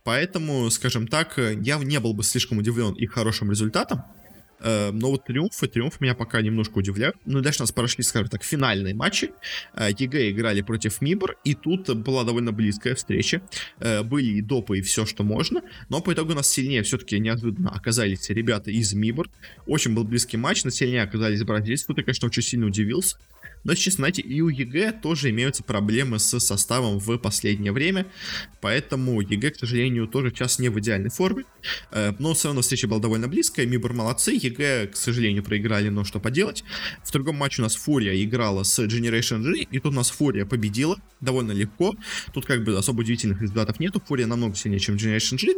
поэтому, 0.04 0.70
скажем 0.72 1.08
так, 1.08 1.38
я 1.38 1.78
не 1.78 2.00
был 2.00 2.14
бы 2.14 2.24
слишком 2.24 2.58
удивлен 2.58 2.94
их 2.94 3.14
хорошим 3.14 3.52
результатом, 3.52 4.04
но 4.62 5.12
вот 5.12 5.26
Triumph 5.26 5.68
ы, 5.68 5.75
Triumph 5.75 6.02
меня 6.02 6.16
пока 6.16 6.42
немножко 6.42 6.78
удивляют. 6.78 7.16
Ну, 7.26 7.42
дальше 7.42 7.62
у 7.62 7.64
нас 7.64 7.72
прошли, 7.72 8.04
скажем 8.04 8.30
так, 8.30 8.44
финальные 8.44 8.94
матчи. 8.94 9.32
Э, 9.74 9.90
EG 9.98 10.32
играли 10.32 10.62
против 10.62 11.02
MIBR, 11.02 11.38
и 11.44 11.56
тут 11.56 11.90
была 11.98 12.24
довольно 12.24 12.52
близкая 12.52 12.96
встреча. 12.96 13.42
Э, 13.80 14.04
были 14.04 14.38
и 14.38 14.42
допы, 14.42 14.80
и 14.80 14.82
все, 14.82 15.06
что 15.06 15.24
можно. 15.24 15.62
Но 15.90 16.02
по 16.02 16.14
итогу 16.14 16.32
у 16.32 16.36
нас 16.36 16.50
сильнее 16.50 16.84
все-таки 16.84 17.20
неожиданно 17.20 17.70
оказались 17.70 18.30
ребята 18.30 18.72
из 18.72 18.94
MIBR. 18.94 19.30
Очень 19.66 19.94
был 19.94 20.04
близкий 20.04 20.38
матч, 20.38 20.64
но 20.64 20.70
сильнее 20.70 21.04
оказались 21.04 21.44
бразильцы. 21.44 21.88
Тут 21.88 21.98
я, 21.98 22.04
конечно, 22.04 22.28
очень 22.28 22.44
сильно 22.44 22.66
удивился. 22.66 23.18
Но, 23.64 23.76
честно, 23.76 24.02
знаете, 24.04 24.22
и 24.22 24.42
у 24.42 24.50
EG 24.50 24.94
тоже 25.02 25.30
имеются 25.30 25.64
проблемы 25.64 26.20
с 26.20 26.40
составом 26.40 27.00
в 27.00 27.18
последнее 27.18 27.72
время, 27.72 28.08
поэтому 28.62 29.22
EG, 29.22 29.52
к 29.52 29.58
сожалению, 29.58 30.08
тоже 30.08 30.30
сейчас 30.30 30.60
не 30.60 30.70
в 30.70 30.80
идеальной 30.80 31.10
форме. 31.10 31.44
Э, 31.92 32.14
но 32.20 32.34
все 32.34 32.50
равно 32.50 32.62
встреча 32.62 32.88
была 32.88 33.00
довольно 33.00 33.28
близкая, 33.28 33.66
MIBR 33.66 33.94
молодцы, 33.94 34.32
EG, 34.32 34.88
к 34.88 34.96
сожалению, 34.96 35.44
проиграли, 35.44 35.90
но 35.90 36.04
что 36.04 36.20
поделать. 36.20 36.64
В 37.04 37.12
другом 37.12 37.36
матче 37.36 37.62
у 37.62 37.64
нас 37.64 37.76
FURIA 37.76 38.24
играла 38.24 38.64
с 38.64 38.80
Generation 38.80 39.42
G, 39.42 39.64
и 39.64 39.80
тут 39.80 39.94
у 39.94 39.96
нас 39.96 40.10
FURIA 40.10 40.46
победила 40.46 40.98
довольно 41.22 41.52
легко. 41.52 41.96
Тут 42.34 42.46
как 42.46 42.64
бы 42.64 42.78
особо 42.78 43.02
удивительных 43.02 43.42
результатов 43.42 43.80
нету, 43.80 44.02
FURIA 44.06 44.28
намного 44.28 44.56
сильнее, 44.56 44.80
чем 44.80 44.96
Generation 44.96 45.38
G. 45.38 45.54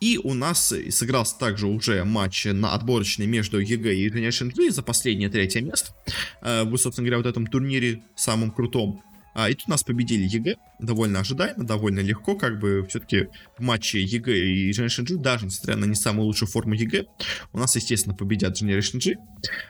И 0.00 0.18
у 0.22 0.34
нас 0.34 0.74
сыгрался 0.90 1.38
также 1.38 1.66
уже 1.66 2.04
матч 2.04 2.46
на 2.46 2.74
отборочный 2.74 3.26
между 3.26 3.58
EG 3.58 3.94
и 3.94 4.10
Generation 4.10 4.52
G 4.52 4.70
за 4.70 4.82
последнее 4.82 5.28
третье 5.28 5.60
место. 5.60 5.94
Э, 6.42 6.64
вы, 6.64 6.78
собственно 6.78 7.06
говоря, 7.06 7.18
вот 7.18 7.26
этом 7.36 7.46
турнире 7.46 8.02
самом 8.14 8.50
крутом. 8.50 9.02
А, 9.38 9.50
и 9.50 9.54
тут 9.54 9.68
нас 9.68 9.84
победили 9.84 10.26
EG, 10.26 10.56
довольно 10.78 11.20
ожидаемо, 11.20 11.62
довольно 11.62 12.00
легко, 12.00 12.36
как 12.36 12.58
бы 12.58 12.86
все-таки 12.88 13.28
в 13.58 13.62
матче 13.62 14.02
EG 14.02 14.34
и 14.34 14.70
Generation 14.70 15.04
G, 15.04 15.16
даже 15.16 15.44
несмотря 15.44 15.76
на 15.76 15.84
не 15.84 15.94
самую 15.94 16.24
лучшую 16.24 16.48
форму 16.48 16.72
EG, 16.72 17.04
у 17.52 17.58
нас, 17.58 17.76
естественно, 17.76 18.14
победят 18.14 18.58
Generation 18.58 18.98
G. 18.98 19.16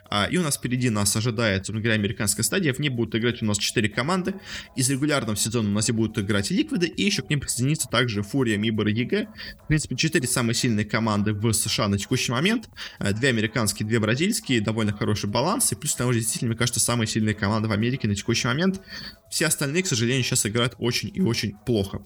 А, 0.09 0.29
и 0.31 0.37
у 0.37 0.41
нас 0.41 0.55
впереди 0.55 0.89
нас 0.89 1.13
ожидает, 1.17 1.65
собственно 1.65 1.81
говоря, 1.81 1.99
американская 1.99 2.45
стадия, 2.45 2.73
в 2.73 2.79
ней 2.79 2.87
будут 2.87 3.15
играть 3.15 3.41
у 3.41 3.45
нас 3.45 3.57
4 3.57 3.89
команды. 3.89 4.35
Из 4.77 4.89
регулярного 4.89 5.35
сезона 5.35 5.67
у 5.67 5.73
нас 5.73 5.89
и 5.89 5.91
будут 5.91 6.17
играть 6.17 6.49
Liquid 6.49 6.78
ы, 6.78 6.87
и 6.87 7.03
еще 7.03 7.21
к 7.21 7.29
ним 7.29 7.41
присоединится 7.41 7.89
также 7.89 8.23
FURIA, 8.23 8.55
MIBR 8.57 8.87
и 8.87 8.93
EG. 8.93 9.27
В 9.65 9.67
принципе, 9.67 9.97
4 9.97 10.25
самые 10.29 10.55
сильные 10.55 10.85
команды 10.85 11.33
в 11.33 11.51
США 11.51 11.89
на 11.89 11.97
текущий 11.97 12.31
момент. 12.31 12.69
А, 12.99 13.11
две 13.11 13.27
американские, 13.27 13.85
две 13.85 13.99
бразильские, 13.99 14.61
довольно 14.61 14.93
хороший 14.93 15.29
баланс, 15.29 15.73
и 15.73 15.75
плюс, 15.75 15.93
там 15.93 16.07
уже 16.07 16.19
действительно, 16.19 16.51
мне 16.51 16.57
кажется, 16.57 16.79
самые 16.79 17.07
сильные 17.07 17.35
команды 17.35 17.67
в 17.67 17.73
Америке 17.73 18.07
на 18.07 18.15
текущий 18.15 18.47
момент. 18.47 18.81
Все 19.29 19.45
остальные, 19.57 19.83
к 19.83 19.87
сожалению, 19.87 20.23
сейчас 20.23 20.45
играют 20.45 20.75
очень 20.77 21.11
и 21.13 21.21
очень 21.21 21.55
плохо. 21.65 22.01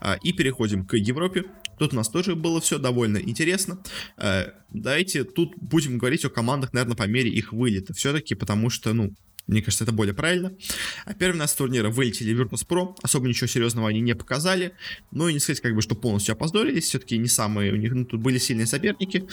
А, 0.00 0.16
и 0.22 0.32
переходим 0.32 0.86
к 0.86 0.96
Европе. 0.96 1.44
Тут 1.78 1.92
у 1.92 1.96
нас 1.96 2.08
тоже 2.08 2.36
было 2.36 2.60
все 2.60 2.78
довольно 2.78 3.18
интересно. 3.18 3.78
А, 4.16 4.54
давайте 4.70 5.24
тут 5.24 5.54
будем 5.56 5.98
говорить 5.98 6.24
о 6.24 6.30
командах, 6.30 6.72
наверное, 6.72 6.96
по 6.96 7.06
мере 7.08 7.28
их 7.28 7.52
вылета. 7.52 7.92
Все-таки, 7.92 8.36
потому 8.36 8.70
что, 8.70 8.92
ну, 8.92 9.14
мне 9.46 9.60
кажется, 9.60 9.84
это 9.84 9.92
более 9.92 10.14
правильно. 10.14 10.52
А 11.04 11.14
первый 11.14 11.36
нас 11.36 11.52
турнира 11.54 11.90
вылетели 11.90 12.32
Virtus.pro. 12.34 12.96
Особо 13.02 13.28
ничего 13.28 13.48
серьезного 13.48 13.88
они 13.88 14.00
не 14.00 14.14
показали. 14.14 14.72
Ну 15.10 15.28
и 15.28 15.32
не 15.32 15.40
сказать, 15.40 15.60
как 15.60 15.74
бы, 15.74 15.82
что 15.82 15.94
полностью 15.94 16.32
опоздорились. 16.32 16.84
Все-таки 16.84 17.18
не 17.18 17.28
самые 17.28 17.72
у 17.72 17.76
них 17.76 17.92
ну, 17.92 18.04
тут 18.04 18.20
были 18.20 18.38
сильные 18.38 18.66
соперники. 18.66 19.26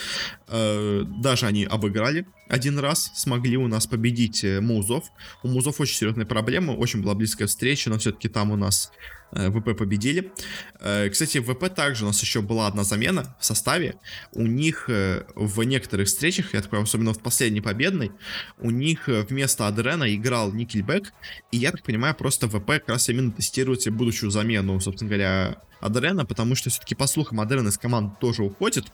Э, 0.48 1.04
даже 1.22 1.46
они 1.46 1.64
обыграли 1.64 2.26
один 2.48 2.80
раз. 2.80 3.12
Смогли 3.16 3.58
у 3.58 3.68
нас 3.68 3.86
победить 3.86 4.44
э, 4.44 4.62
Музов. 4.62 5.06
У 5.44 5.48
Музов 5.48 5.80
очень 5.80 5.96
серьезные 5.96 6.26
проблемы. 6.26 6.76
Очень 6.76 7.04
была 7.04 7.14
близкая 7.14 7.48
встреча, 7.48 7.90
но 7.90 8.00
все-таки 8.00 8.30
там 8.30 8.52
у 8.52 8.56
нас 8.56 8.92
ВП 9.32 9.78
победили. 9.78 10.32
Э, 10.80 11.10
кстати, 11.10 11.38
в 11.38 11.54
ВП 11.54 11.74
также 11.74 12.04
у 12.04 12.08
нас 12.08 12.22
еще 12.22 12.42
была 12.42 12.68
одна 12.68 12.84
замена 12.84 13.36
в 13.40 13.46
составе. 13.46 13.96
У 14.32 14.44
них 14.44 14.86
э, 14.90 15.26
в 15.36 15.64
некоторых 15.64 16.08
встречах, 16.08 16.54
я 16.54 16.62
такой, 16.62 16.82
особенно 16.82 17.14
в 17.14 17.22
последней 17.22 17.62
победной, 17.62 18.12
у 18.58 18.72
них 18.72 19.08
вместо 19.08 19.68
Адрена 19.68 20.14
играл 20.14 20.52
Никельбек. 20.52 21.14
И 21.52 21.58
я 21.58 21.72
так 21.72 21.84
понимаю, 21.84 22.16
просто 22.16 22.48
ВП 22.48 22.68
как 22.68 22.90
раз 22.90 23.10
именно 23.10 23.32
тестирует 23.32 23.82
себе 23.82 23.96
будущую 23.96 24.32
замену, 24.32 24.80
собственно 24.80 25.10
говоря, 25.10 25.62
Адрена, 25.82 26.26
потому 26.26 26.56
что 26.56 26.70
все-таки, 26.70 26.96
по 26.96 27.08
слухам, 27.08 27.40
Адрен 27.40 27.68
из 27.68 27.78
команды 27.78 28.16
тоже 28.20 28.44
уходит. 28.44 28.86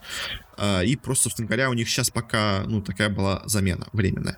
И 0.83 0.95
просто, 1.01 1.23
собственно 1.23 1.47
говоря, 1.47 1.69
у 1.69 1.73
них 1.73 1.89
сейчас 1.89 2.11
пока, 2.11 2.63
ну, 2.67 2.81
такая 2.81 3.09
была 3.09 3.41
замена 3.45 3.88
временная. 3.91 4.38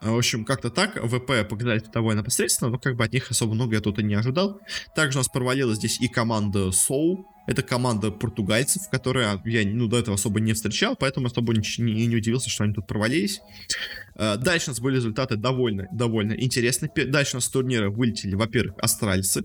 В 0.00 0.16
общем, 0.16 0.44
как-то 0.44 0.70
так. 0.70 0.96
ВП 0.96 1.48
показали 1.48 1.82
довольно 1.92 2.22
посредственно, 2.22 2.70
но 2.70 2.78
как 2.78 2.96
бы 2.96 3.04
от 3.04 3.12
них 3.12 3.30
особо 3.30 3.54
много 3.54 3.74
я 3.74 3.80
тут 3.80 3.98
и 3.98 4.02
не 4.02 4.14
ожидал. 4.14 4.60
Также 4.94 5.18
у 5.18 5.20
нас 5.20 5.28
провалилась 5.28 5.78
здесь 5.78 6.00
и 6.00 6.08
команда 6.08 6.68
Soul. 6.68 7.24
Это 7.48 7.62
команда 7.62 8.10
португальцев, 8.10 8.90
которые 8.90 9.40
я 9.46 9.66
ну, 9.66 9.88
до 9.88 9.98
этого 9.98 10.16
особо 10.16 10.38
не 10.38 10.52
встречал, 10.52 10.96
поэтому 10.96 11.28
особо 11.28 11.54
не, 11.54 11.62
не, 11.78 12.06
не 12.06 12.16
удивился, 12.16 12.50
что 12.50 12.64
они 12.64 12.74
тут 12.74 12.86
провалились. 12.86 13.40
Э, 14.16 14.36
дальше 14.36 14.66
у 14.66 14.70
нас 14.72 14.80
были 14.80 14.96
результаты 14.96 15.36
довольно, 15.36 15.88
довольно 15.90 16.34
интересные. 16.34 16.90
Дальше 17.06 17.36
у 17.36 17.38
нас 17.38 17.46
с 17.46 17.48
турнира 17.48 17.88
вылетели, 17.88 18.34
во-первых, 18.34 18.74
австралийцы. 18.78 19.44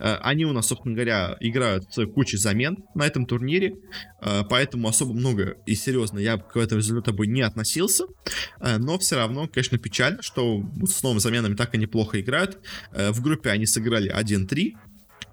Э, 0.00 0.16
они 0.22 0.44
у 0.44 0.52
нас, 0.52 0.66
собственно 0.66 0.96
говоря, 0.96 1.36
играют 1.38 1.84
с 1.94 2.04
кучей 2.06 2.36
замен 2.36 2.78
на 2.96 3.06
этом 3.06 3.26
турнире, 3.26 3.76
э, 4.20 4.42
поэтому 4.50 4.88
особо 4.88 5.12
много 5.12 5.56
и 5.66 5.76
серьезно 5.76 6.18
я 6.18 6.38
к 6.38 6.56
этому 6.56 6.80
результату 6.80 7.16
бы 7.16 7.28
не 7.28 7.42
относился. 7.42 8.06
Но 8.60 8.98
все 8.98 9.16
равно, 9.16 9.46
конечно, 9.46 9.78
печально, 9.78 10.20
что 10.20 10.64
с 10.84 11.00
новыми 11.04 11.20
заменами 11.20 11.54
так 11.54 11.76
и 11.76 11.78
неплохо 11.78 12.20
играют. 12.20 12.58
В 12.90 13.20
группе 13.20 13.50
они 13.50 13.66
сыграли 13.66 14.12
1-3. 14.12 14.74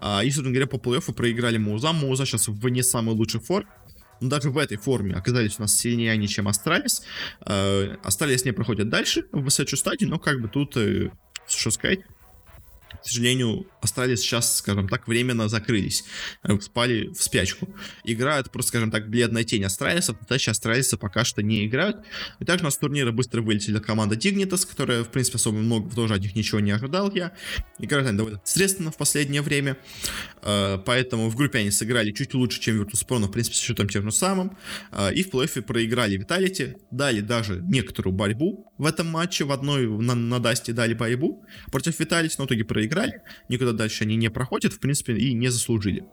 А, 0.06 0.22
и, 0.22 0.30
собственно 0.32 0.50
говоря, 0.50 0.68
по 0.68 0.76
плей-оффу 0.76 1.14
проиграли 1.14 1.58
mouz. 1.58 1.94
mouz 1.94 2.26
сейчас 2.26 2.50
в 2.50 2.68
не 2.68 2.84
самой 2.84 3.16
лучшей 3.16 3.40
форме. 3.40 3.70
Но 4.20 4.28
даже 4.28 4.50
в 4.50 4.58
этой 4.58 4.76
форме 4.76 5.16
оказались 5.16 5.58
у 5.60 5.62
нас 5.62 5.78
сильнее 5.78 6.12
они, 6.12 6.28
чем 6.28 6.50
Astralis. 6.50 7.04
Astralis 7.40 8.44
не 8.44 8.52
проходят 8.52 8.90
дальше 8.90 9.26
в 9.32 9.50
следующую 9.50 9.80
стадию, 9.80 10.10
но 10.10 10.20
как 10.20 10.42
бы 10.42 10.50
тут, 10.50 10.76
э, 10.76 11.10
что 11.48 11.72
сказать, 11.72 12.00
к 13.02 13.06
сожалению, 13.06 13.68
остались 13.82 14.22
сейчас, 14.22 14.58
скажем 14.58 14.88
так, 14.88 15.08
временно 15.08 15.48
закрылись, 15.50 16.04
э, 16.44 16.60
спали 16.60 17.08
в 17.08 17.22
спячку. 17.22 17.68
Играют 18.04 18.52
просто, 18.52 18.70
скажем 18.70 18.92
так, 18.92 19.10
бледная 19.10 19.44
тень 19.44 19.64
Astralis 19.64 20.05
а, 20.05 20.16
дальше 20.30 20.52
Astralis 20.52 20.93
ы 20.93 20.98
пока 20.98 21.24
что 21.26 21.44
не 21.44 21.66
играют. 21.66 21.98
И 22.40 22.46
также 22.46 22.64
у 22.64 22.66
нас 22.66 22.76
с 22.76 22.78
турнира 22.78 23.12
быстро 23.12 23.42
вылетели 23.42 23.80
команда 23.80 24.16
Dignitas, 24.16 24.68
которая, 24.68 25.04
в 25.04 25.10
принципе, 25.10 25.36
особо 25.36 25.58
много 25.58 25.94
тоже 25.94 26.16
от 26.16 26.22
них 26.22 26.36
ничего 26.36 26.60
не 26.60 26.72
ожидал 26.72 27.12
я. 27.14 27.34
Играют 27.80 28.08
они 28.08 28.18
довольно 28.18 28.42
средственно 28.44 28.92
в 28.92 28.98
последнее 28.98 29.42
время, 29.42 29.78
э, 30.42 30.78
поэтому 30.86 31.30
в 31.30 31.36
группе 31.36 31.60
они 31.60 31.72
сыграли 31.72 32.12
чуть 32.12 32.34
лучше, 32.34 32.60
чем 32.60 32.82
Virtus.pro, 32.82 33.20
но, 33.20 33.28
в 33.28 33.32
принципе, 33.32 33.58
с 33.58 33.60
счетом 33.60 33.90
тем 33.90 34.04
же 34.04 34.12
самым. 34.12 34.58
Э, 34.92 35.14
и 35.14 35.24
в 35.24 35.30
плей-оффе 35.30 35.62
проиграли 35.62 36.18
Виталити, 36.18 36.78
дали 36.92 37.22
даже 37.22 37.62
некоторую 37.62 38.14
борьбу 38.14 38.72
в 38.78 38.86
этом 38.86 39.08
матче, 39.08 39.46
в 39.46 39.52
одной 39.52 39.88
на, 39.88 40.16
на 40.16 40.40
Дасте 40.40 40.74
дали 40.74 40.94
борьбу 40.94 41.46
против 41.72 42.00
Виталити, 42.00 42.36
но 42.38 42.46
в 42.46 42.48
итоге 42.48 42.64
проиграли 42.64 42.83
проиграли, 42.84 43.22
никуда 43.50 43.72
дальше 43.72 44.04
они 44.04 44.16
не 44.16 44.30
проходят, 44.30 44.74
в 44.74 44.80
принципе, 44.80 45.16
и 45.16 45.34
не 45.34 45.50
заслужили. 45.50 46.06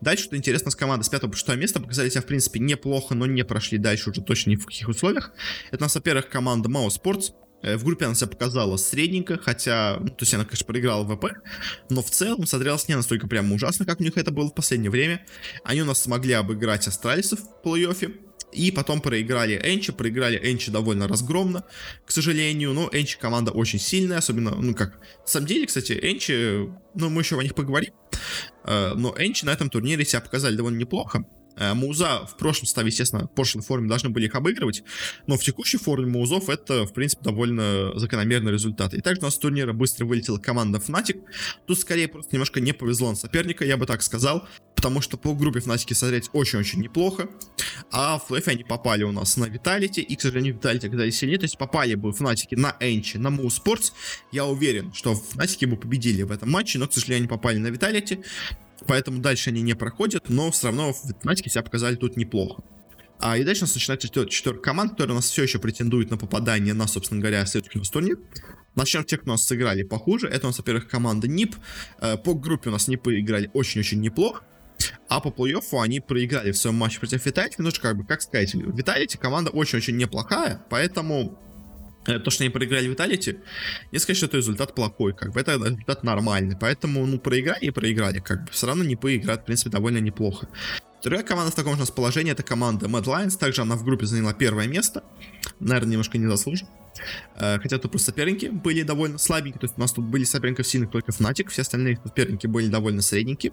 Дальше, 0.00 0.24
что 0.24 0.36
интересно, 0.36 0.70
с 0.70 0.74
командой 0.74 1.04
с 1.04 1.08
5 1.08 1.22
по 1.22 1.32
6 1.32 1.56
место 1.56 1.80
показали 1.80 2.10
себя, 2.10 2.22
в 2.22 2.26
принципе, 2.26 2.60
неплохо, 2.60 3.14
но 3.14 3.26
не 3.26 3.44
прошли 3.44 3.78
дальше 3.78 4.10
уже 4.10 4.20
точно 4.20 4.50
ни 4.50 4.56
в 4.56 4.66
каких 4.66 4.88
условиях. 4.88 5.32
Это 5.70 5.78
у 5.78 5.86
нас, 5.86 5.94
во-первых, 5.94 6.28
команда 6.28 6.68
Mao 6.68 6.88
Sports, 6.88 7.32
э, 7.62 7.76
в 7.76 7.84
группе 7.84 8.04
она 8.04 8.14
себя 8.14 8.26
показала 8.26 8.76
средненько, 8.76 9.38
хотя, 9.38 9.98
ну, 10.00 10.08
то 10.08 10.16
есть 10.20 10.34
она, 10.34 10.44
конечно, 10.44 10.66
проиграла 10.66 11.04
ВП, 11.04 11.26
но 11.88 12.02
в 12.02 12.10
целом 12.10 12.44
смотрелась 12.46 12.88
не 12.88 12.96
настолько 12.96 13.28
прямо 13.28 13.54
ужасно, 13.54 13.86
как 13.86 14.00
у 14.00 14.02
них 14.02 14.16
это 14.16 14.32
было 14.32 14.48
в 14.48 14.54
последнее 14.54 14.90
время. 14.90 15.24
Они 15.64 15.82
у 15.82 15.84
нас 15.84 16.02
смогли 16.02 16.32
обыграть 16.32 16.88
астралисов 16.88 17.40
в 17.40 17.66
плей-оффе, 17.66 18.12
и 18.52 18.70
потом 18.70 19.00
проиграли 19.00 19.60
Энчи, 19.64 19.92
проиграли 19.92 20.38
Энчи 20.42 20.70
довольно 20.70 21.08
разгромно, 21.08 21.64
к 22.06 22.10
сожалению, 22.10 22.72
но 22.72 22.88
Энчи 22.92 23.18
команда 23.18 23.50
очень 23.50 23.78
сильная, 23.78 24.18
особенно, 24.18 24.54
ну 24.54 24.74
как, 24.74 24.98
на 24.98 25.26
самом 25.26 25.46
деле, 25.46 25.66
кстати, 25.66 25.92
Энчи, 25.92 26.68
ну 26.94 27.10
мы 27.10 27.22
еще 27.22 27.38
о 27.38 27.42
них 27.42 27.54
поговорим, 27.54 27.92
э, 28.64 28.94
но 28.94 29.14
Энчи 29.18 29.44
на 29.44 29.50
этом 29.50 29.70
турнире 29.70 30.04
себя 30.04 30.20
показали 30.20 30.56
довольно 30.56 30.78
неплохо, 30.78 31.24
Муза 31.56 32.26
в 32.26 32.36
прошлом 32.36 32.66
составе, 32.66 32.88
естественно, 32.88 33.24
в 33.24 33.34
прошлой 33.34 33.62
форме 33.62 33.88
должны 33.88 34.10
были 34.10 34.26
их 34.26 34.34
обыгрывать, 34.34 34.82
но 35.26 35.36
в 35.36 35.42
текущей 35.42 35.78
форме 35.78 36.06
Музов 36.06 36.48
это, 36.48 36.86
в 36.86 36.92
принципе, 36.92 37.24
довольно 37.24 37.98
закономерный 37.98 38.52
результат. 38.52 38.94
И 38.94 39.00
также 39.00 39.20
у 39.20 39.24
нас 39.24 39.34
с 39.34 39.38
турнира 39.38 39.72
быстро 39.72 40.04
вылетела 40.04 40.38
команда 40.38 40.78
Fnatic. 40.78 41.22
Тут 41.66 41.78
скорее 41.78 42.08
просто 42.08 42.34
немножко 42.34 42.60
не 42.60 42.72
повезло 42.72 43.10
на 43.10 43.16
соперника, 43.16 43.64
я 43.64 43.76
бы 43.76 43.86
так 43.86 44.02
сказал, 44.02 44.48
потому 44.74 45.00
что 45.00 45.16
по 45.16 45.34
группе 45.34 45.60
Fnatic 45.60 45.94
смотреть 45.94 46.30
очень-очень 46.32 46.80
неплохо, 46.80 47.28
а 47.90 48.18
в 48.18 48.26
плей 48.26 48.42
они 48.46 48.64
попали 48.64 49.04
у 49.04 49.12
нас 49.12 49.36
на 49.36 49.44
Vitality, 49.44 50.00
и, 50.00 50.16
к 50.16 50.20
сожалению, 50.20 50.56
Vitality 50.56 50.88
оказались 50.88 51.18
сильнее, 51.18 51.38
то 51.38 51.44
есть 51.44 51.56
попали 51.58 51.94
бы 51.94 52.10
Fnatic 52.10 52.48
на 52.56 52.76
Энчи, 52.80 53.16
на 53.16 53.28
Moose 53.28 53.62
Sports, 53.64 53.92
я 54.32 54.44
уверен, 54.44 54.92
что 54.92 55.12
Fnatic 55.12 55.66
бы 55.66 55.76
победили 55.76 56.22
в 56.22 56.32
этом 56.32 56.50
матче, 56.50 56.78
но, 56.78 56.88
к 56.88 56.92
сожалению, 56.92 57.22
они 57.22 57.28
попали 57.28 57.58
на 57.58 57.68
Vitality, 57.68 58.24
Поэтому 58.86 59.20
дальше 59.20 59.50
они 59.50 59.62
не 59.62 59.74
проходят, 59.74 60.28
но 60.28 60.50
все 60.50 60.68
равно 60.68 60.92
в 60.92 61.04
математике 61.04 61.50
себя 61.50 61.62
показали 61.62 61.96
тут 61.96 62.16
неплохо. 62.16 62.62
А 63.18 63.38
и 63.38 63.44
дальше 63.44 63.62
у 63.62 63.66
нас 63.66 63.74
начинается 63.74 64.08
четвертая 64.08 64.62
команда, 64.62 64.94
которая 64.94 65.12
у 65.12 65.16
нас 65.16 65.30
все 65.30 65.44
еще 65.44 65.60
претендует 65.60 66.10
на 66.10 66.16
попадание 66.16 66.74
на, 66.74 66.88
собственно 66.88 67.20
говоря, 67.20 67.46
следующий 67.46 67.80
турнир. 67.90 68.18
Начнем 68.74 69.04
тех, 69.04 69.20
кто 69.20 69.30
у 69.30 69.34
нас 69.34 69.44
сыграли 69.44 69.84
похуже. 69.84 70.26
Это 70.26 70.46
у 70.46 70.50
нас, 70.50 70.58
во-первых, 70.58 70.88
команда 70.88 71.28
НИП. 71.28 71.54
Э, 72.00 72.16
по 72.16 72.34
группе 72.34 72.70
у 72.70 72.72
нас 72.72 72.88
НИПы 72.88 73.20
играли 73.20 73.50
очень-очень 73.54 74.00
неплохо. 74.00 74.44
А 75.08 75.20
по 75.20 75.28
плей-оффу 75.28 75.80
они 75.80 76.00
проиграли 76.00 76.50
в 76.50 76.56
своем 76.56 76.76
матче 76.76 76.98
против 76.98 77.24
Виталити. 77.24 77.56
Ну, 77.58 77.70
как 77.80 77.96
бы, 77.96 78.04
как 78.04 78.22
сказать, 78.22 78.54
Виталити 78.54 79.18
команда 79.18 79.50
очень-очень 79.50 79.96
неплохая, 79.96 80.64
поэтому 80.70 81.38
то, 82.04 82.30
что 82.30 82.44
они 82.44 82.50
проиграли 82.50 82.88
Виталити, 82.88 83.38
не 83.92 83.98
сказать, 83.98 84.16
что 84.16 84.26
это 84.26 84.36
результат 84.36 84.74
плохой, 84.74 85.14
как 85.14 85.32
бы. 85.32 85.40
Это 85.40 85.52
результат 85.52 86.02
нормальный, 86.04 86.56
поэтому, 86.60 87.06
ну, 87.06 87.18
проиграли 87.18 87.66
и 87.66 87.70
проиграли, 87.70 88.18
как 88.18 88.44
бы, 88.44 88.50
все 88.50 88.66
равно 88.66 88.84
не 88.84 88.96
поиграют, 88.96 89.42
в 89.42 89.44
принципе, 89.44 89.70
довольно 89.70 89.98
неплохо. 89.98 90.48
Вторая 91.00 91.22
команда 91.22 91.50
в 91.50 91.54
таком 91.54 91.76
же 91.76 91.84
положении, 91.92 92.32
это 92.32 92.42
команда 92.42 92.86
Mad 92.86 93.04
Lions, 93.04 93.38
также 93.38 93.62
она 93.62 93.76
в 93.76 93.84
группе 93.84 94.06
заняла 94.06 94.34
первое 94.34 94.66
место, 94.66 95.02
наверное, 95.60 95.92
немножко 95.92 96.18
незаслуженно. 96.18 96.70
Э, 96.70 96.81
хотя 97.36 97.78
тут 97.78 97.90
просто 97.90 98.10
соперники 98.10 98.46
были 98.46 98.82
довольно 98.82 99.18
слабенькие. 99.18 99.60
То 99.60 99.64
есть 99.64 99.74
у 99.76 99.80
нас 99.80 99.92
тут 99.92 100.04
были 100.04 100.24
соперников 100.24 100.66
сильных 100.66 100.90
только 100.90 101.12
Fnatic, 101.12 101.48
все 101.48 101.62
остальные 101.62 101.98
соперники 102.04 102.46
были 102.46 102.68
довольно 102.68 103.02
средненькие. 103.02 103.52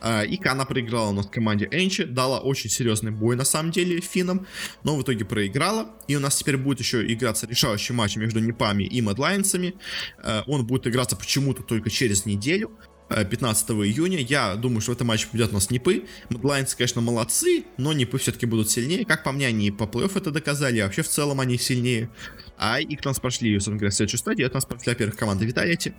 Э, 0.00 0.24
и 0.26 0.40
она 0.46 0.64
проиграла 0.64 1.10
у 1.10 1.12
нас 1.12 1.26
команде 1.26 1.68
Энчи, 1.70 2.04
дала 2.04 2.40
очень 2.40 2.70
серьезный 2.70 3.10
бой 3.10 3.36
на 3.36 3.44
самом 3.44 3.70
деле 3.70 4.00
финнам, 4.00 4.46
но 4.84 4.96
в 4.96 5.02
итоге 5.02 5.24
проиграла. 5.24 5.90
И 6.06 6.16
у 6.16 6.20
нас 6.20 6.36
теперь 6.36 6.56
будет 6.56 6.80
еще 6.80 7.06
играться 7.12 7.46
решающий 7.46 7.92
матч 7.92 8.16
между 8.16 8.40
Непами 8.40 8.84
и 8.84 9.02
Мэдлайнсами. 9.02 9.74
Э, 10.22 10.42
он 10.46 10.66
будет 10.66 10.86
играться 10.86 11.16
почему-то 11.16 11.62
только 11.62 11.90
через 11.90 12.26
неделю. 12.26 12.70
15 13.08 13.70
июня. 13.70 14.18
Я 14.18 14.54
думаю, 14.56 14.80
что 14.80 14.92
в 14.92 14.94
этом 14.94 15.06
матче 15.08 15.26
победят 15.30 15.50
у 15.50 15.54
нас 15.54 15.70
Нипы. 15.70 16.04
Мэдлайнцы, 16.28 16.76
конечно, 16.76 17.00
молодцы, 17.00 17.64
но 17.76 17.92
Нипы 17.92 18.18
все-таки 18.18 18.46
будут 18.46 18.70
сильнее. 18.70 19.04
Как 19.04 19.24
по 19.24 19.32
мне, 19.32 19.46
они 19.46 19.70
по 19.70 19.86
плей 19.86 20.06
это 20.06 20.30
доказали, 20.30 20.78
а 20.80 20.84
вообще 20.84 21.02
в 21.02 21.08
целом 21.08 21.40
они 21.40 21.58
сильнее. 21.58 22.10
А 22.58 22.80
их 22.80 22.98
у 23.04 23.08
нас 23.08 23.20
прошли, 23.20 23.54
собственно 23.54 23.76
говоря, 23.76 23.92
следующую 23.92 24.18
стадию. 24.18 24.46
Это 24.46 24.56
нас 24.56 24.66
прошли, 24.66 24.92
во-первых, 24.92 25.16
команда 25.16 25.44
Виталити. 25.44 25.94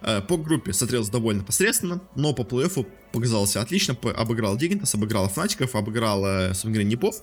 Э, 0.00 0.22
по 0.22 0.36
группе 0.36 0.72
смотрелся 0.72 1.12
довольно 1.12 1.44
посредственно, 1.44 2.00
но 2.14 2.32
по 2.32 2.42
плей-оффу 2.42 2.86
показался 3.12 3.60
отлично. 3.60 3.96
Обыграл 4.16 4.56
Дигнитас, 4.56 4.94
обыграл 4.94 5.28
Фнатиков, 5.28 5.74
обыграл, 5.74 6.22
собственно 6.48 6.74
говоря, 6.74 6.88
Непов. 6.88 7.22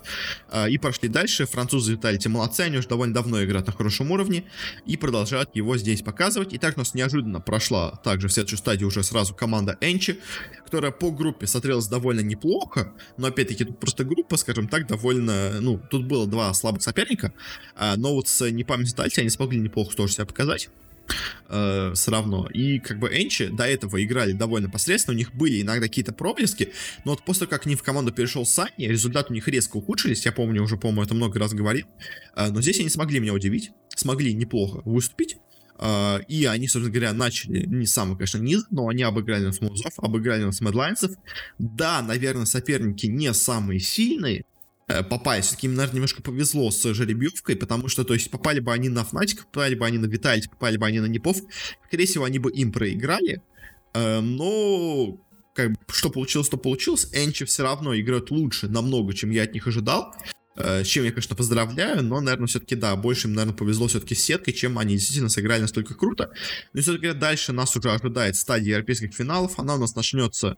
Э, 0.50 0.70
и 0.70 0.78
прошли 0.78 1.10
дальше. 1.10 1.46
Французы 1.46 1.94
Виталити 1.94 2.28
молодцы, 2.30 2.62
они 2.62 2.78
уже 2.78 2.88
довольно 2.88 3.14
давно 3.14 3.44
играют 3.44 3.68
на 3.68 3.74
хорошем 3.74 4.12
уровне 4.12 4.46
и 4.86 4.98
продолжают 4.98 5.56
его 5.56 5.78
здесь 5.78 6.02
показывать. 6.02 6.54
И 6.54 6.58
так 6.58 6.76
у 6.78 6.80
нас 6.80 6.94
неожиданно 6.94 7.40
прошла 7.40 7.92
также 8.04 8.28
в 8.28 8.34
следующую 8.34 8.60
стадию 8.60 8.88
уже 8.88 9.04
сразу 9.04 9.34
команда 9.34 9.78
Энчи, 9.82 10.20
которая 10.64 10.92
по 10.92 11.12
группе 11.12 11.48
смотрелась 11.48 11.88
довольно 11.88 12.22
неплохо, 12.22 12.94
но 13.18 13.28
опять-таки 13.28 13.66
тут 13.66 13.80
просто 13.80 14.04
группа, 14.04 14.38
скажем 14.38 14.68
так, 14.68 14.88
довольно, 14.88 15.62
ну, 15.62 15.80
тут 15.90 16.06
было 16.06 16.28
два 16.28 16.54
слабых 16.54 16.82
соперника, 16.82 17.34
э, 17.78 17.96
но 17.98 18.14
вот 18.14 18.28
с 18.28 18.50
Непами 18.50 18.84
Виталити 18.84 19.22
они 19.22 19.30
смогли 19.30 19.60
неплохо 19.60 19.96
тоже 19.96 20.14
себя 20.14 20.26
показать 20.26 20.70
э, 21.49 21.91
все 21.93 22.12
равно. 22.12 22.47
И 22.53 22.80
как 22.80 22.99
бы 22.99 23.10
Энчи 23.10 23.47
до 23.47 23.66
этого 23.66 24.03
играли 24.03 24.34
довольно 24.34 24.70
посредственно, 24.70 25.16
у 25.16 25.18
них 25.18 25.34
были 25.34 25.62
иногда 25.62 25.88
какие-то 25.88 26.14
проблески, 26.14 26.72
но 27.03 27.12
вот 27.12 27.24
после 27.24 27.47
как 27.47 27.66
они 27.66 27.76
в 27.76 27.84
команду 27.84 28.12
перешел 28.12 28.45
Санни, 28.45 28.86
результаты 28.86 29.32
у 29.32 29.34
них 29.34 29.47
резко 29.47 29.78
ухудшились, 29.78 30.26
я 30.26 30.32
помню, 30.32 30.64
уже, 30.64 30.78
по-моему, 30.78 31.03
это 31.03 31.14
много 31.14 31.39
раз 31.39 31.53
говорил, 31.53 31.86
э, 32.36 32.49
но 32.49 32.62
здесь 32.62 32.80
они 32.80 32.89
смогли 32.89 33.20
меня 33.20 33.34
удивить, 33.34 33.72
смогли 33.95 34.34
неплохо 34.34 34.82
выступить, 34.86 35.38
Uh, 35.78 36.24
и 36.30 36.45
они, 36.45 36.70
собственно 36.70 36.93
говоря, 36.93 37.12
начали 37.12 37.66
не 37.66 37.86
самый, 37.86 38.16
конечно, 38.16 38.38
низ, 38.38 38.64
но 38.72 38.88
они 38.88 39.03
обыграли 39.03 39.43
нас 39.43 39.60
Музов, 39.60 39.91
обыграли 39.97 40.43
нас 40.43 40.62
Медлайнсов. 40.62 41.12
Да, 41.60 42.01
наверное, 42.01 42.45
соперники 42.45 43.08
не 43.08 43.34
самые 43.34 43.82
сильные, 43.82 44.45
Э, 44.88 45.04
попали. 45.04 45.42
Все-таки 45.42 45.68
им, 45.68 45.76
наверное, 45.76 45.96
немножко 45.96 46.22
повезло 46.22 46.72
с 46.72 46.94
жеребьевкой, 46.94 47.56
потому 47.56 47.88
что, 47.88 48.04
то 48.04 48.14
есть, 48.14 48.30
попали 48.30 48.60
бы 48.60 48.74
они 48.74 48.90
на 48.90 49.04
Фнатик, 49.04 49.46
попали 49.46 49.76
бы 49.76 49.86
они 49.86 49.98
на 49.98 50.06
Виталити, 50.06 50.50
попали 50.50 50.78
бы 50.78 50.86
они 50.86 51.00
на 51.00 51.08
Непов, 51.08 51.38
скорее 51.88 52.06
всего, 52.06 52.26
они 52.26 52.40
бы 52.40 52.52
им 52.52 52.72
проиграли, 52.72 53.42
Э, 53.96 54.20
но 54.20 55.18
как 55.56 55.72
что 55.88 56.10
получилось, 56.10 56.50
то 56.50 56.58
получилось. 56.58 57.08
Энчи 57.14 57.46
все 57.46 57.64
равно 57.64 57.98
играют 57.98 58.30
лучше 58.30 58.68
намного, 58.68 59.14
чем 59.14 59.32
я 59.32 59.44
от 59.44 59.54
них 59.54 59.66
ожидал. 59.68 60.14
Э, 60.58 60.84
с 60.84 60.88
чем 60.88 61.06
я, 61.06 61.12
конечно, 61.12 61.36
поздравляю, 61.36 62.04
но, 62.04 62.20
наверное, 62.20 62.48
все-таки, 62.48 62.76
да, 62.76 62.96
больше 62.98 63.28
им, 63.28 63.34
наверное, 63.34 63.58
повезло 63.58 63.88
все-таки 63.88 64.14
с 64.14 64.24
сеткой, 64.24 64.54
чем 64.54 64.78
они 64.78 64.96
действительно 64.96 65.30
сыграли 65.30 65.62
настолько 65.62 65.96
круто. 65.96 66.32
Но 66.74 66.82
все-таки 66.82 67.14
дальше 67.14 67.54
нас 67.54 67.76
уже 67.76 67.90
ожидает 67.90 68.36
стадия 68.36 68.74
европейских 68.74 69.14
финалов. 69.14 69.58
Она 69.58 69.76
у 69.76 69.78
нас 69.78 69.96
начнется, 69.96 70.58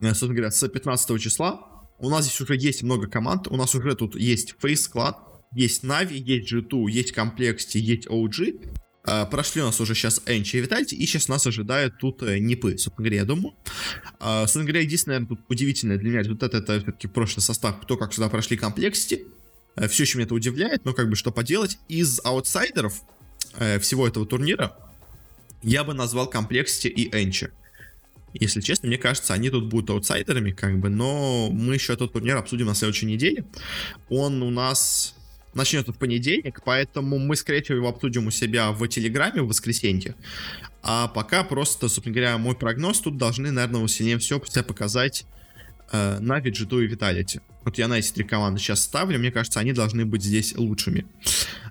собственно 0.00 0.34
говоря, 0.34 0.50
с 0.50 0.68
15 0.68 1.20
числа. 1.20 1.77
У 1.98 2.08
нас 2.08 2.24
здесь 2.24 2.40
уже 2.40 2.56
есть 2.56 2.82
много 2.82 3.08
команд. 3.08 3.48
У 3.48 3.56
нас 3.56 3.74
уже 3.74 3.94
тут 3.94 4.14
есть 4.14 4.54
Face 4.62 4.90
Clan, 4.92 5.16
есть 5.52 5.82
Navi, 5.84 6.14
есть 6.14 6.52
G2, 6.52 6.90
есть 6.90 7.12
Complexity, 7.12 7.78
есть 7.78 8.06
OG. 8.06 8.74
Э, 9.04 9.28
прошли 9.30 9.62
у 9.62 9.64
нас 9.64 9.80
уже 9.80 9.94
сейчас 9.94 10.20
ENCE 10.26 10.56
и 10.56 10.60
Vitality, 10.60 10.94
и 10.94 11.06
сейчас 11.06 11.28
нас 11.28 11.46
ожидают 11.46 11.98
тут 11.98 12.22
э, 12.22 12.38
NiP 12.38 12.61
ы, 12.61 12.76
собственно 12.76 12.96
говоря, 12.96 13.16
я 13.16 13.24
думаю. 13.24 13.54
Э, 14.20 14.40
собственно 14.42 14.64
говоря, 14.66 14.80
единственное, 14.82 15.20
наверное, 15.20 15.36
тут 15.36 15.46
удивительное 15.48 15.96
для 15.96 16.10
меня 16.10 16.18
результат, 16.20 16.52
это 16.52 16.78
все-таки 16.78 17.08
прошлый 17.08 17.42
состав, 17.42 17.80
кто 17.80 17.96
как 17.96 18.12
сюда 18.12 18.28
прошли 18.28 18.58
Complexity. 18.58 19.24
Э, 19.76 19.88
все 19.88 20.02
еще 20.02 20.18
меня 20.18 20.26
это 20.26 20.34
удивляет, 20.34 20.84
но 20.84 20.92
как 20.92 21.08
бы 21.08 21.16
что 21.16 21.32
поделать. 21.32 21.78
Из 21.88 22.20
аутсайдеров 22.22 23.00
э, 23.54 23.78
всего 23.78 24.06
этого 24.06 24.26
турнира 24.26 24.76
я 25.62 25.84
бы 25.84 25.94
назвал 25.94 26.28
Complexity 26.28 26.88
и 26.88 27.08
ENCE. 27.16 27.50
Если 28.34 28.60
честно, 28.60 28.88
мне 28.88 28.98
кажется, 28.98 29.34
они 29.34 29.50
тут 29.50 29.66
будут 29.66 29.90
аутсайдерами, 29.90 30.50
как 30.50 30.78
бы, 30.78 30.88
но 30.88 31.50
мы 31.50 31.74
еще 31.74 31.94
этот 31.94 32.12
турнир 32.12 32.36
обсудим 32.36 32.66
на 32.66 32.74
следующей 32.74 33.06
неделе. 33.06 33.44
Он 34.08 34.42
у 34.42 34.50
нас 34.50 35.14
начнется 35.54 35.92
в 35.92 35.98
понедельник, 35.98 36.60
поэтому 36.64 37.18
мы, 37.18 37.36
скорее 37.36 37.62
всего, 37.62 37.78
его 37.78 37.88
обсудим 37.88 38.26
у 38.26 38.30
себя 38.30 38.70
в 38.72 38.86
Телеграме 38.88 39.42
в 39.42 39.48
воскресенье. 39.48 40.14
А 40.82 41.08
пока 41.08 41.42
просто, 41.42 41.88
собственно 41.88 42.14
говоря, 42.14 42.38
мой 42.38 42.54
прогноз 42.54 43.00
тут 43.00 43.16
должны, 43.16 43.50
наверное, 43.50 43.86
сильнее 43.88 44.20
себя 44.20 44.62
показать 44.62 45.26
э, 45.90 46.18
Нави, 46.20 46.50
G2 46.50 46.84
и 46.84 46.88
Vitality. 46.88 47.40
Вот 47.68 47.76
я 47.76 47.86
на 47.86 47.98
эти 47.98 48.10
три 48.10 48.24
команды 48.24 48.58
сейчас 48.60 48.80
ставлю, 48.80 49.18
мне 49.18 49.30
кажется, 49.30 49.60
они 49.60 49.74
должны 49.74 50.06
быть 50.06 50.22
здесь 50.22 50.56
лучшими. 50.56 51.04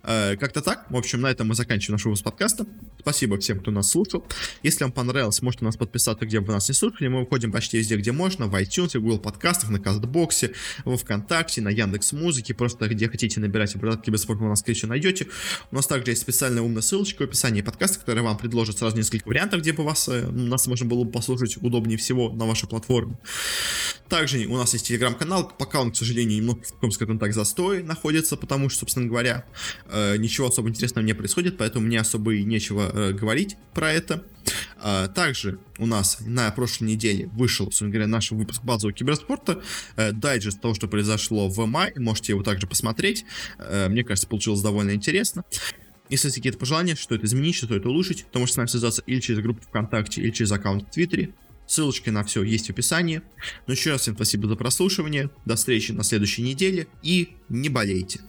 Э, 0.04 0.38
как-то 0.38 0.62
так. 0.62 0.86
В 0.92 0.96
общем, 0.96 1.22
на 1.22 1.28
этом 1.28 1.48
мы 1.48 1.56
заканчиваем 1.56 1.96
наш 1.96 2.06
выпуск 2.06 2.24
подкаста. 2.24 2.68
Спасибо 3.00 3.40
всем, 3.40 3.60
кто 3.60 3.72
нас 3.72 3.90
слушал. 3.90 4.24
Если 4.64 4.84
вам 4.84 4.92
понравилось, 4.92 5.42
можете 5.42 5.66
нас 5.66 5.76
подписаться, 5.76 6.26
где 6.26 6.40
бы 6.40 6.54
нас 6.54 6.70
не 6.70 6.76
слушали. 6.76 7.08
Мы 7.08 7.22
выходим 7.22 7.52
почти 7.52 7.80
везде, 7.80 7.98
где 7.98 8.12
можно. 8.12 8.46
В 8.46 8.56
iTunes, 8.56 8.98
в 8.98 9.02
Google 9.02 9.18
подкастах, 9.18 9.70
на 9.70 9.80
Кастбоксе, 9.80 10.54
во 10.86 10.98
Вконтакте, 10.98 11.62
на 11.62 11.70
Яндекс 11.70 12.14
Музыке. 12.14 12.54
Просто 12.54 12.88
где 12.88 13.10
хотите 13.10 13.40
набирать 13.40 13.76
обратки 13.76 14.12
бесплатно, 14.12 14.46
вы 14.46 14.50
нас, 14.52 14.64
всего, 14.64 14.90
найдете. 14.90 15.28
У 15.72 15.76
нас 15.76 15.88
также 15.88 16.12
есть 16.12 16.22
специальная 16.22 16.62
умная 16.62 16.84
ссылочка 16.84 17.24
в 17.24 17.26
описании 17.26 17.62
подкаста, 17.62 18.00
которая 18.00 18.24
вам 18.24 18.38
предложит 18.38 18.78
сразу 18.78 18.96
несколько 18.96 19.28
вариантов, 19.28 19.62
где 19.62 19.74
бы 19.74 19.84
вас, 19.84 20.08
э, 20.10 20.28
нас 20.28 20.68
можно 20.68 20.86
было 20.86 21.04
бы 21.04 21.12
послушать 21.12 21.58
удобнее 21.58 21.98
всего 21.98 22.30
на 22.30 22.46
вашей 22.46 22.70
платформе. 22.70 23.18
Также 24.10 24.46
у 24.46 24.56
нас 24.56 24.72
есть 24.74 24.88
телеграм-канал, 24.88 25.52
пока 25.58 25.82
он, 25.82 25.87
к 25.92 25.96
сожалению, 25.96 26.38
немного, 26.38 26.62
скажем 26.92 27.20
так, 27.20 27.34
застой 27.34 27.84
находится, 27.84 28.38
потому 28.38 28.70
что, 28.70 28.82
собственно 28.82 29.08
говоря, 29.08 29.46
э, 29.86 30.18
ничего 30.18 30.48
особо 30.48 30.70
интересного 30.70 31.06
не 31.06 31.14
происходит, 31.14 31.58
поэтому 31.58 31.86
мне 31.88 32.00
особо 32.00 32.36
и 32.36 32.44
нечего 32.44 32.90
э, 32.94 33.14
говорить 33.14 33.58
про 33.74 33.92
это. 33.92 34.24
Э, 34.82 35.08
также 35.14 35.60
у 35.78 35.86
нас 35.86 36.20
на 36.22 36.50
прошлой 36.52 36.86
неделе 36.86 37.28
вышел, 37.28 37.66
собственно 37.66 37.92
говоря, 37.92 38.08
наш 38.08 38.32
выпуск 38.32 38.64
базового 38.64 38.94
киберспорта, 38.94 39.62
э, 39.96 40.12
дайджест 40.12 40.62
того, 40.62 40.74
что 40.74 40.88
произошло 40.88 41.50
в 41.50 41.66
мае, 41.66 41.94
можете 41.98 42.34
его 42.34 42.44
также 42.44 42.68
посмотреть, 42.68 43.26
мне 43.90 44.04
кажется, 44.04 44.28
получилось 44.28 44.62
довольно 44.62 44.92
интересно. 44.92 45.44
Если 46.10 46.28
есть 46.28 46.38
какие-то 46.38 46.58
пожелания, 46.58 46.96
что 46.96 47.16
это 47.16 47.26
изменить, 47.26 47.56
что 47.56 47.76
это 47.76 47.90
улучшить, 47.90 48.26
то 48.32 48.40
можете 48.40 48.54
с 48.54 48.58
нами 48.58 48.68
связаться 48.68 49.04
или 49.06 49.20
через 49.20 49.42
группу 49.42 49.62
ВКонтакте, 49.64 50.22
или 50.22 50.32
через 50.32 50.52
аккаунт 50.52 50.88
в 50.88 50.92
Твиттере. 50.92 51.34
Ссылочки 51.68 52.10
на 52.10 52.24
все 52.24 52.44
есть 52.44 52.68
в 52.68 52.70
описании. 52.72 53.22
Но 53.68 53.74
еще 53.74 53.92
раз 53.92 54.02
всем 54.02 54.16
спасибо 54.16 54.48
за 54.48 54.56
прослушивание. 54.56 55.30
До 55.46 55.56
встречи 55.56 55.92
на 55.92 56.04
следующей 56.04 56.42
неделе 56.42 56.88
и 57.04 57.36
не 57.50 57.70
болейте. 57.70 58.22